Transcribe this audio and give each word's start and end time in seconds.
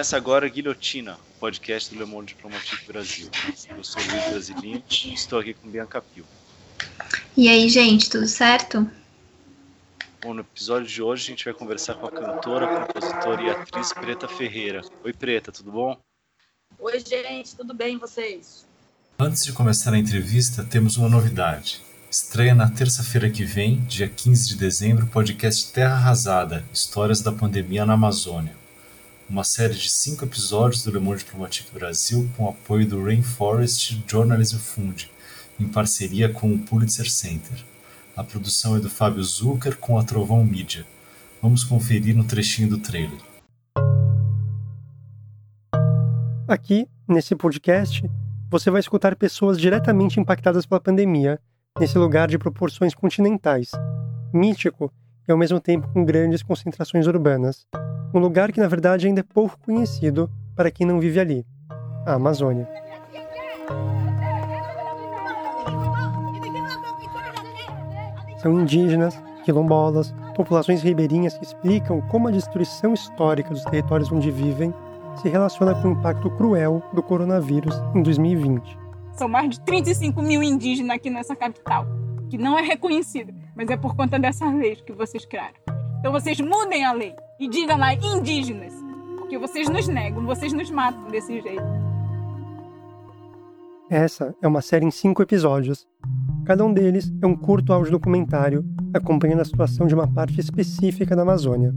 Começa 0.00 0.16
agora 0.16 0.48
Guilhotina, 0.48 1.18
o 1.36 1.40
podcast 1.40 1.94
do 1.94 2.00
Le 2.02 2.06
Monde 2.06 2.28
Diplomatique 2.28 2.86
Brasil. 2.86 3.28
Eu 3.76 3.84
sou 3.84 4.00
Luiz 4.00 4.30
Brasilinho 4.30 4.82
e 4.90 5.12
estou 5.12 5.38
aqui 5.38 5.52
com 5.52 5.68
Bianca 5.68 6.00
Pio. 6.00 6.24
E 7.36 7.50
aí, 7.50 7.68
gente, 7.68 8.08
tudo 8.08 8.26
certo? 8.26 8.90
Bom, 10.22 10.32
no 10.32 10.40
episódio 10.40 10.88
de 10.88 11.02
hoje 11.02 11.24
a 11.24 11.26
gente 11.26 11.44
vai 11.44 11.52
conversar 11.52 11.96
com 11.96 12.06
a 12.06 12.10
cantora, 12.10 12.86
compositora 12.86 13.42
e 13.42 13.50
atriz 13.50 13.92
Preta 13.92 14.26
Ferreira. 14.26 14.80
Oi, 15.04 15.12
Preta, 15.12 15.52
tudo 15.52 15.70
bom? 15.70 16.00
Oi, 16.78 16.98
gente, 17.00 17.54
tudo 17.54 17.74
bem 17.74 17.98
vocês? 17.98 18.66
Antes 19.18 19.44
de 19.44 19.52
começar 19.52 19.92
a 19.92 19.98
entrevista, 19.98 20.64
temos 20.64 20.96
uma 20.96 21.10
novidade. 21.10 21.82
Estreia 22.10 22.54
na 22.54 22.70
terça-feira 22.70 23.28
que 23.28 23.44
vem, 23.44 23.84
dia 23.84 24.08
15 24.08 24.48
de 24.48 24.56
dezembro, 24.56 25.04
o 25.04 25.10
podcast 25.10 25.70
Terra 25.74 25.96
Arrasada 25.96 26.64
Histórias 26.72 27.20
da 27.20 27.30
Pandemia 27.32 27.84
na 27.84 27.92
Amazônia. 27.92 28.59
Uma 29.30 29.44
série 29.44 29.74
de 29.74 29.88
cinco 29.88 30.24
episódios 30.24 30.82
do 30.82 30.90
Le 30.90 30.98
Monde 30.98 31.20
Diplomatique 31.20 31.72
Brasil 31.72 32.28
com 32.36 32.48
apoio 32.48 32.84
do 32.84 33.04
Rainforest 33.04 34.02
Journalism 34.04 34.58
Fund, 34.58 35.08
em 35.60 35.68
parceria 35.68 36.28
com 36.28 36.52
o 36.52 36.58
Pulitzer 36.58 37.08
Center. 37.08 37.64
A 38.16 38.24
produção 38.24 38.74
é 38.74 38.80
do 38.80 38.90
Fábio 38.90 39.22
Zucker 39.22 39.76
com 39.76 39.96
a 39.96 40.02
Trovão 40.02 40.44
Mídia. 40.44 40.84
Vamos 41.40 41.62
conferir 41.62 42.16
no 42.16 42.24
trechinho 42.24 42.70
do 42.70 42.78
trailer. 42.78 43.20
Aqui, 46.48 46.88
nesse 47.06 47.36
podcast, 47.36 48.10
você 48.50 48.68
vai 48.68 48.80
escutar 48.80 49.14
pessoas 49.14 49.60
diretamente 49.60 50.18
impactadas 50.18 50.66
pela 50.66 50.80
pandemia 50.80 51.38
nesse 51.78 51.96
lugar 51.96 52.26
de 52.26 52.36
proporções 52.36 52.96
continentais, 52.96 53.70
mítico 54.34 54.92
e 55.28 55.30
ao 55.30 55.38
mesmo 55.38 55.60
tempo 55.60 55.86
com 55.92 56.04
grandes 56.04 56.42
concentrações 56.42 57.06
urbanas. 57.06 57.64
Um 58.12 58.18
lugar 58.18 58.50
que 58.50 58.58
na 58.58 58.66
verdade 58.66 59.06
ainda 59.06 59.20
é 59.20 59.22
pouco 59.22 59.56
conhecido 59.60 60.28
para 60.56 60.68
quem 60.68 60.84
não 60.84 60.98
vive 60.98 61.20
ali, 61.20 61.46
a 62.04 62.14
Amazônia. 62.14 62.68
São 68.38 68.60
indígenas, 68.60 69.22
quilombolas, 69.44 70.12
populações 70.34 70.82
ribeirinhas 70.82 71.38
que 71.38 71.44
explicam 71.44 72.00
como 72.00 72.26
a 72.26 72.32
destruição 72.32 72.94
histórica 72.94 73.50
dos 73.50 73.62
territórios 73.64 74.10
onde 74.10 74.30
vivem 74.30 74.74
se 75.22 75.28
relaciona 75.28 75.80
com 75.80 75.88
o 75.88 75.92
impacto 75.92 76.30
cruel 76.30 76.82
do 76.92 77.02
coronavírus 77.02 77.74
em 77.94 78.02
2020. 78.02 78.76
São 79.12 79.28
mais 79.28 79.50
de 79.50 79.60
35 79.60 80.20
mil 80.20 80.42
indígenas 80.42 80.96
aqui 80.96 81.10
nessa 81.10 81.36
capital, 81.36 81.86
que 82.28 82.36
não 82.36 82.58
é 82.58 82.62
reconhecida, 82.62 83.32
mas 83.54 83.70
é 83.70 83.76
por 83.76 83.94
conta 83.94 84.18
dessa 84.18 84.50
lei 84.50 84.74
que 84.74 84.92
vocês 84.92 85.24
criaram. 85.24 85.54
Então 86.00 86.10
vocês 86.10 86.40
mudem 86.40 86.84
a 86.84 86.92
lei 86.92 87.14
e 87.40 87.48
digam 87.48 87.78
lá 87.78 87.94
indígenas, 87.94 88.74
porque 89.18 89.38
vocês 89.38 89.68
nos 89.70 89.88
negam, 89.88 90.26
vocês 90.26 90.52
nos 90.52 90.70
matam 90.70 91.10
desse 91.10 91.40
jeito. 91.40 91.64
Essa 93.88 94.34
é 94.42 94.46
uma 94.46 94.60
série 94.60 94.84
em 94.84 94.90
cinco 94.90 95.22
episódios. 95.22 95.88
Cada 96.44 96.64
um 96.64 96.72
deles 96.72 97.10
é 97.22 97.26
um 97.26 97.34
curto 97.34 97.72
documentário 97.90 98.64
acompanhando 98.92 99.40
a 99.40 99.44
situação 99.44 99.86
de 99.86 99.94
uma 99.94 100.06
parte 100.06 100.38
específica 100.38 101.16
da 101.16 101.22
Amazônia. 101.22 101.74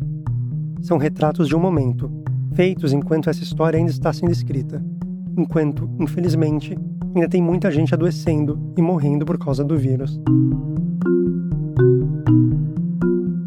São 0.82 0.98
retratos 0.98 1.48
de 1.48 1.56
um 1.56 1.60
momento, 1.60 2.12
feitos 2.54 2.92
enquanto 2.92 3.30
essa 3.30 3.42
história 3.42 3.78
ainda 3.78 3.90
está 3.90 4.12
sendo 4.12 4.32
escrita, 4.32 4.84
enquanto, 5.38 5.90
infelizmente, 5.98 6.78
ainda 7.16 7.30
tem 7.30 7.42
muita 7.42 7.72
gente 7.72 7.94
adoecendo 7.94 8.60
e 8.78 8.82
morrendo 8.82 9.26
por 9.26 9.38
causa 9.38 9.64
do 9.64 9.78
vírus. 9.78 10.20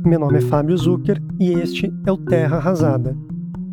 Meu 0.07 0.21
nome 0.21 0.39
é 0.39 0.41
Fábio 0.41 0.79
Zucker 0.79 1.21
e 1.41 1.51
este 1.51 1.93
é 2.07 2.13
o 2.13 2.17
Terra 2.17 2.59
Arrasada, 2.59 3.17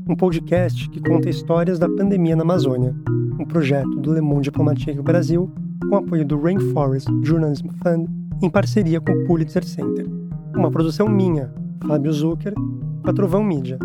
um 0.10 0.16
podcast 0.16 0.90
que 0.90 1.00
conta 1.00 1.30
histórias 1.30 1.78
da 1.78 1.88
pandemia 1.88 2.36
na 2.36 2.42
Amazônia, 2.42 2.96
um 3.40 3.46
projeto 3.46 3.92
do 4.00 4.12
Le 4.12 4.20
Monde 4.20 4.46
Diplomatique 4.46 5.00
Brasil 5.00 5.54
com 5.88 5.96
apoio 5.96 6.26
do 6.26 6.42
Rainforest 6.42 7.08
Journalism 7.22 7.68
Fund 7.84 8.08
em 8.42 8.50
parceria 8.50 9.00
com 9.00 9.12
o 9.12 9.28
Pulitzer 9.28 9.64
Center. 9.64 10.08
Uma 10.56 10.72
produção 10.72 11.08
minha, 11.08 11.54
Fábio 11.88 12.12
Zucker, 12.12 12.56
com 12.56 13.10
a 13.12 13.14
Trovão 13.14 13.44
Mídia. 13.44 13.78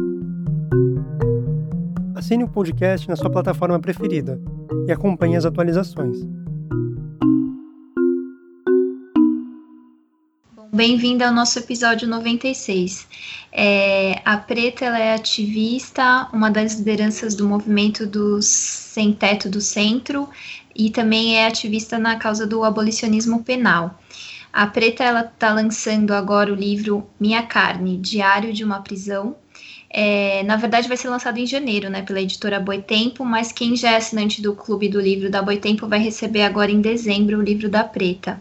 Assine 2.15 2.45
o 2.45 2.49
podcast 2.49 3.07
na 3.11 3.17
sua 3.17 3.29
plataforma 3.29 3.79
preferida 3.79 4.41
e 4.87 4.93
acompanhe 4.93 5.37
as 5.37 5.45
atualizações. 5.45 6.27
Bem-vinda 10.73 11.27
ao 11.27 11.35
nosso 11.35 11.59
episódio 11.59 12.07
96. 12.07 13.07
É, 13.51 14.21
a 14.25 14.37
Preta 14.37 14.85
ela 14.85 14.99
é 14.99 15.15
ativista, 15.15 16.29
uma 16.33 16.51
das 16.51 16.75
lideranças 16.75 17.35
do 17.35 17.49
movimento 17.49 18.07
do 18.07 18.43
Sem 18.43 19.13
Teto 19.13 19.49
do 19.49 19.61
Centro 19.61 20.29
e 20.77 20.91
também 20.91 21.37
é 21.37 21.47
ativista 21.47 21.99
na 21.99 22.17
causa 22.17 22.47
do 22.47 22.65
abolicionismo 22.65 23.43
penal. 23.43 23.99
A 24.53 24.67
Preta 24.67 25.03
ela 25.03 25.21
está 25.23 25.53
lançando 25.55 26.13
agora 26.13 26.53
o 26.53 26.57
livro 26.57 27.09
Minha 27.19 27.43
Carne, 27.43 27.97
Diário 27.97 28.53
de 28.53 28.63
uma 28.63 28.81
Prisão, 28.81 29.37
é, 29.91 30.43
na 30.43 30.57
verdade, 30.57 30.87
vai 30.87 30.97
ser 30.97 31.09
lançado 31.09 31.39
em 31.39 31.47
janeiro, 31.47 31.89
né, 31.89 32.03
pela 32.03 32.21
editora 32.21 32.61
Boitempo, 32.61 33.25
mas 33.25 33.53
quem 33.53 33.75
já 33.75 33.93
é 33.93 33.97
assinante 33.97 34.43
do 34.43 34.55
Clube 34.55 34.89
do 34.89 35.01
Livro 35.01 35.31
da 35.31 35.41
Boitempo 35.41 35.89
vai 35.89 35.99
receber 35.99 36.43
agora 36.43 36.71
em 36.71 36.81
dezembro 36.81 37.39
o 37.39 37.43
livro 37.43 37.69
da 37.69 37.83
Preta. 37.85 38.39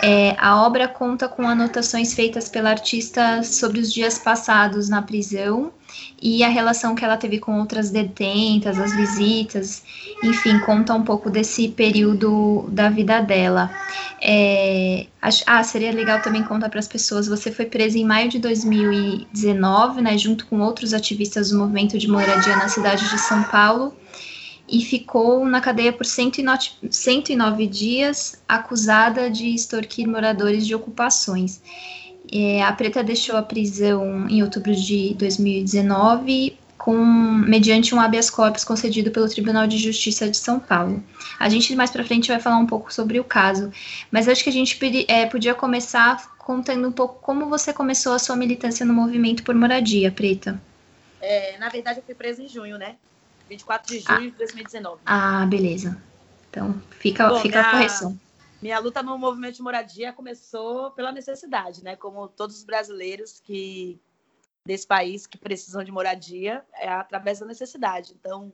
É, 0.00 0.36
a 0.38 0.62
obra 0.62 0.86
conta 0.86 1.28
com 1.28 1.48
anotações 1.48 2.14
feitas 2.14 2.48
pela 2.48 2.70
artista 2.70 3.42
sobre 3.42 3.80
os 3.80 3.92
dias 3.92 4.18
passados 4.18 4.88
na 4.88 5.02
prisão 5.02 5.72
e 6.20 6.44
a 6.44 6.48
relação 6.48 6.94
que 6.94 7.04
ela 7.04 7.16
teve 7.16 7.38
com 7.38 7.58
outras 7.58 7.90
detentas, 7.90 8.78
as 8.78 8.94
visitas, 8.94 9.82
enfim, 10.22 10.58
conta 10.60 10.94
um 10.94 11.02
pouco 11.02 11.30
desse 11.30 11.68
período 11.68 12.68
da 12.68 12.88
vida 12.88 13.20
dela. 13.20 13.70
É, 14.20 15.06
ah, 15.46 15.62
seria 15.62 15.92
legal 15.92 16.20
também 16.20 16.42
contar 16.42 16.68
para 16.68 16.78
as 16.78 16.88
pessoas, 16.88 17.26
você 17.26 17.50
foi 17.50 17.66
presa 17.66 17.98
em 17.98 18.04
maio 18.04 18.28
de 18.28 18.38
2019, 18.38 20.00
né, 20.00 20.16
junto 20.18 20.46
com 20.46 20.60
outros 20.60 20.94
ativistas 20.94 21.50
do 21.50 21.58
movimento 21.58 21.98
de 21.98 22.08
moradia 22.08 22.56
na 22.56 22.68
cidade 22.68 23.08
de 23.08 23.18
São 23.18 23.42
Paulo, 23.44 23.94
e 24.68 24.84
ficou 24.84 25.44
na 25.44 25.60
cadeia 25.60 25.92
por 25.92 26.04
109, 26.04 26.70
109 26.90 27.66
dias, 27.66 28.42
acusada 28.48 29.30
de 29.30 29.54
extorquir 29.54 30.06
moradores 30.06 30.66
de 30.66 30.74
ocupações. 30.74 31.60
É, 32.30 32.62
a 32.62 32.72
Preta 32.72 33.02
deixou 33.02 33.36
a 33.36 33.42
prisão 33.42 34.28
em 34.28 34.42
outubro 34.42 34.74
de 34.74 35.14
2019 35.14 36.58
com, 36.76 36.96
mediante 36.96 37.94
um 37.94 38.00
habeas 38.00 38.30
corpus 38.30 38.64
concedido 38.64 39.10
pelo 39.10 39.28
Tribunal 39.28 39.66
de 39.66 39.78
Justiça 39.78 40.28
de 40.28 40.36
São 40.36 40.60
Paulo. 40.60 41.02
A 41.38 41.48
gente 41.48 41.74
mais 41.74 41.90
para 41.90 42.04
frente 42.04 42.28
vai 42.28 42.38
falar 42.38 42.58
um 42.58 42.66
pouco 42.66 42.92
sobre 42.92 43.18
o 43.18 43.24
caso, 43.24 43.72
mas 44.10 44.28
acho 44.28 44.44
que 44.44 44.50
a 44.50 44.52
gente 44.52 44.78
é, 45.08 45.26
podia 45.26 45.54
começar 45.54 46.36
contando 46.38 46.86
um 46.86 46.92
pouco 46.92 47.20
como 47.20 47.46
você 47.46 47.72
começou 47.72 48.12
a 48.12 48.18
sua 48.18 48.36
militância 48.36 48.86
no 48.86 48.94
movimento 48.94 49.42
por 49.42 49.54
moradia, 49.54 50.10
Preta. 50.12 50.60
É, 51.20 51.58
na 51.58 51.68
verdade, 51.68 51.98
eu 51.98 52.04
fui 52.04 52.14
presa 52.14 52.42
em 52.42 52.48
junho, 52.48 52.78
né? 52.78 52.94
24 53.48 53.88
de 53.88 54.00
junho 54.00 54.28
ah. 54.28 54.30
de 54.30 54.30
2019. 54.32 55.02
Ah, 55.06 55.46
beleza. 55.46 56.00
Então, 56.50 56.80
fica, 56.90 57.28
Bom, 57.28 57.40
fica 57.40 57.58
minha, 57.58 57.68
a 57.68 57.70
correção. 57.70 58.20
Minha 58.60 58.78
luta 58.78 59.02
no 59.02 59.18
movimento 59.18 59.56
de 59.56 59.62
moradia 59.62 60.12
começou 60.12 60.90
pela 60.92 61.12
necessidade, 61.12 61.82
né? 61.82 61.96
Como 61.96 62.28
todos 62.28 62.56
os 62.56 62.64
brasileiros 62.64 63.40
que 63.40 64.00
desse 64.64 64.86
país 64.86 65.26
que 65.26 65.38
precisam 65.38 65.82
de 65.82 65.90
moradia, 65.90 66.64
é 66.74 66.88
através 66.88 67.38
da 67.38 67.46
necessidade. 67.46 68.12
Então, 68.12 68.52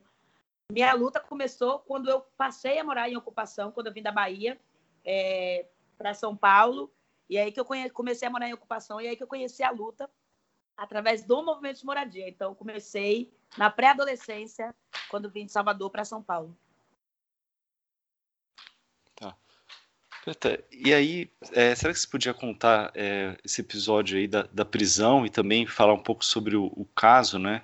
minha 0.71 0.93
luta 0.95 1.19
começou 1.19 1.81
quando 1.81 2.09
eu 2.09 2.21
passei 2.37 2.79
a 2.79 2.85
morar 2.85 3.11
em 3.11 3.17
ocupação, 3.17 3.73
quando 3.73 3.89
eu 3.89 3.93
vim 3.93 4.03
da 4.03 4.13
Bahia 4.13 4.59
é, 5.05 5.67
para 5.99 6.15
São 6.15 6.37
Paulo, 6.37 6.93
e 7.29 7.37
aí 7.37 7.51
que 7.51 7.59
eu 7.59 7.67
comecei 7.93 8.29
a 8.29 8.31
morar 8.31 8.49
em 8.49 8.55
ocupação, 8.55 9.01
e 9.01 9.09
aí 9.09 9.17
que 9.17 9.23
eu 9.23 9.27
conheci 9.27 9.63
a 9.63 9.71
luta 9.71 10.09
através 10.77 11.25
do 11.25 11.43
movimento 11.43 11.79
de 11.79 11.85
moradia. 11.85 12.29
Então, 12.29 12.55
comecei 12.55 13.33
na 13.57 13.71
pré-adolescência, 13.71 14.75
quando 15.09 15.31
vim 15.31 15.47
de 15.47 15.53
Salvador 15.53 15.91
para 15.91 16.05
São 16.05 16.23
Paulo. 16.23 16.57
Tá. 19.15 19.37
E 20.73 20.95
aí, 20.95 21.31
é, 21.53 21.75
será 21.75 21.93
que 21.93 21.99
você 21.99 22.09
podia 22.09 22.33
contar 22.33 22.91
é, 22.95 23.37
esse 23.45 23.61
episódio 23.61 24.17
aí 24.17 24.27
da, 24.27 24.49
da, 24.51 24.65
prisão 24.65 25.27
e 25.27 25.31
também 25.31 25.67
falar 25.67 25.93
um 25.93 26.03
pouco 26.03 26.25
sobre 26.25 26.57
o, 26.57 26.73
o 26.75 26.87
caso, 26.95 27.39
né? 27.39 27.63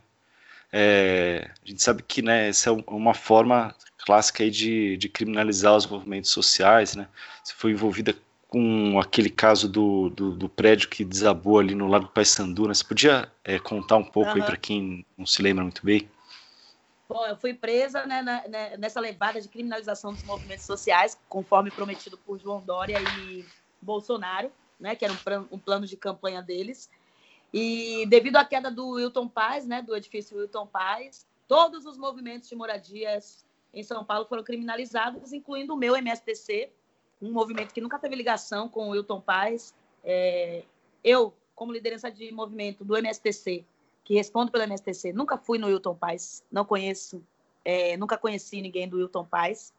É, 0.70 1.50
a 1.64 1.66
gente 1.66 1.82
sabe 1.82 2.02
que 2.02 2.20
né, 2.20 2.48
essa 2.48 2.68
é 2.68 2.72
uma 2.86 3.14
forma 3.14 3.74
clássica 4.04 4.42
aí 4.42 4.50
de, 4.50 4.96
de 4.98 5.08
criminalizar 5.08 5.74
os 5.74 5.86
movimentos 5.86 6.30
sociais, 6.30 6.94
né? 6.94 7.08
Você 7.42 7.54
foi 7.54 7.72
envolvida 7.72 8.14
com 8.50 8.98
aquele 8.98 9.30
caso 9.30 9.68
do, 9.68 10.10
do, 10.10 10.32
do, 10.32 10.48
prédio 10.48 10.88
que 10.88 11.04
desabou 11.04 11.60
ali 11.60 11.72
no 11.72 11.86
lado 11.86 12.06
do 12.06 12.10
Paissandu, 12.10 12.66
né? 12.66 12.74
Você 12.74 12.84
podia 12.84 13.30
é, 13.44 13.60
contar 13.60 13.96
um 13.96 14.04
pouco 14.04 14.30
uhum. 14.30 14.36
aí 14.36 14.42
para 14.42 14.56
quem 14.56 15.06
não 15.16 15.24
se 15.24 15.40
lembra 15.40 15.62
muito 15.62 15.86
bem? 15.86 16.10
Bom, 17.08 17.24
eu 17.26 17.36
fui 17.36 17.54
presa 17.54 18.04
né, 18.06 18.20
na, 18.22 18.48
né, 18.48 18.76
nessa 18.76 18.98
levada 18.98 19.40
de 19.40 19.48
criminalização 19.48 20.12
dos 20.12 20.24
movimentos 20.24 20.64
sociais, 20.64 21.16
conforme 21.28 21.70
prometido 21.70 22.18
por 22.18 22.40
João 22.40 22.60
Dória 22.60 22.98
e 23.20 23.44
Bolsonaro, 23.80 24.50
né, 24.80 24.96
que 24.96 25.04
era 25.04 25.14
um, 25.14 25.46
um 25.52 25.58
plano 25.58 25.86
de 25.86 25.96
campanha 25.96 26.42
deles. 26.42 26.90
E 27.54 28.04
devido 28.08 28.36
à 28.36 28.44
queda 28.44 28.68
do 28.68 28.90
Wilton 28.90 29.28
Paz, 29.28 29.64
né, 29.64 29.80
do 29.80 29.94
edifício 29.94 30.36
Wilton 30.36 30.66
Paz, 30.66 31.24
todos 31.46 31.86
os 31.86 31.96
movimentos 31.96 32.48
de 32.48 32.56
moradias 32.56 33.44
em 33.72 33.84
São 33.84 34.04
Paulo 34.04 34.26
foram 34.26 34.42
criminalizados, 34.42 35.32
incluindo 35.32 35.72
o 35.74 35.76
meu 35.76 35.94
MSTC, 35.94 36.70
um 37.20 37.32
movimento 37.32 37.72
que 37.72 37.80
nunca 37.80 37.98
teve 37.98 38.16
ligação 38.16 38.68
com 38.68 38.88
o 38.88 38.90
Wilton 38.90 39.20
Paz. 39.20 39.74
É, 40.02 40.64
eu, 41.04 41.34
como 41.54 41.72
liderança 41.72 42.10
de 42.10 42.32
movimento 42.32 42.84
do 42.84 42.96
MSTC, 42.96 43.64
que 44.04 44.14
respondo 44.14 44.50
pelo 44.50 44.64
MSTC, 44.64 45.12
nunca 45.12 45.36
fui 45.36 45.58
no 45.58 45.66
Wilton 45.66 45.94
Paz, 45.94 46.44
não 46.50 46.64
conheço, 46.64 47.22
é, 47.64 47.96
nunca 47.96 48.16
conheci 48.16 48.60
ninguém 48.60 48.88
do 48.88 48.96
Wilton 48.96 49.24
Paz. 49.24 49.72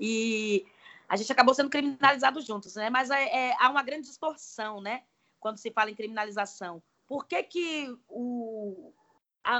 E 0.00 0.64
a 1.08 1.16
gente 1.16 1.30
acabou 1.30 1.54
sendo 1.54 1.70
criminalizado 1.70 2.40
juntos, 2.40 2.74
né? 2.74 2.90
Mas 2.90 3.10
é, 3.10 3.24
é, 3.24 3.56
há 3.58 3.68
uma 3.70 3.82
grande 3.82 4.08
distorção, 4.08 4.80
né? 4.80 5.02
Quando 5.40 5.58
se 5.58 5.70
fala 5.70 5.90
em 5.90 5.94
criminalização. 5.94 6.82
Por 7.06 7.26
que, 7.26 7.42
que 7.42 7.96
o, 8.08 8.92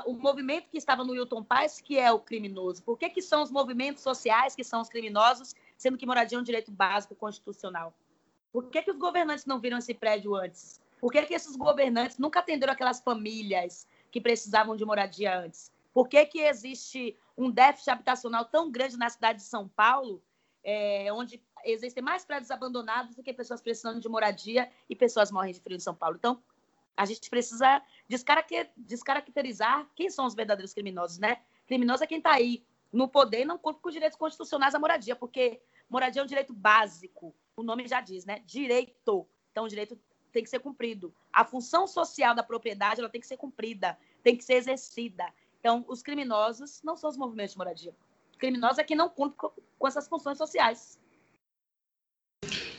o 0.07 0.13
movimento 0.15 0.69
que 0.69 0.77
estava 0.77 1.03
no 1.05 1.13
Wilton 1.13 1.43
Paz 1.43 1.81
que 1.81 1.99
é 1.99 2.13
o 2.13 2.19
criminoso? 2.19 2.83
Por 2.83 2.99
que, 2.99 3.09
que 3.09 3.23
são 3.23 3.43
os 3.43 3.51
movimentos 3.51 4.03
sociais 4.03 4.55
que 4.55 4.63
são 4.63 4.81
os 4.81 4.89
criminosos, 4.89 5.55
sendo 5.79 5.97
que 5.97 6.05
moradia 6.05 6.37
é 6.37 6.41
um 6.41 6.45
direito 6.45 6.71
básico 6.71 7.15
constitucional? 7.15 7.95
Por 8.53 8.69
que, 8.69 8.83
que 8.83 8.91
os 8.91 8.99
governantes 8.99 9.47
não 9.47 9.61
viram 9.61 9.79
esse 9.79 9.95
prédio 9.95 10.35
antes? 10.35 10.81
Por 11.01 11.13
que, 11.13 11.23
que 11.23 11.35
esses 11.35 11.55
governantes 11.55 12.19
nunca 12.19 12.41
atenderam 12.41 12.73
aquelas 12.73 13.01
famílias 13.01 13.87
que 14.11 14.21
precisavam 14.21 14.77
de 14.77 14.85
moradia 14.85 15.39
antes? 15.39 15.73
Por 15.95 16.09
que, 16.09 16.25
que 16.27 16.41
existe 16.41 17.17
um 17.37 17.51
déficit 17.51 17.91
habitacional 17.91 18.45
tão 18.45 18.71
grande 18.71 18.97
na 18.97 19.09
cidade 19.09 19.39
de 19.39 19.45
São 19.45 19.69
Paulo, 19.69 20.21
é, 20.65 21.13
onde 21.13 21.43
existem 21.65 22.03
mais 22.03 22.25
prédios 22.25 22.51
abandonados 22.51 23.15
do 23.15 23.23
que 23.23 23.33
pessoas 23.33 23.61
precisando 23.61 24.01
de 24.01 24.09
moradia 24.09 24.71
e 24.91 24.97
pessoas 24.97 25.31
morrem 25.31 25.53
de 25.53 25.61
frio 25.61 25.77
em 25.77 25.81
São 25.81 25.95
Paulo? 25.95 26.17
Então, 26.17 26.43
a 26.97 27.05
gente 27.05 27.31
precisa 27.31 27.81
descaracterizar 28.09 29.89
quem 29.95 30.11
são 30.11 30.27
os 30.27 30.35
verdadeiros 30.35 30.75
criminosos, 30.75 31.19
né? 31.19 31.41
Criminoso 31.65 32.03
é 32.03 32.07
quem 32.09 32.19
está 32.19 32.33
aí 32.33 32.65
no 32.93 33.09
poder 33.09 33.43
e 33.43 33.45
não 33.45 33.59
conta 33.59 33.81
com 33.81 33.89
os 33.89 33.95
direitos 33.95 34.19
constitucionais 34.19 34.75
à 34.75 34.79
moradia, 34.79 35.15
porque 35.15 35.61
moradia 35.89 36.23
é 36.23 36.25
um 36.25 36.29
direito 36.29 36.53
básico, 36.53 37.35
o 37.57 37.63
nome 37.63 37.87
já 37.87 38.01
diz, 38.01 38.25
né? 38.25 38.43
Direito. 38.47 39.27
Então, 39.51 39.65
o 39.65 39.69
direito 39.69 39.99
tem 40.33 40.43
que 40.43 40.51
ser 40.51 40.61
cumprido. 40.61 41.15
A 41.33 41.45
função 41.45 41.87
social 41.87 42.35
da 42.35 42.43
propriedade 42.43 43.01
ela 43.01 43.09
tem 43.09 43.21
que 43.21 43.27
ser 43.27 43.37
cumprida, 43.37 43.99
tem 44.23 44.37
que 44.37 44.45
ser 44.45 44.55
exercida. 44.55 45.25
Então, 45.59 45.85
os 45.89 46.03
criminosos 46.03 46.81
não 46.83 46.97
são 46.97 47.11
os 47.11 47.17
movimentos 47.17 47.53
de 47.53 47.59
moradia. 47.59 47.95
O 48.35 48.39
criminoso 48.39 48.81
é 48.81 48.85
quem 48.85 48.97
não 48.97 49.09
cumpre 49.09 49.51
com 49.79 49.89
essas 49.89 50.09
funções 50.09 50.39
sociais. 50.39 50.99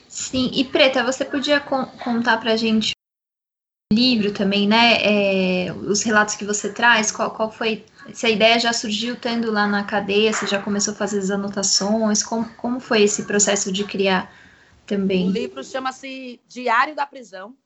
Sim, 0.08 0.50
e 0.54 0.64
Preta, 0.64 1.04
você 1.04 1.24
podia 1.24 1.60
con 1.60 1.86
contar 2.02 2.38
para 2.38 2.56
gente 2.56 2.92
livro 3.92 4.32
também, 4.32 4.68
né? 4.68 5.02
É, 5.02 5.72
os 5.72 6.02
relatos 6.04 6.36
que 6.36 6.44
você 6.44 6.72
traz, 6.72 7.10
qual, 7.10 7.32
qual 7.32 7.50
foi. 7.50 7.84
Se 8.12 8.24
a 8.24 8.30
ideia 8.30 8.58
já 8.58 8.72
surgiu 8.72 9.16
tendo 9.16 9.50
lá 9.50 9.66
na 9.66 9.84
cadeia, 9.84 10.32
você 10.32 10.46
já 10.46 10.62
começou 10.62 10.94
a 10.94 10.96
fazer 10.96 11.18
as 11.18 11.30
anotações, 11.30 12.22
como, 12.22 12.48
como 12.54 12.78
foi 12.78 13.02
esse 13.02 13.24
processo 13.24 13.72
de 13.72 13.84
criar 13.84 14.32
também? 14.86 15.28
O 15.28 15.32
livro 15.32 15.64
chama-se 15.64 16.40
Diário 16.46 16.94
da 16.94 17.04
Prisão, 17.04 17.56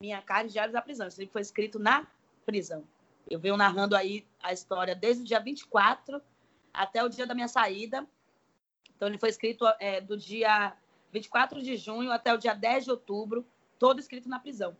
Minha 0.00 0.22
Cara 0.22 0.48
Diário 0.48 0.72
da 0.72 0.80
Prisão. 0.80 1.06
Esse 1.06 1.20
livro 1.20 1.34
foi 1.34 1.42
escrito 1.42 1.78
na 1.78 2.06
prisão. 2.46 2.84
Eu 3.28 3.38
venho 3.38 3.56
narrando 3.56 3.94
aí 3.94 4.24
a 4.42 4.54
história 4.54 4.94
desde 4.94 5.22
o 5.22 5.26
dia 5.26 5.38
24 5.38 6.20
até 6.72 7.04
o 7.04 7.10
dia 7.10 7.26
da 7.26 7.34
minha 7.34 7.48
saída. 7.48 8.06
Então, 8.96 9.08
ele 9.08 9.18
foi 9.18 9.28
escrito 9.28 9.66
é, 9.78 10.00
do 10.00 10.16
dia 10.16 10.72
24 11.12 11.62
de 11.62 11.76
junho 11.76 12.10
até 12.10 12.32
o 12.32 12.38
dia 12.38 12.54
10 12.54 12.84
de 12.84 12.90
outubro, 12.90 13.46
todo 13.78 14.00
escrito 14.00 14.30
na 14.30 14.38
prisão 14.38 14.74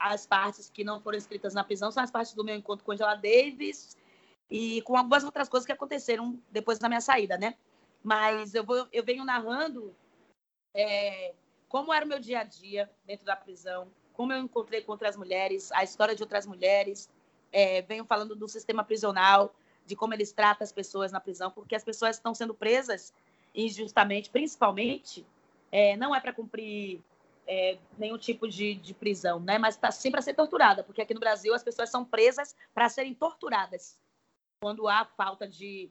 as 0.00 0.26
partes 0.26 0.70
que 0.70 0.82
não 0.82 0.98
foram 1.00 1.18
escritas 1.18 1.52
na 1.52 1.62
prisão 1.62 1.92
são 1.92 2.02
as 2.02 2.10
partes 2.10 2.32
do 2.32 2.42
meu 2.42 2.56
encontro 2.56 2.84
com 2.84 2.92
Angela 2.92 3.14
Davis 3.14 3.96
e 4.50 4.80
com 4.82 4.96
algumas 4.96 5.22
outras 5.22 5.48
coisas 5.48 5.66
que 5.66 5.72
aconteceram 5.72 6.40
depois 6.50 6.78
da 6.78 6.88
minha 6.88 7.02
saída, 7.02 7.36
né? 7.36 7.54
Mas 8.02 8.54
eu, 8.54 8.64
vou, 8.64 8.88
eu 8.90 9.04
venho 9.04 9.24
narrando 9.24 9.94
é, 10.74 11.34
como 11.68 11.92
era 11.92 12.04
o 12.04 12.08
meu 12.08 12.18
dia 12.18 12.40
a 12.40 12.44
dia 12.44 12.90
dentro 13.04 13.26
da 13.26 13.36
prisão, 13.36 13.88
como 14.14 14.32
eu 14.32 14.38
encontrei 14.38 14.80
com 14.80 14.92
outras 14.92 15.16
mulheres, 15.16 15.70
a 15.72 15.84
história 15.84 16.16
de 16.16 16.22
outras 16.22 16.46
mulheres, 16.46 17.10
é, 17.52 17.82
venho 17.82 18.04
falando 18.04 18.34
do 18.34 18.48
sistema 18.48 18.82
prisional, 18.82 19.54
de 19.84 19.94
como 19.94 20.14
eles 20.14 20.32
tratam 20.32 20.64
as 20.64 20.72
pessoas 20.72 21.12
na 21.12 21.20
prisão, 21.20 21.50
porque 21.50 21.74
as 21.74 21.84
pessoas 21.84 22.16
estão 22.16 22.34
sendo 22.34 22.54
presas 22.54 23.12
injustamente, 23.54 24.30
principalmente, 24.30 25.26
é, 25.70 25.96
não 25.96 26.14
é 26.14 26.20
para 26.20 26.32
cumprir 26.32 27.02
é, 27.52 27.76
nenhum 27.98 28.16
tipo 28.16 28.46
de, 28.46 28.76
de 28.76 28.94
prisão, 28.94 29.40
né? 29.40 29.58
Mas 29.58 29.74
está 29.74 29.90
sempre 29.90 30.20
a 30.20 30.22
ser 30.22 30.34
torturada, 30.34 30.84
porque 30.84 31.02
aqui 31.02 31.12
no 31.12 31.18
Brasil 31.18 31.52
as 31.52 31.64
pessoas 31.64 31.90
são 31.90 32.04
presas 32.04 32.54
para 32.72 32.88
serem 32.88 33.12
torturadas 33.12 33.98
quando 34.60 34.86
há 34.86 35.04
falta 35.04 35.48
de, 35.48 35.90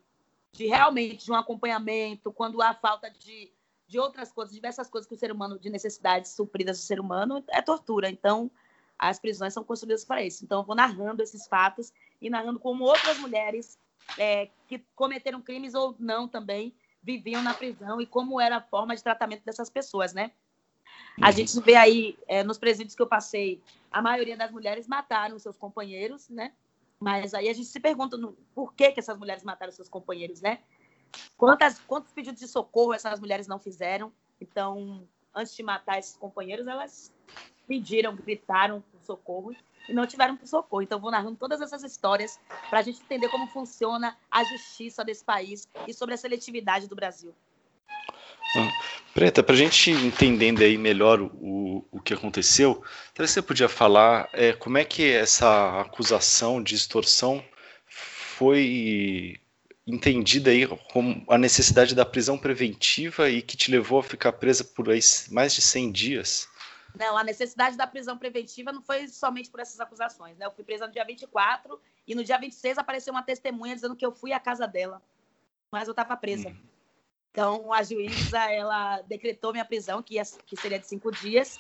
de 0.54 0.68
realmente 0.68 1.26
de 1.26 1.32
um 1.32 1.36
acompanhamento, 1.36 2.32
quando 2.32 2.62
há 2.62 2.74
falta 2.74 3.12
de, 3.12 3.52
de 3.86 4.00
outras 4.00 4.32
coisas, 4.32 4.56
diversas 4.56 4.90
coisas 4.90 5.06
que 5.06 5.14
o 5.14 5.18
ser 5.18 5.34
humano, 5.34 5.60
de 5.60 5.70
necessidades 5.70 6.32
supridas 6.32 6.78
do 6.78 6.84
ser 6.84 6.98
humano, 6.98 7.44
é 7.50 7.62
tortura. 7.62 8.10
Então, 8.10 8.50
as 8.98 9.20
prisões 9.20 9.54
são 9.54 9.64
construídas 9.64 10.06
para 10.06 10.24
isso. 10.24 10.46
Então, 10.46 10.62
eu 10.62 10.66
vou 10.66 10.76
narrando 10.76 11.22
esses 11.22 11.46
fatos 11.46 11.92
e 12.22 12.30
narrando 12.30 12.60
como 12.60 12.86
outras 12.86 13.18
mulheres 13.18 13.78
é, 14.18 14.48
que 14.66 14.80
cometeram 14.96 15.42
crimes 15.42 15.74
ou 15.74 15.94
não 16.00 16.26
também 16.26 16.74
viviam 17.04 17.44
na 17.44 17.54
prisão 17.54 18.00
e 18.00 18.06
como 18.06 18.40
era 18.40 18.58
a 18.58 18.62
forma 18.62 18.96
de 18.96 19.04
tratamento 19.04 19.44
dessas 19.44 19.70
pessoas, 19.70 20.14
né? 20.14 20.32
A 21.22 21.32
gente 21.32 21.60
vê 21.62 21.76
aí, 21.76 22.18
é, 22.28 22.44
nos 22.44 22.58
presídios 22.58 22.96
que 22.96 23.02
eu 23.02 23.08
passei, 23.08 23.62
a 23.92 24.02
maioria 24.02 24.38
das 24.38 24.52
mulheres 24.52 24.88
mataram 24.88 25.38
seus 25.38 25.58
companheiros, 25.58 26.30
né? 26.30 26.54
Mas 27.00 27.34
aí 27.34 27.50
a 27.50 27.54
gente 27.54 27.68
se 27.68 27.80
pergunta 27.80 28.18
no, 28.18 28.34
por 28.54 28.74
que, 28.74 28.92
que 28.92 29.00
essas 29.00 29.18
mulheres 29.18 29.44
mataram 29.44 29.72
seus 29.72 29.90
companheiros, 29.90 30.42
né? 30.42 30.60
Quantas, 31.38 31.80
quantos 31.80 32.12
pedidos 32.12 32.40
de 32.40 32.48
socorro 32.48 32.94
essas 32.94 33.20
mulheres 33.20 33.48
não 33.48 33.60
fizeram? 33.60 34.12
Então, 34.40 35.08
antes 35.34 35.56
de 35.56 35.64
matar 35.64 36.00
esses 36.00 36.16
companheiros, 36.16 36.68
elas 36.68 37.14
pediram, 37.68 38.16
gritaram 38.16 38.82
por 38.82 39.02
socorro 39.02 39.56
e 39.88 39.94
não 39.94 40.06
tiveram 40.06 40.36
por 40.36 40.48
socorro. 40.48 40.82
Então, 40.82 41.00
vou 41.00 41.12
narrando 41.12 41.38
todas 41.38 41.62
essas 41.62 41.84
histórias 41.84 42.40
para 42.70 42.80
a 42.80 42.82
gente 42.82 43.02
entender 43.02 43.30
como 43.30 43.48
funciona 43.48 44.18
a 44.30 44.44
justiça 44.44 45.04
desse 45.04 45.24
país 45.24 45.68
e 45.88 45.94
sobre 45.94 46.16
a 46.16 46.18
seletividade 46.18 46.88
do 46.88 46.96
Brasil. 46.96 47.34
Preta, 49.14 49.42
para 49.42 49.56
a 49.56 49.58
gente 49.58 49.92
entendendo 49.92 50.62
aí 50.62 50.78
melhor 50.78 51.20
o, 51.22 51.86
o 51.92 52.00
que 52.00 52.14
aconteceu, 52.14 52.84
talvez 53.14 53.32
você 53.32 53.42
podia 53.42 53.68
falar 53.68 54.30
é, 54.34 54.54
como 54.54 54.78
é 54.78 54.86
que 54.86 55.12
essa 55.12 55.82
acusação 55.82 56.62
de 56.62 56.76
extorsão 56.76 57.44
foi 57.88 59.40
entendida 59.86 60.52
aí 60.52 60.68
como 60.94 61.26
a 61.28 61.38
necessidade 61.38 61.96
da 61.96 62.06
prisão 62.06 62.38
preventiva 62.38 63.30
e 63.30 63.42
que 63.42 63.58
te 63.58 63.72
levou 63.72 64.00
a 64.00 64.04
ficar 64.04 64.34
presa 64.34 64.64
por 64.64 64.90
aí 64.90 65.00
mais 65.32 65.54
de 65.54 65.62
100 65.62 65.92
dias? 65.92 66.48
Não, 66.98 67.18
a 67.18 67.24
necessidade 67.24 67.76
da 67.76 67.88
prisão 67.88 68.18
preventiva 68.18 68.72
não 68.72 68.82
foi 68.82 69.08
somente 69.08 69.50
por 69.50 69.60
essas 69.60 69.80
acusações, 69.80 70.38
né? 70.38 70.46
Eu 70.46 70.52
fui 70.52 70.64
presa 70.64 70.88
no 70.88 70.94
dia 70.94 71.04
24 71.04 71.80
e 72.08 72.16
no 72.16 72.24
dia 72.24 72.38
26 72.38 72.78
apareceu 72.78 73.14
uma 73.14 73.24
testemunha 73.24 73.76
dizendo 73.76 73.96
que 73.96 74.06
eu 74.06 74.12
fui 74.12 74.34
à 74.34 74.40
casa 74.40 74.68
dela, 74.68 75.02
mas 75.72 75.88
eu 75.88 75.92
estava 75.92 76.16
presa. 76.16 76.50
Hum. 76.50 76.56
Então, 77.32 77.72
a 77.72 77.84
juíza, 77.84 78.40
ela 78.52 79.02
decretou 79.02 79.52
minha 79.52 79.66
prisão, 79.66 80.02
que, 80.02 80.16
ia, 80.16 80.24
que 80.46 80.56
seria 80.56 80.80
de 80.80 80.88
cinco 80.88 81.12
dias, 81.12 81.60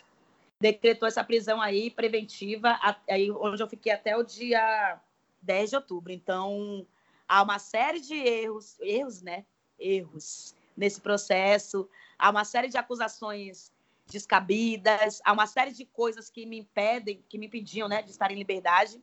decretou 0.60 1.08
essa 1.08 1.24
prisão 1.24 1.62
aí 1.62 1.90
preventiva, 1.92 2.78
aí 3.08 3.32
onde 3.32 3.62
eu 3.62 3.68
fiquei 3.68 3.92
até 3.92 4.18
o 4.18 4.24
dia 4.24 5.00
10 5.42 5.70
de 5.70 5.76
outubro. 5.76 6.12
Então, 6.12 6.86
há 7.28 7.42
uma 7.44 7.60
série 7.60 8.02
de 8.02 8.16
erros, 8.16 8.78
erros, 8.82 9.22
né? 9.22 9.46
Erros 9.80 10.56
nesse 10.76 11.00
processo, 11.02 11.90
há 12.18 12.30
uma 12.30 12.46
série 12.46 12.70
de 12.70 12.78
acusações 12.78 13.72
descabidas, 14.08 15.22
há 15.24 15.32
uma 15.32 15.46
série 15.46 15.72
de 15.72 15.86
coisas 15.86 16.30
que 16.30 16.46
me 16.46 16.58
impedem, 16.58 17.24
que 17.30 17.38
me 17.38 17.46
impediam, 17.48 17.88
né, 17.88 18.02
de 18.02 18.12
estar 18.12 18.32
em 18.32 18.36
liberdade. 18.36 19.02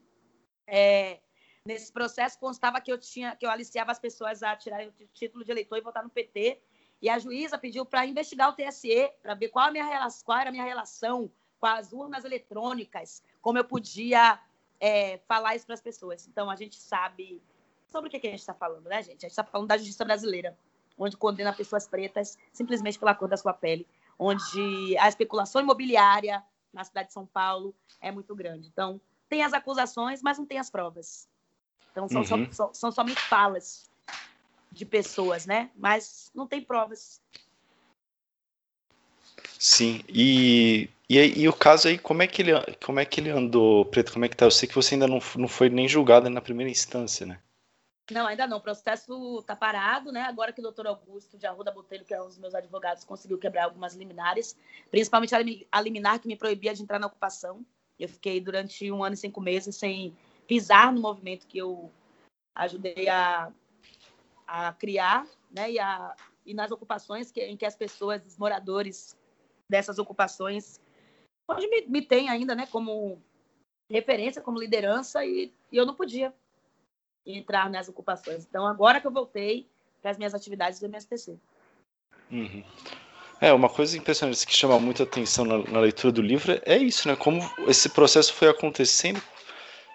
É, 0.67 1.21
Nesse 1.67 1.93
processo 1.93 2.39
constava 2.39 2.81
que 2.81 2.93
eu 2.93 2.97
tinha, 2.97 3.35
que 3.35 3.45
eu 3.45 3.51
aliciava 3.51 3.91
as 3.91 3.99
pessoas 3.99 4.41
a 4.41 4.55
tirarem 4.55 4.89
o 4.89 4.93
título 5.13 5.45
de 5.45 5.51
eleitor 5.51 5.77
e 5.77 5.81
votar 5.81 6.05
no 6.05 6.09
PT. 6.09 6.63
E 7.03 7.09
a 7.09 7.19
juíza 7.19 7.59
pediu 7.59 7.85
para 7.85 8.07
investigar 8.07 8.49
o 8.49 8.53
TSE, 8.53 9.11
para 9.21 9.35
ver 9.35 9.49
qual, 9.49 9.67
a 9.67 9.71
minha 9.73 10.09
qual 10.25 10.39
era 10.39 10.51
a 10.51 10.53
minha 10.53 10.65
relação 10.65 11.29
com 11.59 11.67
as 11.67 11.93
urnas 11.93 12.25
eletrônicas, 12.25 13.21
como 13.43 13.59
eu 13.59 13.65
podia 13.65 14.39
é, 14.79 15.19
falar 15.27 15.57
isso 15.57 15.67
para 15.67 15.75
as 15.75 15.81
pessoas. 15.81 16.29
Então, 16.29 16.49
a 16.49 16.55
gente 16.55 16.77
sabe 16.77 17.43
sobre 17.89 18.09
o 18.09 18.11
que, 18.11 18.21
que 18.21 18.29
a 18.29 18.31
gente 18.31 18.41
está 18.41 18.55
falando, 18.55 18.87
né, 18.87 19.03
gente? 19.03 19.19
A 19.25 19.29
gente 19.29 19.31
está 19.31 19.43
falando 19.43 19.67
da 19.67 19.77
justiça 19.77 20.05
brasileira, 20.05 20.57
onde 20.97 21.17
condena 21.17 21.53
pessoas 21.53 21.89
pretas 21.89 22.39
simplesmente 22.53 22.99
pela 22.99 23.15
cor 23.15 23.29
da 23.29 23.37
sua 23.37 23.53
pele, 23.53 23.87
onde 24.17 24.97
a 24.99 25.09
especulação 25.09 25.61
imobiliária 25.61 26.45
na 26.73 26.85
cidade 26.85 27.09
de 27.09 27.15
São 27.15 27.27
Paulo 27.27 27.75
é 28.01 28.13
muito 28.13 28.37
grande. 28.37 28.69
Então, 28.69 29.01
tem 29.29 29.43
as 29.43 29.53
acusações, 29.53 30.23
mas 30.23 30.39
não 30.39 30.47
tem 30.47 30.59
as 30.59 30.71
provas. 30.71 31.29
Então, 31.97 32.25
são, 32.25 32.39
uhum. 32.39 32.53
só, 32.53 32.71
são 32.75 32.93
somente 32.93 33.21
falas 33.21 33.89
de 34.71 34.85
pessoas, 34.85 35.47
né? 35.47 35.71
Mas 35.75 36.31
não 36.35 36.47
tem 36.47 36.61
provas. 36.61 37.23
Sim, 39.59 40.05
e, 40.07 40.91
e, 41.09 41.19
e, 41.41 41.49
o 41.49 41.53
caso 41.53 41.89
aí, 41.89 41.97
como 41.97 42.23
é, 42.23 42.27
que 42.27 42.43
ele, 42.43 42.53
como 42.85 43.01
é 43.01 43.07
que 43.07 43.21
ele 43.21 43.31
andou, 43.31 43.87
Preto? 43.87 44.13
Como 44.13 44.25
é 44.27 44.29
que 44.29 44.37
tá? 44.37 44.45
Eu 44.45 44.51
sei 44.51 44.69
que 44.69 44.75
você 44.75 44.95
ainda 44.95 45.09
não, 45.09 45.19
não 45.37 45.49
foi 45.49 45.71
nem 45.71 45.89
julgado 45.89 46.29
na 46.29 46.43
primeira 46.43 46.71
instância, 46.71 47.25
né? 47.25 47.41
Não, 48.11 48.27
ainda 48.27 48.47
não. 48.47 48.59
O 48.59 48.61
processo 48.61 49.39
está 49.41 49.57
parado, 49.57 50.13
né? 50.13 50.23
Agora 50.23 50.53
que 50.53 50.61
o 50.61 50.63
doutor 50.63 50.87
Augusto 50.87 51.39
de 51.39 51.47
Arruda 51.47 51.73
Botelho, 51.73 52.05
que 52.05 52.15
é 52.15 52.23
um 52.23 52.27
dos 52.27 52.39
meus 52.39 52.55
advogados, 52.55 53.05
conseguiu 53.05 53.39
quebrar 53.39 53.65
algumas 53.65 53.95
liminares, 53.95 54.57
principalmente 54.91 55.35
a 55.73 55.81
liminar 55.81 56.21
que 56.21 56.29
me 56.29 56.37
proibia 56.37 56.75
de 56.75 56.83
entrar 56.83 56.99
na 56.99 57.07
ocupação. 57.07 57.65
Eu 57.99 58.09
fiquei 58.09 58.41
durante 58.41 58.93
um 58.93 59.03
ano 59.03 59.15
e 59.15 59.17
cinco 59.17 59.41
meses 59.41 59.75
sem 59.75 60.15
pisar 60.47 60.93
no 60.93 61.01
movimento 61.01 61.47
que 61.47 61.59
eu 61.59 61.91
ajudei 62.55 63.09
a, 63.09 63.53
a 64.47 64.73
criar, 64.73 65.27
né? 65.51 65.71
E, 65.71 65.79
a, 65.79 66.15
e 66.45 66.55
nas 66.55 66.71
ocupações 66.71 67.31
que, 67.31 67.43
em 67.43 67.57
que 67.57 67.67
as 67.67 67.77
pessoas, 67.77 68.25
os 68.25 68.39
moradores 68.39 69.17
dessas 69.69 69.99
ocupações, 69.99 70.81
onde 71.49 71.69
me, 71.69 71.87
me 71.87 72.03
tem 72.03 72.29
ainda, 72.29 72.55
né? 72.55 72.67
Como 72.67 73.21
referência, 73.91 74.43
como 74.43 74.59
liderança, 74.59 75.25
e, 75.25 75.53
e 75.71 75.77
eu 75.77 75.87
não 75.87 75.95
podia 75.95 76.35
entrar 77.25 77.69
nas 77.69 77.89
ocupações. 77.89 78.45
Então, 78.45 78.67
agora 78.67 79.01
que 79.01 79.07
eu 79.07 79.13
voltei 79.13 79.69
para 80.01 80.11
as 80.11 80.19
minhas 80.19 80.35
atividades 80.35 80.79
do 80.79 80.87
MSTC. 80.87 81.39
Uhum. 82.31 82.65
É, 83.41 83.53
uma 83.53 83.69
coisa 83.69 83.99
impressionante 83.99 84.47
que 84.47 84.55
chama 84.55 84.79
muita 84.79 85.03
atenção 85.03 85.45
na, 85.45 85.59
na, 85.59 85.81
leitura 85.81 86.13
do 86.13 86.23
livro 86.23 86.59
é 86.65 86.77
isso, 86.77 87.07
né? 87.07 87.15
Como 87.17 87.41
esse 87.69 87.89
processo 87.89 88.33
foi 88.33 88.49
acontecendo 88.49 89.21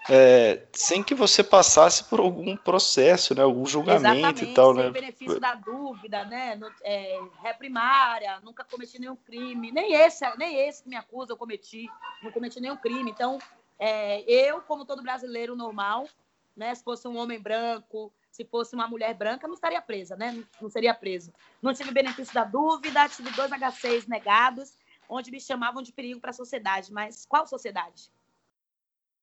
é, 0.09 0.67
sem 0.73 1.03
que 1.03 1.13
você 1.13 1.43
passasse 1.43 2.05
por 2.05 2.19
algum 2.19 2.57
processo, 2.57 3.35
né? 3.35 3.43
Algum 3.43 3.65
julgamento 3.65 4.17
Exatamente, 4.17 4.45
e 4.45 4.53
tal, 4.53 4.73
sem 4.73 4.83
né? 4.83 4.89
benefício 4.89 5.39
da 5.39 5.53
dúvida, 5.53 6.25
né? 6.25 6.55
No, 6.55 6.71
é, 6.83 7.19
reprimária, 7.43 8.39
nunca 8.41 8.63
cometi 8.63 8.99
nenhum 8.99 9.15
crime, 9.15 9.71
nem 9.71 9.93
esse, 9.93 10.25
nem 10.37 10.67
esse 10.67 10.83
que 10.83 10.89
me 10.89 10.95
acusa 10.95 11.33
eu 11.33 11.37
cometi, 11.37 11.87
não 12.23 12.31
cometi 12.31 12.59
nenhum 12.59 12.77
crime. 12.77 13.11
Então, 13.11 13.37
é, 13.77 14.21
eu, 14.21 14.61
como 14.61 14.85
todo 14.85 15.03
brasileiro 15.03 15.55
normal, 15.55 16.07
né? 16.55 16.73
Se 16.73 16.83
fosse 16.83 17.07
um 17.07 17.17
homem 17.17 17.39
branco, 17.39 18.11
se 18.31 18.43
fosse 18.43 18.73
uma 18.73 18.87
mulher 18.87 19.13
branca, 19.13 19.47
não 19.47 19.55
estaria 19.55 19.81
presa, 19.81 20.15
né? 20.15 20.43
Não 20.59 20.69
seria 20.69 20.93
preso. 20.93 21.31
Não 21.61 21.73
tive 21.73 21.91
benefício 21.91 22.33
da 22.33 22.43
dúvida, 22.43 23.07
tive 23.07 23.29
dois 23.31 23.51
H6 23.51 24.07
negados, 24.07 24.73
onde 25.07 25.29
me 25.29 25.39
chamavam 25.39 25.83
de 25.83 25.91
perigo 25.91 26.19
para 26.19 26.31
a 26.31 26.33
sociedade. 26.33 26.91
Mas 26.91 27.25
qual 27.25 27.45
sociedade? 27.45 28.11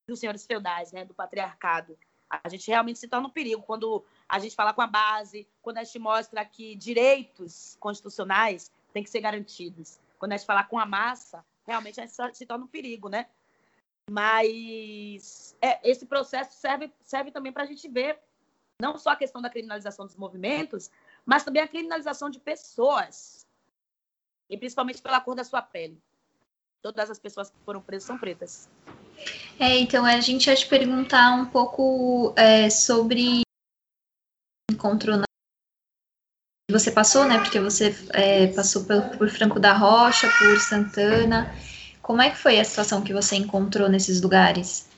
Dos 0.09 0.19
senhores 0.19 0.47
feudais, 0.47 0.91
né? 0.91 1.05
Do 1.05 1.15
patriarcado. 1.15 1.99
A 2.29 2.49
gente 2.49 2.67
realmente 2.69 2.99
se 2.99 3.09
torna 3.09 3.29
um 3.29 3.31
perigo 3.31 3.63
quando 3.63 4.05
a 4.29 4.39
gente 4.39 4.55
fala 4.55 4.73
com 4.73 4.83
a 4.83 4.87
base, 4.87 5.47
quando 5.63 5.79
a 5.79 5.85
gente 5.85 5.99
mostra 5.99 6.45
que 6.45 6.75
direitos 6.75 7.77
constitucionais 7.79 8.71
têm 8.93 9.03
que 9.03 9.11
ser 9.11 9.21
garantidos. 9.21 9.99
Quando 10.19 10.33
a 10.33 10.37
gente 10.37 10.47
fala 10.47 10.65
com 10.65 10.79
a 10.79 10.85
massa, 10.85 11.45
realmente 11.67 12.01
a 12.01 12.07
gente 12.07 12.37
se 12.37 12.47
torna 12.47 12.65
um 12.65 12.69
perigo, 12.69 13.09
né? 13.09 13.27
Mas 14.11 15.57
é, 15.61 15.89
esse 15.89 16.07
processo 16.07 16.59
serve, 16.59 16.93
serve 17.01 17.31
também 17.31 17.53
para 17.53 17.63
a 17.65 17.67
gente 17.67 17.87
ver 17.89 18.19
não 18.81 18.97
só 18.97 19.11
a 19.11 19.17
questão 19.17 19.43
da 19.43 19.51
criminalização 19.51 20.07
dos 20.07 20.17
movimentos, 20.17 20.91
mas 21.27 21.45
também 21.45 21.63
a 21.63 21.69
criminalização 21.69 22.31
de 22.31 22.39
pessoas, 22.39 23.47
e 24.49 24.57
principalmente 24.57 25.03
pela 25.03 25.21
cor 25.21 25.35
da 25.35 25.45
sua 25.45 25.61
pele. 25.61 26.01
Todas 26.81 27.11
as 27.11 27.19
pessoas 27.19 27.51
que 27.51 27.59
foram 27.65 27.83
presas 27.83 28.07
são 28.07 28.17
pretas. 28.17 28.69
É, 29.59 29.79
então 29.79 30.05
a 30.05 30.21
gente 30.21 30.47
ia 30.47 30.55
te 30.55 30.67
perguntar 30.67 31.33
um 31.33 31.47
pouco 31.47 32.33
é, 32.37 32.71
sobre 32.71 33.43
encontro 34.71 35.17
na 35.17 35.25
você 36.71 36.91
passou, 36.91 37.25
né? 37.25 37.39
Porque 37.39 37.59
você 37.59 37.95
é, 38.11 38.47
passou 38.49 38.85
por, 38.85 39.17
por 39.17 39.31
Franco 39.31 39.59
da 39.59 39.73
Rocha, 39.73 40.29
por 40.39 40.59
Santana. 40.61 41.51
Como 42.03 42.21
é 42.21 42.31
que 42.31 42.37
foi 42.37 42.61
a 42.61 42.65
situação 42.65 43.03
que 43.03 43.13
você 43.13 43.37
encontrou 43.37 43.89
nesses 43.89 44.21
lugares? 44.21 44.89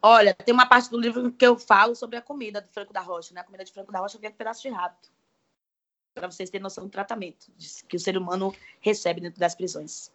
Olha, 0.00 0.32
tem 0.32 0.54
uma 0.54 0.66
parte 0.66 0.88
do 0.88 0.98
livro 0.98 1.30
que 1.32 1.44
eu 1.44 1.58
falo 1.58 1.94
sobre 1.94 2.16
a 2.16 2.22
comida 2.22 2.60
do 2.60 2.68
Franco 2.68 2.92
da 2.92 3.00
Rocha, 3.00 3.34
né? 3.34 3.40
A 3.40 3.44
comida 3.44 3.64
de 3.64 3.72
Franco 3.72 3.92
da 3.92 3.98
Rocha 3.98 4.16
vem 4.18 4.30
com 4.30 4.36
pedaço 4.36 4.62
de 4.62 4.68
rato. 4.68 5.10
Para 6.14 6.30
vocês 6.30 6.48
terem 6.48 6.62
noção 6.62 6.84
do 6.84 6.90
tratamento 6.90 7.46
que 7.88 7.96
o 7.96 8.00
ser 8.00 8.16
humano 8.16 8.54
recebe 8.80 9.20
dentro 9.20 9.40
das 9.40 9.54
prisões. 9.54 10.10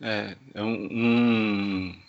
É, 0.00 0.36
é 0.54 0.62
um, 0.62 0.88
um 0.90 2.02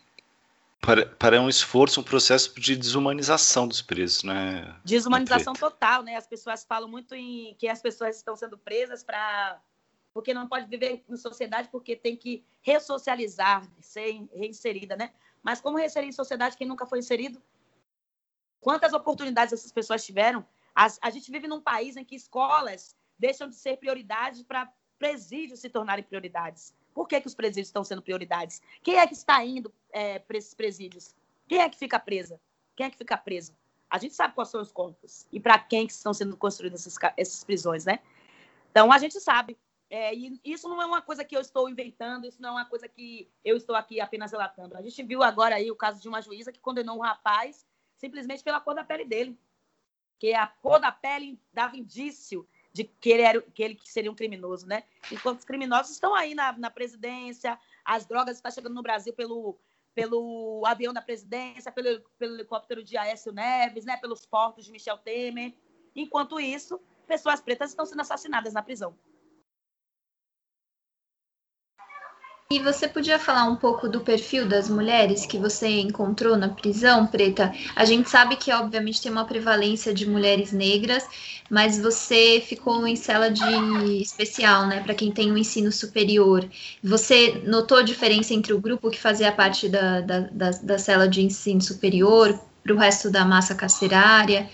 para, 0.85 1.05
para 1.05 1.41
um 1.41 1.49
esforço, 1.49 1.99
um 1.99 2.03
processo 2.03 2.53
de 2.59 2.75
desumanização 2.75 3.67
dos 3.67 3.81
presos, 3.81 4.23
né? 4.23 4.75
Desumanização 4.85 5.53
total, 5.53 6.03
né? 6.03 6.15
As 6.15 6.27
pessoas 6.27 6.63
falam 6.63 6.87
muito 6.87 7.15
em 7.15 7.55
que 7.55 7.67
as 7.67 7.81
pessoas 7.81 8.17
estão 8.17 8.35
sendo 8.35 8.57
presas 8.57 9.03
para 9.03 9.59
porque 10.13 10.33
não 10.33 10.47
pode 10.47 10.67
viver 10.67 11.03
em 11.09 11.17
sociedade 11.17 11.67
porque 11.69 11.93
tem 11.93 12.15
que 12.15 12.45
ressocializar, 12.61 13.67
ser 13.81 14.25
reinserida, 14.33 14.95
né? 14.95 15.11
Mas 15.43 15.59
como 15.59 15.77
reinserir 15.77 16.07
em 16.07 16.13
sociedade 16.13 16.55
quem 16.55 16.67
nunca 16.67 16.85
foi 16.85 16.99
inserido? 16.99 17.41
Quantas 18.61 18.93
oportunidades 18.93 19.53
essas 19.53 19.71
pessoas 19.71 20.05
tiveram? 20.05 20.45
A, 20.73 20.87
a 21.01 21.09
gente 21.09 21.29
vive 21.31 21.47
num 21.47 21.61
país 21.61 21.97
em 21.97 22.05
que 22.05 22.15
escolas 22.15 22.95
deixam 23.17 23.49
de 23.49 23.55
ser 23.55 23.77
prioridade 23.77 24.43
para 24.43 24.71
presídios 24.97 25.59
se 25.59 25.69
tornarem 25.69 26.03
prioridades. 26.03 26.73
Por 26.95 27.09
que, 27.09 27.19
que 27.19 27.27
os 27.27 27.35
presídios 27.35 27.67
estão 27.67 27.83
sendo 27.83 28.01
prioridades? 28.01 28.61
Quem 28.81 28.97
é 28.97 29.05
que 29.05 29.13
está 29.13 29.43
indo 29.43 29.71
é, 29.91 30.17
para 30.17 30.37
esses 30.37 30.53
presídios? 30.53 31.13
Quem 31.45 31.59
é 31.59 31.69
que 31.69 31.77
fica 31.77 31.99
presa? 31.99 32.39
Quem 32.73 32.85
é 32.85 32.89
que 32.89 32.97
fica 32.97 33.17
preso? 33.17 33.53
A 33.89 33.97
gente 33.97 34.15
sabe 34.15 34.33
quais 34.33 34.49
são 34.49 34.61
os 34.61 34.71
contos 34.71 35.27
e 35.29 35.37
para 35.37 35.59
quem 35.59 35.85
que 35.85 35.91
estão 35.91 36.13
sendo 36.13 36.37
construídas 36.37 36.87
essas, 36.87 36.97
essas 37.17 37.43
prisões, 37.43 37.83
né? 37.83 37.99
Então 38.71 38.93
a 38.93 38.97
gente 38.97 39.19
sabe 39.19 39.57
é, 39.89 40.15
e 40.15 40.39
isso 40.43 40.69
não 40.69 40.81
é 40.81 40.85
uma 40.85 41.01
coisa 41.01 41.23
que 41.25 41.35
eu 41.35 41.41
estou 41.41 41.69
inventando, 41.69 42.25
isso 42.25 42.41
não 42.41 42.49
é 42.49 42.51
uma 42.53 42.65
coisa 42.65 42.87
que 42.87 43.29
eu 43.43 43.57
estou 43.57 43.75
aqui 43.75 43.99
apenas 43.99 44.31
relatando. 44.31 44.77
A 44.77 44.81
gente 44.81 45.03
viu 45.03 45.21
agora 45.21 45.55
aí 45.55 45.69
o 45.69 45.75
caso 45.75 46.01
de 46.01 46.07
uma 46.07 46.21
juíza 46.21 46.51
que 46.51 46.61
condenou 46.61 46.97
um 46.97 47.01
rapaz 47.01 47.67
simplesmente 47.97 48.41
pela 48.41 48.61
cor 48.61 48.73
da 48.73 48.85
pele 48.85 49.03
dele. 49.03 49.37
Que 50.17 50.33
a 50.33 50.47
cor 50.47 50.79
da 50.79 50.93
pele 50.93 51.39
dava 51.53 51.77
indício 51.77 52.47
de 52.75 52.83
que 52.83 53.09
ele, 53.09 53.21
era, 53.21 53.41
que 53.41 53.63
ele 53.63 53.79
seria 53.85 54.11
um 54.11 54.15
criminoso, 54.15 54.67
né? 54.67 54.83
Enquanto 55.09 55.39
os 55.39 55.45
criminosos 55.45 55.93
estão 55.93 56.13
aí 56.13 56.35
na, 56.35 56.51
na 56.57 56.69
presidência, 56.69 57.57
as 57.85 58.05
drogas 58.05 58.35
estão 58.35 58.51
chegando 58.51 58.75
no 58.75 58.81
Brasil 58.81 59.13
pelo, 59.13 59.57
pelo 59.93 60.61
avião 60.65 60.91
da 60.91 61.01
presidência, 61.01 61.71
pelo, 61.71 62.01
pelo 62.19 62.35
helicóptero 62.35 62.83
de 62.83 62.97
Aécio 62.97 63.31
Neves, 63.31 63.85
né? 63.85 63.95
pelos 63.95 64.25
portos 64.25 64.65
de 64.65 64.73
Michel 64.73 64.97
Temer. 64.97 65.53
Enquanto 65.95 66.37
isso, 66.37 66.77
pessoas 67.07 67.39
pretas 67.39 67.69
estão 67.69 67.85
sendo 67.85 68.01
assassinadas 68.01 68.51
na 68.51 68.61
prisão. 68.61 68.93
E 72.51 72.59
você 72.59 72.87
podia 72.87 73.17
falar 73.17 73.45
um 73.45 73.55
pouco 73.55 73.89
do 73.89 74.01
perfil 74.01 74.47
das 74.47 74.69
mulheres 74.69 75.25
que 75.25 75.35
você 75.35 75.67
encontrou 75.79 76.37
na 76.37 76.47
prisão, 76.47 77.07
Preta? 77.07 77.51
A 77.75 77.85
gente 77.85 78.07
sabe 78.07 78.35
que, 78.35 78.53
obviamente, 78.53 79.01
tem 79.01 79.11
uma 79.11 79.25
prevalência 79.25 79.91
de 79.91 80.07
mulheres 80.07 80.51
negras, 80.51 81.03
mas 81.49 81.79
você 81.79 82.39
ficou 82.39 82.85
em 82.85 82.95
cela 82.95 83.31
de 83.31 83.99
especial, 83.99 84.67
né, 84.67 84.79
para 84.79 84.93
quem 84.93 85.11
tem 85.11 85.31
um 85.31 85.37
ensino 85.37 85.71
superior. 85.71 86.47
Você 86.83 87.41
notou 87.47 87.81
diferença 87.81 88.31
entre 88.35 88.53
o 88.53 88.61
grupo 88.61 88.91
que 88.91 89.01
fazia 89.01 89.31
parte 89.31 89.67
da, 89.67 90.01
da, 90.01 90.19
da, 90.19 90.51
da 90.51 90.77
cela 90.77 91.07
de 91.07 91.23
ensino 91.23 91.61
superior 91.61 92.39
para 92.63 92.73
o 92.73 92.77
resto 92.77 93.09
da 93.09 93.25
massa 93.25 93.55
carcerária? 93.55 94.47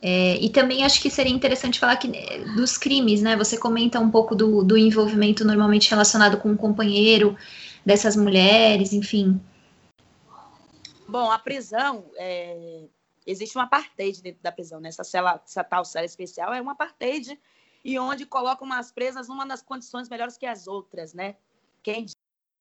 É, 0.00 0.36
e 0.36 0.48
também 0.48 0.84
acho 0.84 1.00
que 1.02 1.10
seria 1.10 1.32
interessante 1.32 1.80
falar 1.80 1.96
que, 1.96 2.08
é, 2.16 2.38
dos 2.54 2.78
crimes, 2.78 3.20
né? 3.20 3.36
Você 3.36 3.58
comenta 3.58 3.98
um 3.98 4.10
pouco 4.10 4.34
do, 4.34 4.62
do 4.62 4.76
envolvimento 4.76 5.44
normalmente 5.44 5.90
relacionado 5.90 6.38
com 6.38 6.48
o 6.48 6.52
um 6.52 6.56
companheiro 6.56 7.36
dessas 7.84 8.14
mulheres, 8.14 8.92
enfim. 8.92 9.40
Bom, 11.08 11.30
a 11.30 11.38
prisão, 11.38 12.04
é, 12.16 12.84
existe 13.26 13.56
uma 13.56 13.64
apartheid 13.64 14.22
dentro 14.22 14.42
da 14.42 14.52
prisão, 14.52 14.78
né? 14.78 14.90
Essa, 14.90 15.02
cela, 15.02 15.42
essa 15.44 15.64
tal 15.64 15.84
cela 15.84 16.06
especial 16.06 16.54
é 16.54 16.60
uma 16.60 16.72
apartheid 16.72 17.38
e 17.84 17.98
onde 17.98 18.24
colocam 18.24 18.70
as 18.72 18.92
presas 18.92 19.28
numa 19.28 19.46
das 19.46 19.62
condições 19.62 20.08
melhores 20.08 20.36
que 20.36 20.46
as 20.46 20.68
outras, 20.68 21.12
né? 21.12 21.34
Quem 21.82 22.06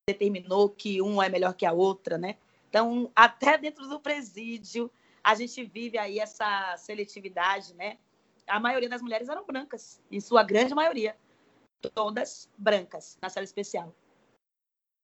determinou 0.10 0.70
que 0.70 1.02
uma 1.02 1.26
é 1.26 1.30
melhor 1.30 1.54
que 1.54 1.66
a 1.66 1.72
outra, 1.72 2.18
né? 2.18 2.38
Então, 2.70 3.12
até 3.16 3.58
dentro 3.58 3.88
do 3.88 4.00
presídio, 4.00 4.90
a 5.28 5.36
gente 5.36 5.62
vive 5.66 5.98
aí 5.98 6.20
essa 6.20 6.78
seletividade, 6.78 7.74
né? 7.74 7.98
A 8.48 8.62
maioria 8.62 8.88
das 8.88 9.02
mulheres 9.02 9.28
eram 9.28 9.46
brancas, 9.46 10.02
em 10.10 10.22
sua 10.22 10.42
grande 10.42 10.74
maioria. 10.74 11.18
Todas 11.94 12.50
brancas, 12.58 13.18
na 13.22 13.28
cela 13.28 13.44
especial. 13.44 13.94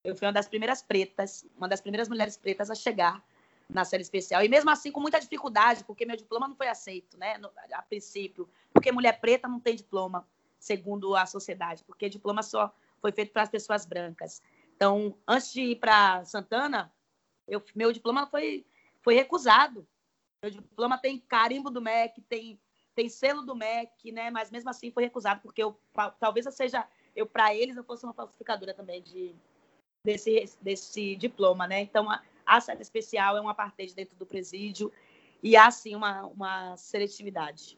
Eu 0.02 0.16
fui 0.16 0.26
uma 0.26 0.32
das 0.32 0.48
primeiras 0.48 0.82
pretas, 0.82 1.46
uma 1.58 1.68
das 1.68 1.82
primeiras 1.82 2.08
mulheres 2.08 2.38
pretas 2.38 2.72
a 2.72 2.76
chegar 2.76 3.22
na 3.68 3.84
série 3.84 4.02
especial. 4.02 4.42
E 4.42 4.48
mesmo 4.48 4.70
assim, 4.70 4.94
com 4.94 5.02
muita 5.02 5.20
dificuldade, 5.20 5.84
porque 5.84 6.06
meu 6.06 6.16
diploma 6.16 6.48
não 6.48 6.56
foi 6.56 6.70
aceito, 6.70 7.18
né? 7.18 7.38
No, 7.38 7.52
a 7.74 7.82
princípio. 7.82 8.50
Porque 8.72 8.94
mulher 8.94 9.20
preta 9.20 9.50
não 9.50 9.60
tem 9.60 9.76
diploma, 9.76 10.26
segundo 10.58 11.18
a 11.18 11.26
sociedade. 11.26 11.84
Porque 11.84 12.08
diploma 12.08 12.42
só 12.42 12.74
foi 13.02 13.12
feito 13.12 13.34
para 13.34 13.42
as 13.44 13.50
pessoas 13.50 13.86
brancas. 13.86 14.42
Então, 14.74 15.18
antes 15.28 15.52
de 15.52 15.64
ir 15.64 15.76
para 15.82 16.24
Santana, 16.24 16.94
eu, 17.46 17.62
meu 17.76 17.92
diploma 17.92 18.26
foi, 18.26 18.66
foi 19.02 19.16
recusado. 19.16 19.86
Meu 20.44 20.52
diploma 20.52 20.98
tem 20.98 21.20
carimbo 21.20 21.70
do 21.70 21.82
MEC, 21.82 22.22
tem, 22.24 22.60
tem 22.94 23.08
selo 23.08 23.44
do 23.44 23.56
MEC, 23.56 24.12
né? 24.12 24.30
Mas 24.30 24.52
mesmo 24.52 24.70
assim 24.70 24.92
foi 24.92 25.04
recusado, 25.04 25.40
porque 25.40 25.64
eu, 25.64 25.80
talvez 26.20 26.46
eu 26.46 26.52
seja, 26.52 26.86
eu 27.16 27.26
para 27.26 27.56
eles 27.56 27.78
eu 27.78 27.84
fosse 27.86 28.04
uma 28.04 28.14
falsificadora 28.14 28.74
também 28.74 29.02
de, 29.02 29.34
desse, 30.06 30.50
desse 30.62 31.16
diploma, 31.16 31.66
né? 31.66 31.80
Então 31.80 32.12
a, 32.12 32.22
a 32.46 32.60
sede 32.60 32.82
especial 32.82 33.38
é 33.38 33.42
uma 33.42 33.56
parte 33.56 33.96
dentro 33.96 34.18
do 34.18 34.26
presídio 34.26 34.92
e 35.42 35.56
há 35.56 35.72
sim 35.72 35.96
uma, 35.96 36.26
uma 36.26 36.76
seletividade. 36.76 37.78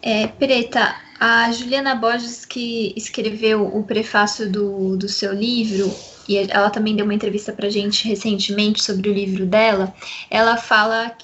É, 0.00 0.26
Preta, 0.26 0.94
a 1.20 1.52
Juliana 1.52 1.94
Borges, 1.94 2.46
que 2.46 2.94
escreveu 2.96 3.66
o 3.66 3.84
prefácio 3.84 4.50
do, 4.50 4.96
do 4.96 5.08
seu 5.08 5.34
livro, 5.34 5.86
e 6.28 6.36
ela 6.50 6.70
também 6.70 6.94
deu 6.96 7.04
uma 7.04 7.14
entrevista 7.14 7.52
para 7.52 7.68
gente 7.68 8.06
recentemente 8.08 8.82
sobre 8.82 9.08
o 9.08 9.12
livro 9.12 9.46
dela, 9.46 9.94
ela 10.30 10.56
fala, 10.56 11.16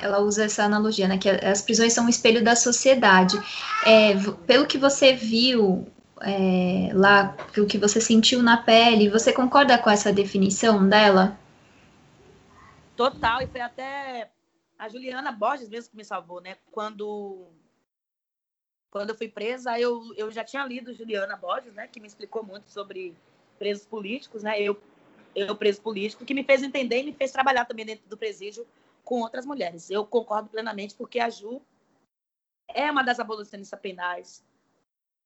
ela 0.00 0.20
usa 0.20 0.44
essa 0.44 0.64
analogia, 0.64 1.08
né, 1.08 1.18
que 1.18 1.28
as 1.28 1.62
prisões 1.62 1.92
são 1.92 2.06
um 2.06 2.08
espelho 2.08 2.44
da 2.44 2.54
sociedade. 2.54 3.40
É, 3.86 4.14
pelo 4.46 4.66
que 4.66 4.78
você 4.78 5.12
viu 5.12 5.86
é, 6.20 6.90
lá, 6.92 7.34
pelo 7.52 7.66
que 7.66 7.78
você 7.78 8.00
sentiu 8.00 8.42
na 8.42 8.58
pele, 8.58 9.08
você 9.08 9.32
concorda 9.32 9.78
com 9.78 9.90
essa 9.90 10.12
definição 10.12 10.88
dela? 10.88 11.38
Total, 12.96 13.40
e 13.42 13.46
foi 13.46 13.60
até 13.60 14.30
a 14.78 14.88
Juliana 14.88 15.32
Borges 15.32 15.68
mesmo 15.68 15.90
que 15.90 15.96
me 15.96 16.04
salvou, 16.04 16.40
né? 16.40 16.56
Quando 16.70 17.46
quando 18.90 19.10
eu 19.10 19.14
fui 19.14 19.28
presa, 19.28 19.78
eu, 19.78 20.02
eu 20.16 20.30
já 20.32 20.42
tinha 20.42 20.64
lido 20.66 20.92
Juliana 20.92 21.36
Borges, 21.36 21.72
né, 21.74 21.86
que 21.86 22.00
me 22.00 22.08
explicou 22.08 22.42
muito 22.42 22.68
sobre 22.68 23.14
presos 23.60 23.84
políticos, 23.84 24.42
né, 24.42 24.58
eu, 24.58 24.82
eu 25.34 25.54
preso 25.54 25.82
político, 25.82 26.24
que 26.24 26.32
me 26.32 26.42
fez 26.42 26.62
entender 26.62 27.00
e 27.00 27.02
me 27.02 27.12
fez 27.12 27.30
trabalhar 27.30 27.66
também 27.66 27.84
dentro 27.84 28.08
do 28.08 28.16
presídio 28.16 28.66
com 29.04 29.20
outras 29.20 29.44
mulheres. 29.44 29.90
Eu 29.90 30.06
concordo 30.06 30.48
plenamente, 30.48 30.94
porque 30.94 31.20
a 31.20 31.28
Ju 31.28 31.60
é 32.68 32.90
uma 32.90 33.02
das 33.02 33.20
abolicionistas 33.20 33.78
penais 33.78 34.42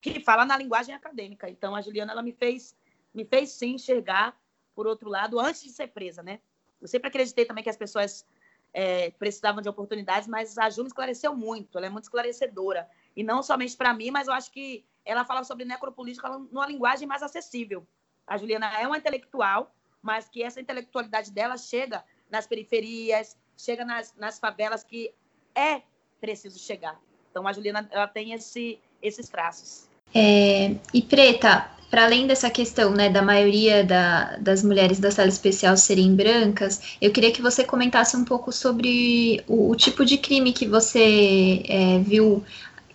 que 0.01 0.19
fala 0.19 0.45
na 0.45 0.59
linguagem 0.59 0.93
acadêmica. 0.93 1.49
Então, 1.49 1.77
a 1.77 1.81
Juliana, 1.81 2.11
ela 2.11 2.23
me 2.23 2.33
fez, 2.33 2.77
me 3.15 3.25
fez 3.25 3.51
sim 3.53 3.75
enxergar 3.75 4.37
por 4.75 4.89
outro 4.89 5.09
lado, 5.09 5.39
antes 5.39 5.63
de 5.63 5.71
ser 5.71 5.87
presa, 5.89 6.21
né? 6.21 6.41
Eu 6.83 6.89
sempre 6.89 7.07
acreditei 7.07 7.45
também 7.45 7.63
que 7.63 7.71
as 7.71 7.77
pessoas 7.77 8.27
é, 8.73 9.13
precisavam 9.13 9.63
de 9.63 9.69
oportunidades, 9.69 10.27
mas 10.27 10.59
a 10.59 10.69
Ju 10.69 10.83
me 10.83 10.89
esclareceu 10.89 11.37
muito, 11.37 11.79
ela 11.79 11.87
é 11.87 11.91
muito 11.91 12.05
esclarecedora. 12.05 12.91
E 13.15 13.23
não 13.23 13.45
somente 13.45 13.77
para 13.77 13.95
mim, 13.95 14.11
mas 14.11 14.27
eu 14.27 14.35
acho 14.35 14.51
que 14.51 14.85
ela 15.05 15.25
fala 15.25 15.45
sobre 15.45 15.65
necropolítica 15.65 16.29
numa 16.29 16.67
linguagem 16.67 17.07
mais 17.07 17.23
acessível. 17.23 17.87
A 18.27 18.37
Juliana 18.37 18.71
é 18.81 18.87
uma 18.87 18.99
intelectual, 18.99 19.75
mas 20.03 20.29
que 20.29 20.43
essa 20.43 20.61
intelectualidade 20.61 21.31
dela 21.31 21.57
chega 21.57 22.05
nas 22.31 22.47
periferias, 22.47 23.37
chega 23.57 23.85
nas, 23.85 24.15
nas 24.17 24.39
favelas 24.39 24.83
que 24.83 25.13
é 25.55 25.83
preciso 26.21 26.59
chegar. 26.59 27.01
Então 27.31 27.47
a 27.47 27.53
Juliana 27.53 27.89
ela 27.91 28.07
tem 28.07 28.33
esse, 28.33 28.79
esses 29.03 29.29
traços. 29.29 29.89
É, 30.15 30.77
e 30.93 31.03
Preta, 31.03 31.69
para 31.91 32.05
além 32.05 32.27
dessa 32.27 32.51
questão 32.51 32.93
né, 32.93 33.09
da 33.09 33.23
maioria 33.23 33.85
da, 33.85 34.37
das 34.37 34.63
mulheres 34.63 34.99
da 34.99 35.11
sala 35.11 35.29
especial 35.29 35.77
serem 35.77 36.15
brancas, 36.15 36.97
eu 37.01 37.13
queria 37.13 37.33
que 37.33 37.43
você 37.43 37.65
comentasse 37.65 38.17
um 38.17 38.25
pouco 38.25 38.51
sobre 38.51 39.43
o, 39.47 39.71
o 39.71 39.77
tipo 39.77 40.05
de 40.05 40.19
crime 40.19 40.53
que 40.53 40.67
você 40.67 41.63
é, 41.69 41.99
viu 42.01 42.45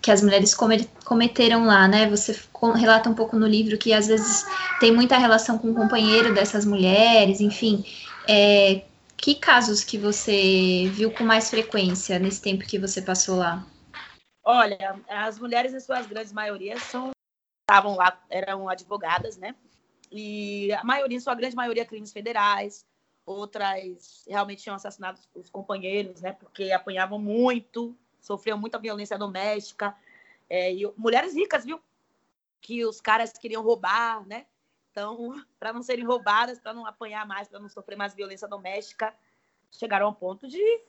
que 0.01 0.11
as 0.11 0.21
mulheres 0.21 0.55
cometeram 1.03 1.65
lá, 1.65 1.87
né? 1.87 2.09
Você 2.09 2.39
relata 2.75 3.09
um 3.09 3.15
pouco 3.15 3.35
no 3.37 3.47
livro 3.47 3.77
que 3.77 3.93
às 3.93 4.07
vezes 4.07 4.45
tem 4.79 4.91
muita 4.91 5.17
relação 5.17 5.57
com 5.57 5.71
o 5.71 5.75
companheiro 5.75 6.33
dessas 6.33 6.65
mulheres, 6.65 7.41
enfim. 7.41 7.83
É, 8.27 8.83
que 9.17 9.35
casos 9.35 9.83
que 9.83 9.97
você 9.97 10.89
viu 10.93 11.11
com 11.11 11.23
mais 11.23 11.49
frequência 11.49 12.17
nesse 12.17 12.41
tempo 12.41 12.65
que 12.65 12.79
você 12.79 13.01
passou 13.01 13.37
lá? 13.37 13.65
Olha, 14.43 14.99
as 15.09 15.38
mulheres, 15.38 15.73
em 15.73 15.79
suas 15.79 16.07
grandes 16.07 16.31
maiorias, 16.31 16.81
são, 16.83 17.12
estavam 17.62 17.95
lá, 17.95 18.19
eram 18.29 18.69
advogadas, 18.69 19.38
né? 19.38 19.53
E 20.12 20.71
a 20.73 20.83
maioria, 20.83 21.17
em 21.17 21.19
sua 21.19 21.35
grande 21.35 21.55
maioria, 21.55 21.85
crimes 21.85 22.12
federais. 22.12 22.85
Outras 23.25 24.23
realmente 24.27 24.63
tinham 24.63 24.75
assassinado 24.75 25.19
os 25.35 25.49
companheiros, 25.49 26.21
né? 26.21 26.31
Porque 26.31 26.71
apanhavam 26.71 27.19
muito, 27.19 27.95
sofriam 28.19 28.58
muita 28.58 28.77
violência 28.77 29.17
doméstica. 29.17 29.95
É, 30.49 30.73
e 30.73 30.91
mulheres 30.97 31.34
ricas, 31.36 31.65
viu? 31.65 31.79
Que 32.62 32.86
os 32.86 32.99
caras 32.99 33.34
queriam 33.34 33.63
roubar, 33.63 34.25
né? 34.27 34.45
Então, 34.91 35.34
para 35.60 35.73
não 35.73 35.82
serem 35.82 36.05
roubadas, 36.05 36.60
para 36.60 36.73
não 36.73 36.86
apanhar 36.86 37.25
mais, 37.25 37.47
para 37.47 37.60
não 37.60 37.69
sofrer 37.69 37.95
mais 37.95 38.13
violência 38.13 38.47
doméstica, 38.47 39.13
chegaram 39.71 40.08
ao 40.08 40.13
ponto 40.13 40.47
de 40.47 40.82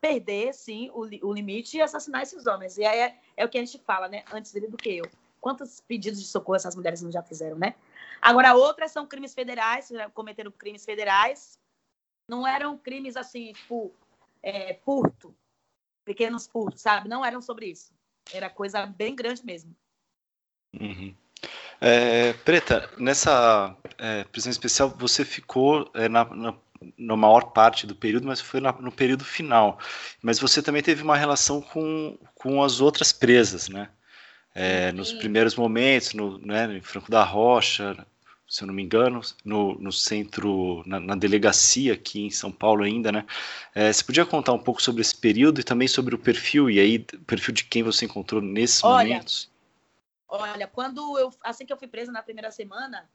perder, 0.00 0.54
sim, 0.54 0.90
o, 0.90 1.00
o 1.26 1.32
limite 1.32 1.76
e 1.76 1.82
assassinar 1.82 2.22
esses 2.22 2.46
homens. 2.46 2.78
E 2.78 2.84
aí 2.84 2.98
é, 3.00 3.18
é, 3.36 3.44
o 3.44 3.48
que 3.48 3.58
a 3.58 3.64
gente 3.64 3.78
fala, 3.78 4.08
né? 4.08 4.24
Antes 4.32 4.52
dele 4.52 4.68
do 4.68 4.76
que 4.76 4.96
eu. 4.96 5.04
Quantos 5.40 5.80
pedidos 5.80 6.20
de 6.20 6.26
socorro 6.26 6.56
essas 6.56 6.74
mulheres 6.74 7.02
não 7.02 7.10
já 7.10 7.22
fizeram, 7.22 7.58
né? 7.58 7.74
Agora, 8.20 8.54
outras 8.54 8.90
são 8.90 9.06
crimes 9.06 9.34
federais, 9.34 9.88
cometeram 10.12 10.50
crimes 10.50 10.84
federais. 10.84 11.58
Não 12.26 12.46
eram 12.46 12.76
crimes 12.76 13.16
assim, 13.16 13.52
tipo, 13.52 13.92
é, 14.42 14.74
furto, 14.74 15.34
pequenos 16.08 16.46
furtos, 16.46 16.80
sabe? 16.80 17.06
Não 17.06 17.22
eram 17.22 17.42
sobre 17.42 17.66
isso. 17.66 17.92
Era 18.32 18.48
coisa 18.48 18.86
bem 18.86 19.14
grande 19.14 19.44
mesmo. 19.44 19.76
Uhum. 20.72 21.14
É, 21.80 22.32
Preta, 22.32 22.90
nessa 22.96 23.76
é, 23.98 24.24
prisão 24.24 24.50
especial 24.50 24.88
você 24.88 25.22
ficou 25.22 25.90
é, 25.92 26.08
na, 26.08 26.24
na, 26.24 26.54
na, 26.96 27.16
maior 27.16 27.52
parte 27.52 27.86
do 27.86 27.94
período, 27.94 28.26
mas 28.26 28.40
foi 28.40 28.58
na, 28.58 28.72
no 28.72 28.90
período 28.90 29.22
final. 29.22 29.78
Mas 30.22 30.38
você 30.38 30.62
também 30.62 30.82
teve 30.82 31.02
uma 31.02 31.16
relação 31.16 31.60
com, 31.60 32.18
com 32.34 32.62
as 32.62 32.80
outras 32.80 33.12
presas, 33.12 33.68
né? 33.68 33.90
É, 34.54 34.90
nos 34.92 35.12
primeiros 35.12 35.54
momentos, 35.54 36.14
no, 36.14 36.38
né, 36.38 36.78
em 36.78 36.80
Franco 36.80 37.10
da 37.10 37.22
Rocha, 37.22 38.04
se 38.48 38.62
eu 38.62 38.66
não 38.66 38.72
me 38.72 38.82
engano, 38.82 39.20
no, 39.44 39.74
no 39.74 39.92
centro, 39.92 40.82
na, 40.86 40.98
na, 40.98 41.14
delegacia 41.14 41.92
aqui 41.92 42.22
em 42.22 42.30
São 42.30 42.50
Paulo 42.50 42.82
ainda, 42.82 43.12
né? 43.12 43.26
É, 43.74 43.92
você 43.92 44.02
podia 44.02 44.24
contar 44.24 44.54
um 44.54 44.58
pouco 44.58 44.82
sobre 44.82 45.02
esse 45.02 45.14
período 45.14 45.60
e 45.60 45.64
também 45.64 45.86
sobre 45.86 46.14
o 46.14 46.18
perfil, 46.18 46.70
e 46.70 46.80
aí, 46.80 47.06
o 47.12 47.24
perfil 47.24 47.52
de 47.52 47.64
quem 47.64 47.82
você 47.82 48.06
encontrou 48.06 48.40
nesses 48.40 48.82
olha, 48.82 49.08
momentos? 49.08 49.50
Olha, 50.26 50.66
quando 50.66 51.18
eu, 51.18 51.30
assim 51.42 51.66
que 51.66 51.72
eu 51.72 51.76
fui 51.76 51.86
presa 51.86 52.10
na 52.10 52.22
primeira 52.22 52.50
semana, 52.50 53.06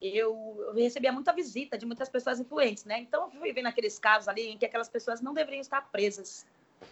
eu, 0.00 0.56
eu 0.68 0.74
recebia 0.74 1.12
muita 1.12 1.34
visita 1.34 1.76
de 1.76 1.84
muitas 1.84 2.08
pessoas 2.08 2.40
influentes, 2.40 2.86
né? 2.86 3.00
Então, 3.00 3.24
eu 3.24 3.40
fui 3.40 3.52
vendo 3.52 3.66
aqueles 3.66 3.98
casos 3.98 4.28
ali 4.28 4.48
em 4.48 4.56
que 4.56 4.64
aquelas 4.64 4.88
pessoas 4.88 5.20
não 5.20 5.34
deveriam 5.34 5.60
estar 5.60 5.82
presas, 5.92 6.46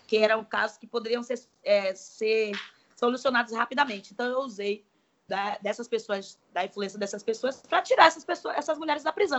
que 0.06 0.18
eram 0.18 0.44
casos 0.44 0.76
que 0.76 0.86
poderiam 0.86 1.22
ser, 1.22 1.40
é, 1.64 1.94
ser 1.94 2.52
solucionados 2.94 3.54
rapidamente. 3.54 4.12
Então, 4.12 4.26
eu 4.26 4.40
usei 4.40 4.84
da, 5.28 5.58
dessas 5.58 5.88
pessoas, 5.88 6.38
da 6.52 6.64
influência 6.64 6.98
dessas 6.98 7.22
pessoas, 7.22 7.60
para 7.62 7.82
tirar 7.82 8.06
essas 8.06 8.24
pessoas, 8.24 8.56
essas 8.56 8.78
mulheres 8.78 9.02
da 9.02 9.12
prisão. 9.12 9.38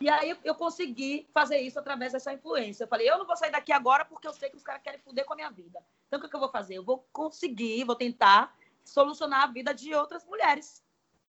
E 0.00 0.08
aí 0.08 0.38
eu 0.44 0.54
consegui 0.54 1.28
fazer 1.34 1.58
isso 1.58 1.78
através 1.78 2.12
dessa 2.12 2.32
influência. 2.32 2.84
Eu 2.84 2.88
falei, 2.88 3.10
eu 3.10 3.18
não 3.18 3.26
vou 3.26 3.36
sair 3.36 3.50
daqui 3.50 3.72
agora 3.72 4.04
porque 4.04 4.28
eu 4.28 4.32
sei 4.32 4.48
que 4.48 4.56
os 4.56 4.62
caras 4.62 4.82
querem 4.82 5.00
foder 5.00 5.24
com 5.24 5.32
a 5.32 5.36
minha 5.36 5.50
vida. 5.50 5.80
Então 6.06 6.18
o 6.18 6.22
que, 6.22 6.28
que 6.28 6.36
eu 6.36 6.40
vou 6.40 6.50
fazer? 6.50 6.74
Eu 6.74 6.84
vou 6.84 7.04
conseguir, 7.12 7.84
vou 7.84 7.96
tentar 7.96 8.56
solucionar 8.84 9.42
a 9.42 9.46
vida 9.48 9.74
de 9.74 9.94
outras 9.94 10.24
mulheres. 10.24 10.84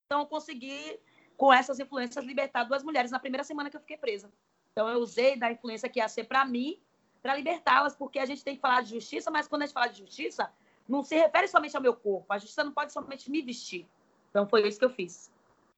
Então 0.06 0.20
eu 0.20 0.26
consegui, 0.26 1.00
com 1.36 1.52
essas 1.52 1.80
influências, 1.80 2.24
libertar 2.24 2.64
duas 2.64 2.82
mulheres 2.82 3.10
na 3.10 3.18
primeira 3.18 3.44
semana 3.44 3.70
que 3.70 3.76
eu 3.76 3.80
fiquei 3.80 3.96
presa. 3.96 4.30
Então 4.72 4.88
eu 4.88 5.00
usei 5.00 5.36
da 5.36 5.50
influência 5.50 5.88
que 5.88 5.98
ia 5.98 6.08
ser 6.08 6.24
para 6.24 6.44
mim, 6.44 6.80
para 7.20 7.34
libertá-las, 7.34 7.94
porque 7.94 8.18
a 8.18 8.26
gente 8.26 8.44
tem 8.44 8.54
que 8.54 8.60
falar 8.60 8.82
de 8.82 8.90
justiça, 8.90 9.30
mas 9.30 9.48
quando 9.48 9.62
a 9.62 9.66
gente 9.66 9.74
fala 9.74 9.88
de 9.88 9.98
justiça, 9.98 10.50
não 10.90 11.04
se 11.04 11.14
refere 11.14 11.46
somente 11.46 11.76
ao 11.76 11.82
meu 11.82 11.94
corpo. 11.94 12.32
A 12.32 12.38
justiça 12.38 12.64
não 12.64 12.72
pode 12.72 12.92
somente 12.92 13.30
me 13.30 13.40
vestir. 13.40 13.86
Então 14.28 14.48
foi 14.48 14.66
isso 14.66 14.78
que 14.78 14.84
eu 14.84 14.90
fiz. 14.90 15.30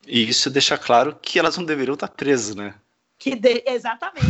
E 0.07 0.29
isso 0.29 0.51
deixa 0.51 0.79
claro 0.79 1.14
que 1.14 1.38
elas 1.38 1.57
não 1.57 1.64
deveriam 1.64 1.94
estar 1.94 2.09
presas, 2.09 2.57
né? 2.57 2.81
Que 3.18 3.37
de... 3.37 3.62
Exatamente. 3.66 4.25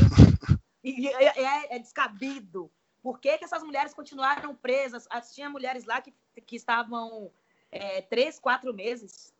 e 0.82 1.08
é, 1.08 1.76
é, 1.76 1.78
descabido. 1.78 2.70
Por 3.02 3.18
que, 3.18 3.38
que, 3.38 3.44
essas 3.44 3.62
mulheres 3.62 3.94
continuaram 3.94 4.54
presas? 4.54 5.06
Tinha 5.32 5.48
mulheres 5.48 5.84
lá 5.84 6.00
que, 6.00 6.12
que 6.46 6.56
estavam 6.56 7.30
é, 7.70 8.02
três, 8.02 8.38
quatro 8.38 8.74
meses 8.74 9.32